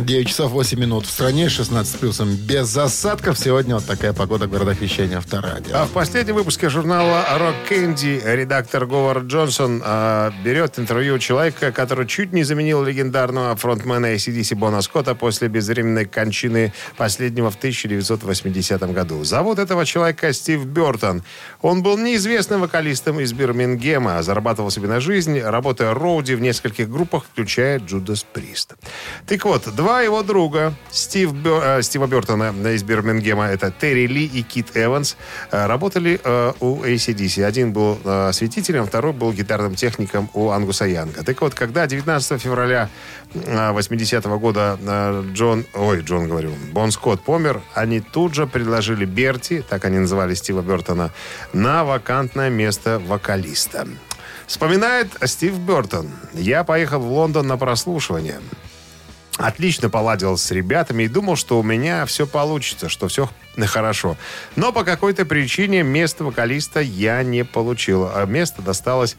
9 0.05 0.29
часов 0.29 0.53
8 0.53 0.79
минут. 0.79 1.07
В 1.07 1.11
стране 1.11 1.49
16 1.49 1.99
плюсом. 1.99 2.35
Без 2.35 2.77
осадков. 2.77 3.39
Сегодня 3.39 3.77
вот 3.77 3.87
такая 3.87 4.13
погода 4.13 4.47
в 4.47 4.51
городах 4.51 4.81
вещания 4.81 5.17
Авторадио. 5.17 5.75
А 5.75 5.87
в 5.87 5.91
последнем 5.93 6.35
выпуске 6.35 6.69
журнала 6.69 7.25
«Рок 7.39 7.55
Кэнди» 7.69 8.21
редактор 8.23 8.85
Говард 8.85 9.25
Джонсон 9.25 9.83
а, 9.85 10.31
берет 10.45 10.79
интервью 10.79 11.19
человека, 11.19 11.73
который 11.73 12.07
чуть 12.07 12.33
не 12.33 12.45
заменил 12.45 12.85
легендарного 12.85 13.57
фронтмена 13.57 14.15
ACDC 14.15 14.55
Бона 14.57 14.83
Скотта 14.83 15.15
после 15.15 15.49
безвременной 15.49 16.05
кончины 16.05 16.75
последнего 16.99 17.51
в 17.51 17.57
1980 17.57 18.83
году. 18.93 19.25
Зовут 19.25 19.59
этого 19.59 19.87
человека 19.87 20.35
Стив 20.35 20.67
Бертон. 20.67 21.23
Он 21.63 21.83
был 21.83 21.97
неизвестным 21.97 22.61
вокалистом 22.61 23.21
из 23.21 23.33
Бирмингема, 23.33 24.23
зарабатывал 24.23 24.71
себе 24.71 24.89
на 24.89 25.01
жизнь, 25.01 25.41
работая 25.41 25.95
роуди 25.95 26.35
в 26.35 26.43
нескольких 26.43 26.91
группах, 26.91 27.25
включая 27.33 27.79
Джудас 27.79 28.25
Прист. 28.25 28.75
Так 29.27 29.45
вот, 29.47 29.75
два 29.75 29.94
его 30.03 30.23
друга, 30.23 30.75
Стив 30.91 31.33
Бё- 31.33 31.61
э, 31.79 31.83
Стива 31.83 32.07
Бертона 32.07 32.53
из 32.75 32.83
Бирмингема, 32.83 33.47
это 33.47 33.71
Терри 33.71 34.07
Ли 34.07 34.25
и 34.25 34.43
Кит 34.43 34.77
Эванс, 34.77 35.17
э, 35.51 35.67
работали 35.67 36.21
э, 36.23 36.53
у 36.61 36.83
ACDC. 36.83 37.45
Один 37.45 37.73
был 37.73 37.99
э, 38.05 38.33
светителем, 38.33 38.87
второй 38.87 39.13
был 39.13 39.33
гитарным 39.33 39.75
техником 39.75 40.29
у 40.35 40.51
Ангуса 40.51 40.85
Янга. 40.87 41.23
Так 41.23 41.41
вот, 41.41 41.55
когда 41.55 41.87
19 41.87 42.41
февраля 42.41 42.89
80-го 43.35 44.39
года 44.39 44.79
э, 44.81 45.25
Джон, 45.33 45.65
ой, 45.75 46.01
Джон 46.03 46.29
говорю, 46.29 46.53
Бон 46.73 46.91
Скотт 46.91 47.21
помер, 47.23 47.61
они 47.75 48.01
тут 48.01 48.35
же 48.35 48.47
предложили 48.47 49.05
Берти, 49.05 49.63
так 49.69 49.85
они 49.85 49.99
называли 49.99 50.35
Стива 50.35 50.63
Бертона, 50.63 51.11
на 51.53 51.85
вакантное 51.85 52.51
место 52.51 53.01
вокалиста. 53.07 53.87
Вспоминает 54.47 55.09
Стив 55.25 55.59
Бертон. 55.59 56.11
Я 56.35 56.65
поехал 56.65 57.01
в 57.01 57.11
Лондон 57.11 57.47
на 57.47 57.57
прослушивание. 57.57 58.41
Отлично 59.37 59.91
поладил 59.91 60.37
с 60.37 60.51
ребятами 60.53 61.05
и 61.05 61.09
думал, 61.09 61.35
что 61.35 61.59
у 61.59 61.63
меня 61.63 62.07
все 62.07 62.27
получится, 62.27 62.89
что 62.89 63.09
все 63.09 63.29
хорошо. 63.67 64.17
Но 64.55 64.73
по 64.73 64.85
какой-то 64.85 65.25
причине 65.25 65.83
место 65.83 66.25
вокалиста 66.25 66.81
я 66.81 67.23
не 67.23 67.45
получил, 67.45 68.09
а 68.15 68.25
место 68.27 68.63
досталось 68.63 69.17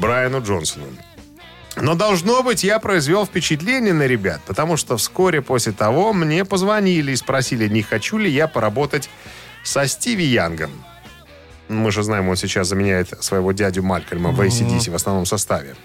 Брайану 0.00 0.42
Джонсону. 0.42 0.86
Но, 1.76 1.94
должно 1.94 2.42
быть, 2.42 2.64
я 2.64 2.78
произвел 2.80 3.24
впечатление 3.26 3.92
на 3.92 4.06
ребят, 4.06 4.40
потому 4.46 4.76
что 4.76 4.96
вскоре 4.96 5.42
после 5.42 5.72
того 5.72 6.12
мне 6.12 6.44
позвонили 6.44 7.12
и 7.12 7.16
спросили, 7.16 7.68
не 7.68 7.82
хочу 7.82 8.18
ли 8.18 8.30
я 8.30 8.48
поработать 8.48 9.08
со 9.62 9.86
Стиви 9.86 10.24
Янгом. 10.24 10.70
Мы 11.68 11.92
же 11.92 12.02
знаем, 12.02 12.28
он 12.28 12.36
сейчас 12.36 12.68
заменяет 12.68 13.22
своего 13.22 13.52
дядю 13.52 13.82
Малькольма 13.82 14.30
в 14.30 14.40
ACDC 14.40 14.90
в 14.90 14.94
основном 14.94 15.26
составе. 15.26 15.76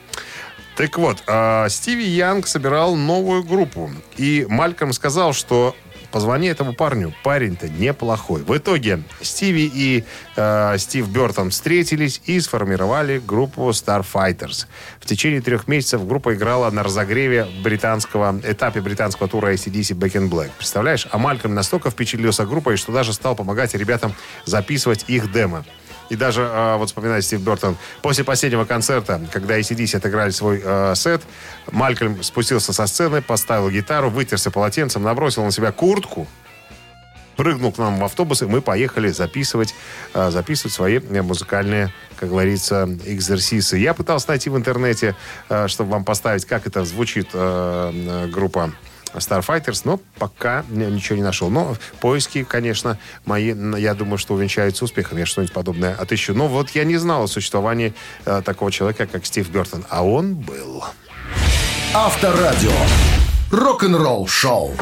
Так 0.75 0.97
вот, 0.97 1.23
а, 1.27 1.69
Стиви 1.69 2.05
Янг 2.05 2.47
собирал 2.47 2.95
новую 2.95 3.43
группу. 3.43 3.91
И 4.17 4.45
Малькольм 4.49 4.93
сказал, 4.93 5.33
что 5.33 5.75
позвони 6.13 6.47
этому 6.47 6.73
парню. 6.73 7.13
Парень-то 7.23 7.67
неплохой. 7.67 8.43
В 8.43 8.55
итоге 8.55 9.01
Стиви 9.21 9.69
и 9.73 10.03
э, 10.35 10.77
Стив 10.77 11.09
Бертон 11.09 11.49
встретились 11.49 12.21
и 12.25 12.39
сформировали 12.39 13.19
группу 13.19 13.67
Starfighters. 13.69 14.67
В 14.99 15.07
течение 15.07 15.41
трех 15.41 15.67
месяцев 15.67 16.05
группа 16.07 16.35
играла 16.35 16.69
на 16.69 16.83
разогреве 16.83 17.47
британского 17.63 18.39
этапе 18.43 18.79
британского 18.81 19.27
тура 19.27 19.53
ACDC 19.53 19.97
Back 19.97 20.13
in 20.13 20.29
Black. 20.29 20.51
Представляешь? 20.55 21.07
А 21.09 21.17
Малькольм 21.17 21.55
настолько 21.55 21.89
впечатлился 21.89 22.45
группой, 22.45 22.77
что 22.77 22.91
даже 22.91 23.11
стал 23.11 23.35
помогать 23.35 23.73
ребятам 23.73 24.13
записывать 24.45 25.05
их 25.07 25.31
демо. 25.31 25.65
И 26.09 26.15
даже, 26.15 26.41
э, 26.41 26.77
вот 26.77 26.87
вспоминает 26.87 27.23
Стив 27.23 27.41
Бертон, 27.41 27.77
после 28.01 28.23
последнего 28.23 28.65
концерта, 28.65 29.21
когда 29.31 29.59
ACDC 29.59 29.97
отыграли 29.97 30.31
свой 30.31 30.61
э, 30.63 30.93
сет, 30.95 31.21
Малькольм 31.71 32.21
спустился 32.23 32.73
со 32.73 32.87
сцены, 32.87 33.21
поставил 33.21 33.69
гитару, 33.69 34.09
вытерся 34.09 34.51
полотенцем, 34.51 35.03
набросил 35.03 35.43
на 35.43 35.51
себя 35.51 35.71
куртку 35.71 36.27
прыгнул 37.35 37.71
к 37.71 37.77
нам 37.77 37.99
в 37.99 38.03
автобус, 38.03 38.41
и 38.41 38.45
мы 38.45 38.61
поехали 38.61 39.09
записывать, 39.09 39.73
э, 40.13 40.31
записывать 40.31 40.73
свои 40.73 40.99
э, 40.99 41.21
музыкальные, 41.21 41.91
как 42.15 42.29
говорится, 42.29 42.87
экзерсисы. 43.05 43.77
Я 43.77 43.93
пытался 43.93 44.29
найти 44.29 44.49
в 44.49 44.57
интернете, 44.57 45.15
э, 45.49 45.67
чтобы 45.67 45.91
вам 45.91 46.05
поставить, 46.05 46.45
как 46.45 46.67
это 46.67 46.85
звучит 46.85 47.29
группа 47.33 48.71
Starfighters, 49.13 49.81
но 49.85 49.99
пока 50.17 50.63
ни- 50.69 50.85
ничего 50.85 51.15
не 51.17 51.23
нашел. 51.23 51.49
Но 51.49 51.75
поиски, 51.99 52.43
конечно, 52.43 52.97
мои, 53.25 53.53
я 53.79 53.93
думаю, 53.93 54.17
что 54.17 54.33
увенчаются 54.33 54.85
успехом. 54.85 55.17
Я 55.17 55.25
что-нибудь 55.25 55.53
подобное 55.53 55.95
отыщу. 55.95 56.33
Но 56.33 56.47
вот 56.47 56.69
я 56.71 56.83
не 56.83 56.97
знал 56.97 57.23
о 57.23 57.27
существовании 57.27 57.93
э, 58.25 58.41
такого 58.43 58.71
человека, 58.71 59.05
как 59.05 59.25
Стив 59.25 59.49
Бертон. 59.49 59.85
А 59.89 60.05
он 60.05 60.35
был. 60.35 60.83
Авторадио. 61.93 62.71
Рок-н-ролл 63.51 64.27
шоу. 64.27 64.73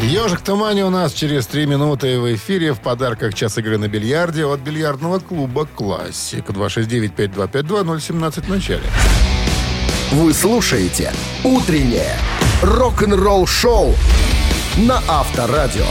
Ежик 0.00 0.40
в 0.40 0.42
тумане 0.42 0.84
у 0.84 0.90
нас 0.90 1.12
через 1.12 1.46
три 1.46 1.64
минуты 1.64 2.18
в 2.18 2.34
эфире 2.34 2.72
в 2.72 2.80
подарках 2.80 3.34
час 3.34 3.56
игры 3.58 3.78
на 3.78 3.86
бильярде 3.88 4.44
от 4.44 4.60
бильярдного 4.60 5.20
клуба 5.20 5.64
«Классик». 5.64 6.46
269-5252-017 6.50 8.40
в 8.42 8.48
начале. 8.48 8.82
Вы 10.12 10.34
слушаете 10.34 11.10
«Утреннее 11.42 12.18
рок-н-ролл 12.62 13.46
шоу» 13.46 13.94
на 14.76 14.98
Авторадио. 15.08 15.86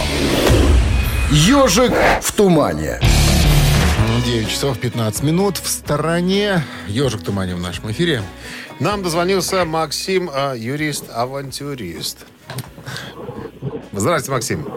Ежик 1.31 1.91
в 2.21 2.31
тумане. 2.31 2.99
9 4.23 4.47
часов 4.47 4.77
15 4.77 5.23
минут 5.23 5.57
в 5.57 5.67
стороне. 5.67 6.61
Ежик 6.87 7.21
в 7.21 7.23
тумане 7.23 7.55
в 7.55 7.59
нашем 7.59 7.89
эфире. 7.89 8.21
Нам 8.79 9.01
дозвонился 9.01 9.65
Максим, 9.65 10.29
э, 10.31 10.53
юрист-авантюрист. 10.55 12.19
Здравствуйте, 13.91 14.31
Максим. 14.31 14.67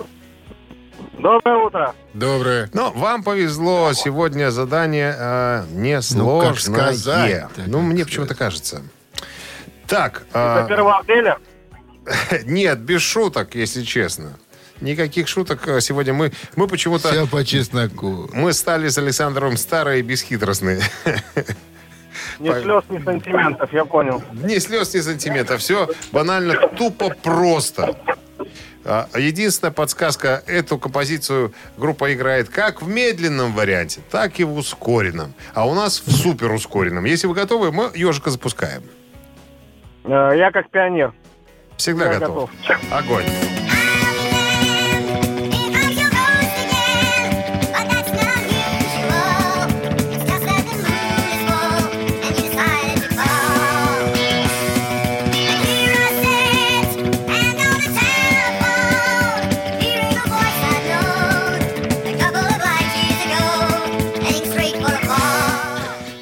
Доброе 1.18 1.66
утро. 1.66 1.94
Доброе. 2.14 2.70
Ну, 2.72 2.92
вам 2.94 3.22
повезло. 3.22 3.92
Сегодня 3.92 4.50
задание 4.50 5.14
э, 5.18 5.64
несложное. 5.70 6.48
как 6.48 6.58
сказать? 6.58 7.44
Ну, 7.66 7.82
мне 7.82 8.06
почему-то 8.06 8.34
кажется. 8.34 8.82
Так, 9.86 10.22
Это 10.30 10.66
э, 10.68 10.72
1 10.72 10.86
апреля. 10.86 11.38
нет, 12.44 12.80
без 12.80 13.02
шуток, 13.02 13.54
если 13.54 13.82
честно. 13.82 14.38
Никаких 14.80 15.28
шуток 15.28 15.66
э, 15.68 15.80
сегодня 15.80 16.12
мы, 16.12 16.32
мы 16.56 16.66
почему-то... 16.68 17.08
Все 17.08 17.26
по 17.26 17.44
чесноку. 17.44 18.28
Мы 18.32 18.52
стали 18.52 18.88
с 18.88 18.98
Александром 18.98 19.56
старые 19.56 20.00
и 20.00 20.02
бесхитростные. 20.02 20.80
Ни 22.38 22.50
слез, 22.50 22.84
ни 22.88 23.02
сантиментов, 23.02 23.72
я 23.72 23.84
понял. 23.84 24.22
Ни 24.32 24.58
слез, 24.58 24.94
ни 24.94 25.00
сантиментов. 25.00 25.60
Все 25.60 25.88
банально, 26.12 26.68
тупо 26.68 27.10
просто. 27.10 27.96
А, 28.84 29.08
Единственная 29.16 29.72
подсказка, 29.72 30.42
эту 30.46 30.78
композицию 30.78 31.54
группа 31.76 32.12
играет 32.12 32.48
как 32.48 32.82
в 32.82 32.88
медленном 32.88 33.52
варианте, 33.52 34.00
так 34.10 34.38
и 34.40 34.44
в 34.44 34.56
ускоренном. 34.56 35.34
А 35.54 35.66
у 35.66 35.74
нас 35.74 36.02
в 36.04 36.10
супер 36.10 36.52
ускоренном. 36.52 37.04
Если 37.04 37.26
вы 37.26 37.34
готовы, 37.34 37.72
мы 37.72 37.90
ежика 37.94 38.30
запускаем. 38.30 38.82
Э, 40.04 40.32
Я 40.36 40.50
как 40.50 40.70
пионер. 40.70 41.12
Всегда 41.76 42.12
Я 42.12 42.18
готов. 42.20 42.50
готов. 42.68 42.92
Огонь. 42.92 43.24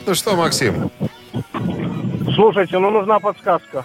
Ну 0.07 0.15
что, 0.15 0.37
Максим, 0.37 0.91
Слушайте, 2.35 2.79
ну 2.79 2.91
нужна 2.91 3.19
подсказка. 3.21 3.85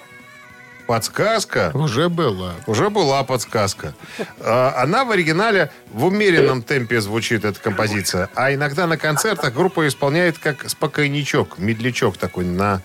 подсказка? 0.86 1.72
Уже 1.74 2.10
была. 2.10 2.54
Уже 2.66 2.90
была 2.90 3.24
подсказка. 3.24 3.94
А, 4.40 4.74
Она 4.84 5.04
в 5.06 5.12
оригинале 5.12 5.72
в 5.92 6.06
умеренном 6.06 6.62
темпе 6.64 7.02
звучит, 7.02 7.44
эта 7.46 7.60
композиция. 7.60 8.30
А 8.36 8.54
иногда 8.54 8.88
на 8.88 8.98
концертах 8.98 9.54
группа 9.54 9.88
исполняет 9.88 10.38
как 10.38 10.70
спокойничок, 10.70 11.58
медлячок 11.60 12.18
такой 12.18 12.46
на 12.46 12.82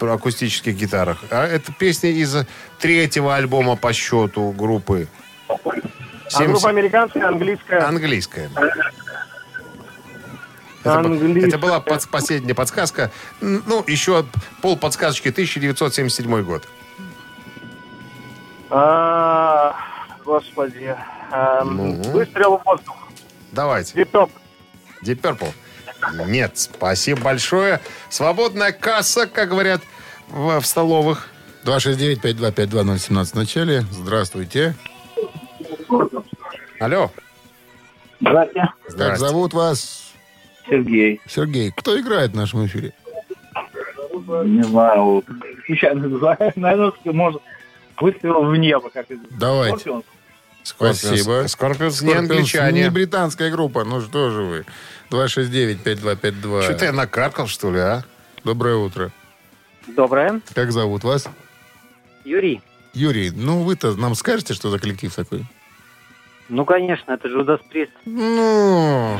акустических 0.00 0.74
гитарах. 0.74 1.18
А 1.30 1.46
это 1.46 1.72
песня 1.72 2.10
из 2.10 2.36
третьего 2.78 3.36
альбома 3.36 3.76
по 3.76 3.92
счету 3.92 4.50
группы. 4.52 5.06
А 5.48 5.56
70 6.30 6.50
группа 6.50 6.68
американская, 6.68 7.28
английская. 7.28 7.78
Английская. 7.80 8.50
Английская. 10.84 11.48
это 11.48 11.58
была 11.58 11.80
под- 11.80 12.08
последняя 12.08 12.54
подсказка. 12.54 13.10
Ну, 13.40 13.82
еще 13.86 14.24
пол 14.62 14.76
подсказочки 14.76 15.28
1977 15.30 16.42
год. 16.42 16.68
А, 18.70 19.74
Господи. 20.24 20.96
Эм, 21.32 21.76
Ну? 21.76 22.02
Выстрел 22.12 22.58
в 22.58 22.64
воздух. 22.64 22.96
Давайте. 23.52 23.96
Виток. 23.98 24.30
Deep 25.04 25.20
Purple? 25.20 25.52
Нет, 26.26 26.52
спасибо 26.58 27.20
большое. 27.22 27.80
Свободная 28.10 28.72
касса, 28.72 29.26
как 29.26 29.50
говорят 29.50 29.80
в, 30.28 30.60
в 30.60 30.66
столовых. 30.66 31.28
269-5252-017 31.64 33.24
в 33.24 33.34
начале. 33.34 33.80
Здравствуйте. 33.90 34.74
Алло. 36.80 37.10
Здравствуйте. 38.20 38.68
Как 38.96 39.18
зовут 39.18 39.54
вас? 39.54 40.12
Сергей. 40.68 41.20
Сергей. 41.26 41.72
Кто 41.76 41.98
играет 42.00 42.32
в 42.32 42.36
нашем 42.36 42.66
эфире? 42.66 42.92
Не 44.12 44.62
знаю, 44.62 45.24
случайно 45.66 46.08
называю. 46.08 46.38
Наверное, 46.56 46.92
может, 47.04 47.42
выстрел 48.00 48.44
в 48.44 48.56
небо, 48.56 48.90
как 48.90 49.10
это. 49.10 49.20
Давайте. 49.30 49.78
Скорпион? 49.78 50.04
Спасибо. 50.62 51.44
Скорпионс 51.46 52.02
не 52.02 52.14
англичане. 52.14 52.84
Не 52.84 52.90
британская 52.90 53.50
группа. 53.50 53.84
Ну 53.84 54.00
что 54.00 54.30
же 54.30 54.42
вы. 54.42 54.66
269-5252. 55.10 56.62
Что-то 56.62 56.84
я 56.86 56.92
накаркал, 56.92 57.46
что 57.46 57.70
ли, 57.70 57.78
а? 57.80 58.04
Доброе 58.44 58.76
утро. 58.76 59.12
Доброе. 59.86 60.40
Как 60.54 60.72
зовут 60.72 61.04
вас? 61.04 61.28
Юрий. 62.24 62.62
Юрий, 62.94 63.30
ну 63.30 63.62
вы-то 63.62 63.94
нам 63.96 64.14
скажете, 64.14 64.54
что 64.54 64.70
за 64.70 64.78
коллектив 64.78 65.14
такой? 65.14 65.44
Ну, 66.48 66.64
конечно, 66.64 67.12
это 67.12 67.28
же 67.28 67.38
Judas 67.40 67.60
Priest. 67.72 67.90
Ну... 68.04 69.18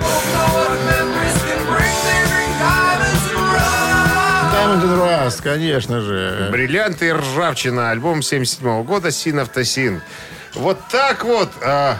Diamond 4.53 5.27
Rust, 5.27 5.43
конечно 5.43 6.01
же. 6.01 6.49
Бриллианты 6.53 7.09
и 7.09 7.13
ржавчина. 7.13 7.91
Альбом 7.91 8.23
77 8.23 8.85
года 8.85 9.11
«Син 9.11 9.39
Автосин». 9.39 10.03
Вот 10.55 10.79
так 10.91 11.25
вот, 11.25 11.49
а, 11.65 11.97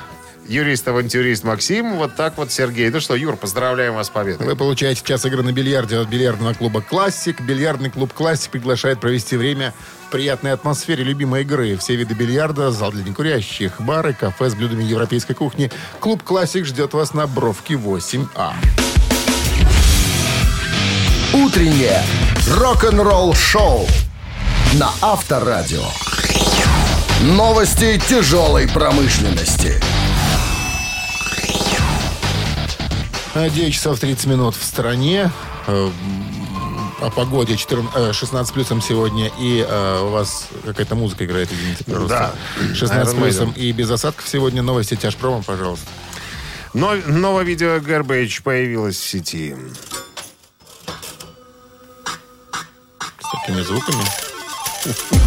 юрист-авантюрист 0.47 1.45
Максим, 1.45 1.97
вот 1.97 2.17
так 2.17 2.37
вот 2.37 2.53
Сергей. 2.53 2.91
Ну 2.91 3.01
что, 3.01 3.15
Юр, 3.15 3.37
поздравляем 3.37 3.95
вас 3.95 4.09
с 4.09 4.11
победой. 4.11 4.47
Вы 4.47 4.57
получаете 4.57 5.03
час 5.05 5.25
игры 5.25 5.43
на 5.43 5.53
бильярде 5.53 5.97
от 5.99 6.09
бильярдного 6.09 6.55
клуба 6.55 6.81
«Классик». 6.83 7.41
Бильярдный 7.41 7.91
клуб 7.91 8.13
«Классик» 8.13 8.51
приглашает 8.51 9.01
провести 9.01 9.37
время 9.37 9.73
в 10.07 10.11
приятной 10.11 10.53
атмосфере 10.53 11.05
любимой 11.05 11.43
игры. 11.43 11.77
Все 11.77 11.97
виды 11.97 12.15
бильярда, 12.15 12.71
зал 12.71 12.93
для 12.93 13.05
некурящих, 13.05 13.81
бары, 13.81 14.13
кафе 14.13 14.51
с 14.51 14.55
блюдами 14.55 14.85
европейской 14.85 15.35
кухни. 15.35 15.71
Клуб 16.01 16.23
«Классик» 16.23 16.65
ждет 16.67 16.93
вас 16.93 17.15
на 17.15 17.27
Бровке 17.27 17.75
8А. 17.75 18.53
Утреннее 21.33 22.03
рок-н-ролл 22.49 23.35
шоу 23.35 23.87
на 24.75 24.91
Авторадио. 25.01 25.85
Новости 27.23 28.01
тяжелой 28.09 28.69
промышленности. 28.69 29.81
9 33.35 33.75
часов 33.75 33.99
30 33.99 34.27
минут 34.27 34.55
в 34.55 34.65
стране. 34.65 35.31
Э, 35.67 35.91
О 37.01 37.11
погоде 37.11 37.57
14, 37.57 37.93
э, 37.97 38.13
16 38.13 38.55
плюсом 38.55 38.81
сегодня. 38.81 39.31
И 39.41 39.67
э, 39.69 40.01
у 40.03 40.11
вас 40.11 40.49
какая-то 40.65 40.95
музыка 40.95 41.25
играет, 41.25 41.51
извините, 41.53 41.85
пожалуйста. 41.85 42.35
Да. 42.61 42.75
16 42.75 43.15
Iron 43.15 43.21
плюсом 43.21 43.53
и 43.57 43.73
без 43.73 43.91
осадков 43.91 44.29
сегодня. 44.29 44.63
Новости 44.63 44.95
тяжпрома, 44.95 45.43
пожалуйста. 45.43 45.87
Но, 46.75 46.95
новое 47.07 47.43
видео 47.45 47.77
Garbage 47.79 48.43
появилось 48.43 48.97
в 48.97 49.09
сети. 49.09 49.57
С 53.19 53.41
такими 53.41 53.63
звуками. 53.63 55.24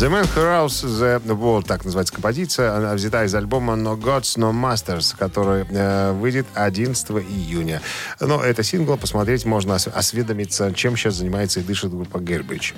The 0.00 0.08
Man 0.08 0.24
Who 0.32 0.44
Roused 0.44 0.84
the 1.26 1.36
World, 1.36 1.66
так 1.66 1.84
называется 1.84 2.14
композиция. 2.14 2.72
Она 2.76 2.94
взята 2.94 3.24
из 3.24 3.34
альбома 3.34 3.74
No 3.74 3.96
Gods, 3.98 4.36
No 4.38 4.52
Masters, 4.52 5.12
который 5.18 5.66
э, 5.68 6.12
выйдет 6.12 6.46
11 6.54 7.10
июня. 7.10 7.82
Но 8.20 8.40
это 8.40 8.62
сингл, 8.62 8.96
посмотреть 8.96 9.44
можно, 9.44 9.74
ос- 9.74 9.88
осведомиться, 9.88 10.72
чем 10.72 10.96
сейчас 10.96 11.14
занимается 11.14 11.58
и 11.58 11.64
дышит 11.64 11.90
группа 11.90 12.20
Гербич. 12.20 12.74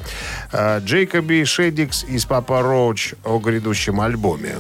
Э, 0.53 0.81
Джейкоби 0.81 1.45
Шедикс 1.45 2.05
из 2.05 2.25
Папа 2.25 2.63
Роуч 2.63 3.13
о 3.25 3.39
грядущем 3.39 4.01
альбоме. 4.01 4.55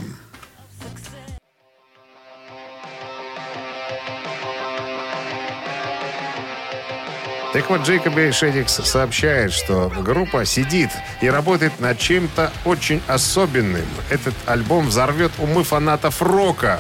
Так 7.52 7.68
вот, 7.68 7.80
Джейкоби 7.80 8.30
Шедикс 8.30 8.74
сообщает, 8.74 9.52
что 9.52 9.92
группа 10.04 10.44
сидит 10.44 10.90
и 11.20 11.28
работает 11.28 11.80
над 11.80 11.98
чем-то 11.98 12.52
очень 12.64 13.02
особенным. 13.08 13.84
Этот 14.08 14.34
альбом 14.46 14.86
взорвет 14.86 15.32
умы 15.36 15.64
фанатов 15.64 16.22
рока, 16.22 16.78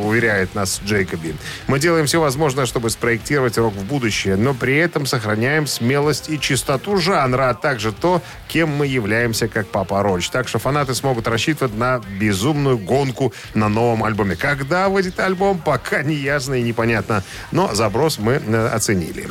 уверяет 0.00 0.54
нас 0.54 0.80
Джейкоби. 0.84 1.34
Мы 1.66 1.80
делаем 1.80 2.06
все 2.06 2.20
возможное, 2.20 2.66
чтобы 2.66 2.90
спроектировать 2.90 3.58
рок 3.58 3.74
в 3.74 3.84
будущее, 3.84 4.36
но 4.36 4.54
при 4.54 4.76
этом 4.76 5.06
сохраняем 5.06 5.66
смелость 5.66 6.30
и 6.30 6.38
чистоту 6.38 6.98
жанра, 6.98 7.50
а 7.50 7.54
также 7.54 7.90
то, 7.90 8.22
кем 8.46 8.68
мы 8.68 8.86
являемся 8.86 9.48
как 9.48 9.66
Папа 9.66 10.04
Роч. 10.04 10.28
Так 10.28 10.46
что 10.46 10.60
фанаты 10.60 10.94
смогут 10.94 11.26
рассчитывать 11.26 11.74
на 11.74 12.00
безумную 12.20 12.78
гонку 12.78 13.32
на 13.54 13.68
новом 13.68 14.04
альбоме. 14.04 14.36
Когда 14.36 14.88
выйдет 14.88 15.18
альбом, 15.18 15.58
пока 15.58 16.04
не 16.04 16.14
ясно 16.14 16.54
и 16.54 16.62
непонятно. 16.62 17.24
Но 17.50 17.74
заброс 17.74 18.20
мы 18.20 18.34
э, 18.34 18.68
оценили. 18.68 19.28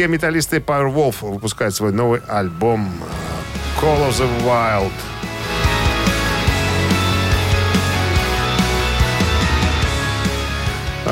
Немецкие 0.00 0.16
металлисты 0.16 0.56
Powerwolf 0.60 1.16
выпускают 1.20 1.74
свой 1.74 1.92
новый 1.92 2.22
альбом 2.26 2.90
э, 3.02 3.84
Call 3.84 4.08
of 4.08 4.12
the 4.12 4.46
Wild. 4.46 5.19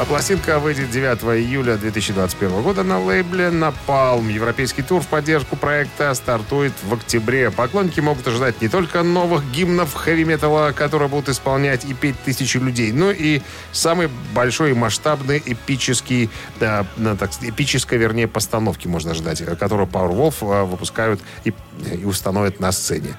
Пластинка 0.05 0.61
выйдет 0.61 0.91
9 0.91 1.23
июля 1.45 1.77
2021 1.77 2.63
года 2.63 2.85
на 2.85 3.01
лейбле 3.01 3.47
Napalm. 3.47 4.31
Европейский 4.31 4.83
тур 4.83 5.03
в 5.03 5.07
поддержку 5.09 5.57
проекта 5.57 6.15
стартует 6.15 6.73
в 6.85 6.95
октябре. 6.95 7.51
Поклонники 7.51 7.99
могут 7.99 8.27
ожидать 8.29 8.61
не 8.61 8.69
только 8.69 9.03
новых 9.03 9.51
гимнов 9.51 9.95
хэви-металла, 9.95 10.73
которые 10.73 11.09
будут 11.09 11.31
исполнять 11.31 11.85
и 11.85 11.95
петь 11.95 12.15
тысячи 12.25 12.59
людей, 12.59 12.93
но 12.93 13.11
и 13.11 13.41
самый 13.73 14.09
большой 14.35 14.73
масштабный 14.75 15.43
эпический, 15.45 16.31
да, 16.61 16.87
так, 17.19 17.31
эпической, 17.41 17.99
вернее, 17.99 18.29
постановки 18.29 18.87
можно 18.87 19.13
ожидать, 19.13 19.43
которую 19.59 19.89
Powerwolf 19.89 20.37
а, 20.43 20.65
выпускают 20.65 21.21
и, 21.45 21.53
и 21.93 22.05
установят 22.05 22.61
на 22.61 22.71
сцене. 22.71 23.17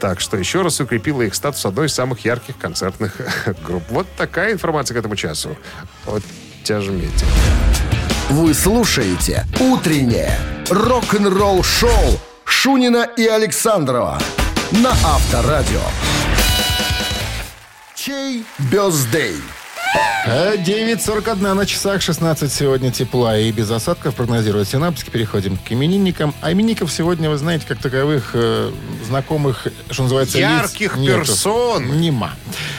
Так 0.00 0.20
что 0.20 0.38
еще 0.38 0.62
раз 0.62 0.80
укрепила 0.80 1.22
их 1.22 1.34
статус 1.34 1.64
одной 1.66 1.86
из 1.86 1.94
самых 1.94 2.24
ярких 2.24 2.56
концертных 2.56 3.16
групп. 3.66 3.82
Вот 3.90 4.06
такая 4.16 4.52
информация 4.52 4.94
к 4.94 4.98
этому 4.98 5.14
часу. 5.14 5.56
Вот 6.06 6.22
тяжмите. 6.64 7.26
Вы 8.30 8.54
слушаете 8.54 9.44
«Утреннее 9.60 10.38
рок-н-ролл-шоу» 10.70 12.18
Шунина 12.44 13.08
и 13.16 13.26
Александрова 13.26 14.18
на 14.70 14.90
Авторадио. 14.90 15.82
Чей 17.94 18.44
бездей? 18.70 19.36
А 19.92 20.54
9.41 20.56 21.54
на 21.54 21.66
часах, 21.66 22.02
16 22.02 22.52
сегодня 22.52 22.92
тепла 22.92 23.38
и 23.38 23.50
без 23.50 23.70
осадков 23.70 24.14
прогнозируют 24.14 24.68
синаптики. 24.68 25.10
Переходим 25.10 25.56
к 25.56 25.72
именинникам. 25.72 26.34
А 26.40 26.52
именинников 26.52 26.92
сегодня, 26.92 27.30
вы 27.30 27.38
знаете, 27.38 27.64
как 27.66 27.78
таковых 27.78 28.30
э, 28.34 28.70
знакомых, 29.06 29.66
что 29.90 30.04
называется, 30.04 30.38
лиц 30.38 30.46
Ярких 30.46 30.96
нету. 30.96 31.18
персон. 31.20 32.00
Нема. 32.00 32.32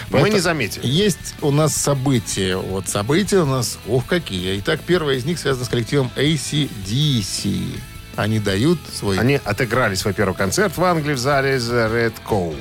Мы 0.09 0.29
не 0.29 0.39
заметили. 0.39 0.85
Есть 0.85 1.35
у 1.41 1.51
нас 1.51 1.75
события. 1.75 2.55
Вот 2.55 2.87
события 2.87 3.39
у 3.39 3.45
нас, 3.45 3.79
ух, 3.87 4.05
какие. 4.05 4.59
Итак, 4.59 4.79
первое 4.85 5.15
из 5.15 5.25
них 5.25 5.39
связано 5.39 5.65
с 5.65 5.69
коллективом 5.69 6.11
ACDC. 6.15 7.79
Они 8.15 8.39
дают 8.39 8.79
свой... 8.93 9.17
Они 9.17 9.39
отыграли 9.43 9.95
свой 9.95 10.13
первый 10.13 10.35
концерт 10.35 10.77
в 10.77 10.83
Англии 10.83 11.13
в 11.13 11.19
зале 11.19 11.57
The 11.57 11.91
Red 11.91 12.13
Cow. 12.27 12.55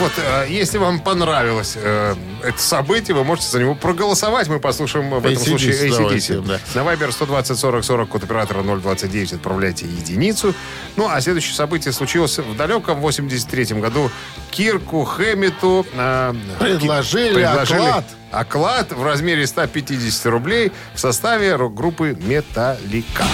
Вот, 0.00 0.12
э, 0.16 0.46
если 0.48 0.78
вам 0.78 1.00
понравилось 1.00 1.74
э, 1.76 2.14
это 2.42 2.58
событие, 2.60 3.14
вы 3.16 3.24
можете 3.24 3.48
за 3.48 3.60
него 3.60 3.74
проголосовать. 3.74 4.48
Мы 4.48 4.58
послушаем 4.58 5.10
в 5.10 5.18
этом 5.26 5.32
AC/DC, 5.32 5.44
случае 5.48 5.72
ACDC. 5.90 6.42
да. 6.46 6.58
На 6.74 6.80
Viber 6.86 7.12
120 7.12 7.58
40 7.58 7.84
40, 7.84 8.08
код 8.08 8.24
оператора 8.24 8.62
029, 8.62 9.34
отправляйте 9.34 9.86
единицу. 9.86 10.54
Ну, 10.96 11.08
а 11.08 11.20
следующее 11.20 11.54
событие 11.54 11.92
случилось 11.92 12.38
в 12.38 12.56
далеком 12.56 13.04
83-м 13.04 13.80
году. 13.80 14.10
Кирку 14.50 15.04
Хэммету 15.04 15.86
э, 15.92 16.34
Предложили 16.58 17.42
оклад. 17.42 18.04
оклад 18.30 18.92
в 18.92 19.04
размере 19.04 19.46
150 19.46 20.26
рублей 20.26 20.72
в 20.94 21.00
составе 21.00 21.54
рок-группы 21.56 22.16
«Металлика». 22.20 23.24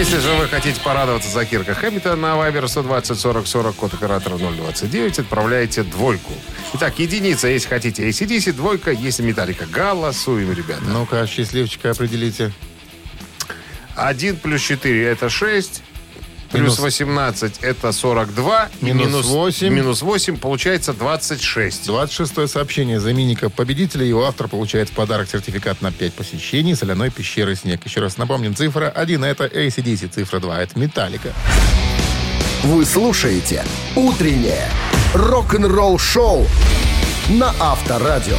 Если 0.00 0.18
же 0.18 0.32
вы 0.32 0.48
хотите 0.48 0.80
порадоваться 0.80 1.28
за 1.28 1.44
Кирка 1.44 1.74
Хэммита 1.74 2.16
на 2.16 2.28
Viber 2.28 2.66
120 2.66 3.20
40 3.20 3.46
40, 3.46 3.74
код 3.76 3.92
оператора 3.92 4.38
029, 4.38 5.18
отправляйте 5.18 5.82
двойку. 5.82 6.32
Итак, 6.72 6.98
единица, 6.98 7.48
если 7.48 7.68
хотите 7.68 8.08
ACDC, 8.08 8.54
двойка, 8.54 8.92
если 8.92 9.22
Металлика. 9.22 9.66
Голосуем, 9.66 10.54
ребята. 10.54 10.84
Ну-ка, 10.84 11.26
счастливчика 11.26 11.90
определите. 11.90 12.50
1 13.94 14.36
плюс 14.38 14.62
4 14.62 15.04
это 15.04 15.28
6. 15.28 15.82
Плюс 16.50 16.62
Минус. 16.62 16.78
18 16.80 17.58
это 17.62 17.92
42. 17.92 18.68
и 18.80 18.84
Минус 18.84 19.06
минус 19.06 19.26
8. 19.26 19.72
Минус 19.72 20.02
8 20.02 20.36
получается 20.36 20.92
26. 20.92 21.86
26 21.86 22.50
сообщение 22.50 22.98
заменника 22.98 23.50
победителя. 23.50 24.04
Его 24.04 24.26
автор 24.26 24.48
получает 24.48 24.88
в 24.88 24.92
подарок 24.92 25.28
сертификат 25.30 25.80
на 25.80 25.92
5 25.92 26.12
посещений 26.14 26.74
соляной 26.74 27.10
пещеры 27.10 27.54
«Снег». 27.54 27.84
Еще 27.84 28.00
раз 28.00 28.16
напомним, 28.16 28.56
цифра 28.56 28.88
1 28.88 29.24
это 29.24 29.46
ACDC, 29.46 30.08
цифра 30.08 30.40
2 30.40 30.62
это 30.62 30.78
«Металлика». 30.78 31.32
Вы 32.64 32.84
слушаете 32.84 33.64
«Утреннее 33.94 34.68
рок-н-ролл-шоу» 35.14 36.46
на 37.30 37.54
Авторадио. 37.60 38.38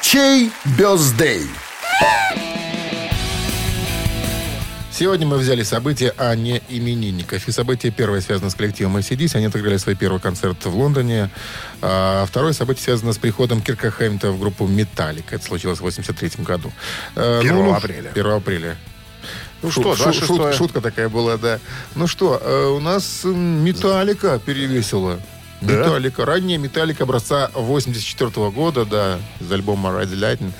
Чей 0.00 0.52
бездей? 0.78 1.48
Сегодня 4.92 5.26
мы 5.26 5.38
взяли 5.38 5.62
события, 5.62 6.12
а 6.18 6.34
не 6.36 6.62
именинников. 6.68 7.48
И 7.48 7.52
событие 7.52 7.90
первое 7.90 8.20
связано 8.20 8.50
с 8.50 8.54
коллективом 8.54 8.98
ACDC. 8.98 9.36
Они 9.36 9.46
отыграли 9.46 9.78
свой 9.78 9.94
первый 9.94 10.20
концерт 10.20 10.62
в 10.66 10.76
Лондоне. 10.76 11.30
А 11.80 12.26
второе 12.26 12.52
событие 12.52 12.84
связано 12.84 13.14
с 13.14 13.18
приходом 13.18 13.62
Кирка 13.62 13.90
Хэммита 13.90 14.30
в 14.32 14.38
группу 14.38 14.66
«Металлика». 14.66 15.36
Это 15.36 15.44
случилось 15.46 15.78
в 15.78 15.82
83 15.82 16.44
году. 16.44 16.70
Э, 17.16 17.40
1 17.40 17.74
апреля. 17.74 18.10
1 18.10 18.26
апреля. 18.32 18.76
Ну 19.62 19.70
Шу- 19.70 19.80
что, 19.80 19.96
шу- 19.96 20.02
26 20.04 20.26
шут- 20.30 20.52
шутка 20.56 20.80
такая 20.82 21.08
была, 21.08 21.38
да. 21.38 21.58
Ну 21.94 22.06
что, 22.06 22.38
э, 22.42 22.66
у 22.66 22.78
нас 22.80 23.22
«Металлика» 23.24 24.38
перевесила. 24.44 25.18
Да? 25.62 25.72
«Металлика». 25.78 26.26
Ранняя 26.26 26.58
«Металлика» 26.58 27.04
образца 27.04 27.50
84 27.54 28.50
года, 28.50 28.84
да, 28.84 29.18
из 29.40 29.50
альбома 29.50 29.88
«Ride 29.90 30.10
the 30.12 30.18
Lightning». 30.18 30.52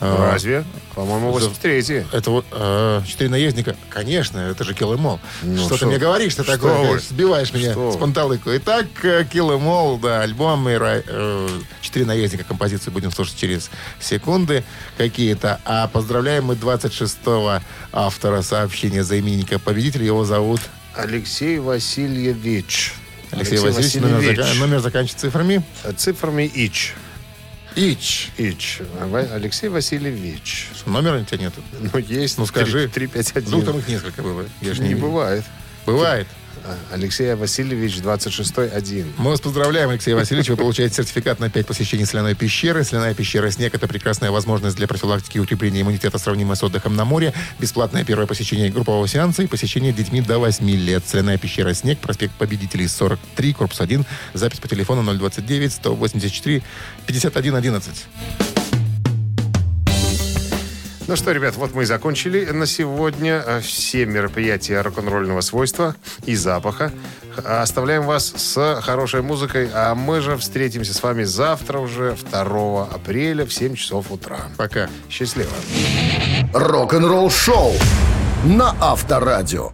А, 0.00 0.32
Разве? 0.32 0.64
По-моему, 0.94 1.30
83 1.32 2.04
это 2.12 2.30
вот 2.30 2.44
э, 2.52 3.02
четыре 3.06 3.30
наездника. 3.30 3.76
Конечно, 3.88 4.38
это 4.38 4.62
же 4.64 4.72
Kill 4.72 4.96
Em. 4.96 5.18
Ну, 5.42 5.56
что, 5.58 5.66
что- 5.76 5.78
ты 5.78 5.86
мне 5.86 5.98
говоришь, 5.98 6.32
что, 6.32 6.44
что 6.44 6.52
такое? 6.52 6.92
вы? 6.92 6.98
Сбиваешь 7.00 7.52
меня 7.52 7.72
Что 7.72 7.92
с 7.92 7.96
панталыку. 7.96 8.50
Итак, 8.56 8.86
э, 9.02 9.22
Kill 9.24 9.58
Em 9.58 10.00
да, 10.00 10.22
альбом 10.22 10.68
и 10.68 10.76
э, 10.78 11.48
четыре 11.80 12.04
наездника 12.06 12.44
композиции 12.44 12.90
будем 12.90 13.10
слушать 13.10 13.36
через 13.36 13.70
секунды 14.00 14.62
какие-то. 14.96 15.60
А 15.64 15.88
поздравляем 15.88 16.44
мы 16.46 16.54
26-го 16.54 17.60
автора 17.92 18.42
сообщения 18.42 19.02
за 19.02 19.18
именинника 19.18 19.58
победителя. 19.58 20.04
Его 20.04 20.24
зовут 20.24 20.60
Алексей 20.94 21.58
Васильевич. 21.58 22.94
Алексей, 23.30 23.58
Васильевич. 23.58 23.94
Номер, 23.96 24.16
Васильевич. 24.16 24.38
зака- 24.38 24.54
номер 24.58 24.78
заканчивается 24.80 25.26
цифрами. 25.26 25.62
Цифрами 25.96 26.44
ИЧ. 26.44 26.94
Ич. 27.78 28.30
ИЧ. 28.38 28.80
Ва- 29.04 29.28
Алексей 29.34 29.68
Васильевич. 29.68 30.68
Что, 30.76 30.90
номера 30.90 31.20
у 31.20 31.24
тебя 31.24 31.38
нету? 31.38 31.62
Ну, 31.78 31.98
есть. 31.98 32.36
Ну, 32.36 32.44
скажи. 32.46 32.88
351. 32.88 33.48
Вдруг 33.48 33.64
там 33.64 33.78
их 33.78 33.88
несколько 33.88 34.22
было. 34.22 34.44
Я 34.60 34.74
ж 34.74 34.80
Не 34.80 34.94
бывает. 34.96 35.44
Бывает. 35.86 36.26
Алексей 36.92 37.34
Васильевич, 37.34 37.96
26-й, 37.96 38.68
один. 38.68 39.12
Мы 39.18 39.30
вас 39.30 39.40
поздравляем, 39.40 39.90
Алексей 39.90 40.14
Васильевич. 40.14 40.48
Вы 40.48 40.56
получаете 40.56 40.94
сертификат 40.94 41.40
на 41.40 41.50
5 41.50 41.66
посещений 41.66 42.06
соляной 42.06 42.34
пещеры. 42.34 42.84
Соляная 42.84 43.14
пещера 43.14 43.50
«Снег»— 43.50 43.74
это 43.76 43.86
прекрасная 43.88 44.30
возможность 44.30 44.76
для 44.76 44.86
профилактики 44.86 45.38
и 45.38 45.40
укрепления 45.40 45.82
иммунитета, 45.82 46.18
сравнимая 46.18 46.56
с 46.56 46.62
отдыхом 46.62 46.96
на 46.96 47.04
море. 47.04 47.32
Бесплатное 47.58 48.04
первое 48.04 48.26
посещение 48.26 48.70
группового 48.70 49.06
сеанса 49.08 49.42
и 49.42 49.46
посещение 49.46 49.92
детьми 49.92 50.20
до 50.20 50.38
8 50.38 50.68
лет. 50.70 51.04
Соляная 51.06 51.38
пещера 51.38 51.72
«Снег», 51.74 51.98
проспект 51.98 52.34
Победителей, 52.34 52.88
43, 52.88 53.52
корпус 53.52 53.80
1. 53.80 54.04
Запись 54.34 54.58
по 54.58 54.68
телефону 54.68 55.02
029 55.14 55.72
184 55.72 56.62
51 57.06 57.54
11. 57.54 58.57
Ну 61.08 61.16
что, 61.16 61.32
ребят, 61.32 61.56
вот 61.56 61.74
мы 61.74 61.84
и 61.84 61.86
закончили 61.86 62.44
на 62.50 62.66
сегодня 62.66 63.42
э, 63.46 63.60
все 63.60 64.04
мероприятия 64.04 64.82
рок-н-ролльного 64.82 65.40
свойства 65.40 65.96
и 66.26 66.36
запаха. 66.36 66.92
Оставляем 67.42 68.02
вас 68.02 68.26
с 68.36 68.82
хорошей 68.82 69.22
музыкой, 69.22 69.70
а 69.72 69.94
мы 69.94 70.20
же 70.20 70.36
встретимся 70.36 70.92
с 70.92 71.02
вами 71.02 71.22
завтра 71.22 71.78
уже, 71.78 72.14
2 72.30 72.88
апреля 72.88 73.46
в 73.46 73.54
7 73.54 73.74
часов 73.74 74.12
утра. 74.12 74.38
Пока. 74.58 74.90
Счастливо. 75.08 75.52
Рок-н-ролл 76.52 77.30
шоу 77.30 77.72
на 78.44 78.76
Авторадио. 78.78 79.72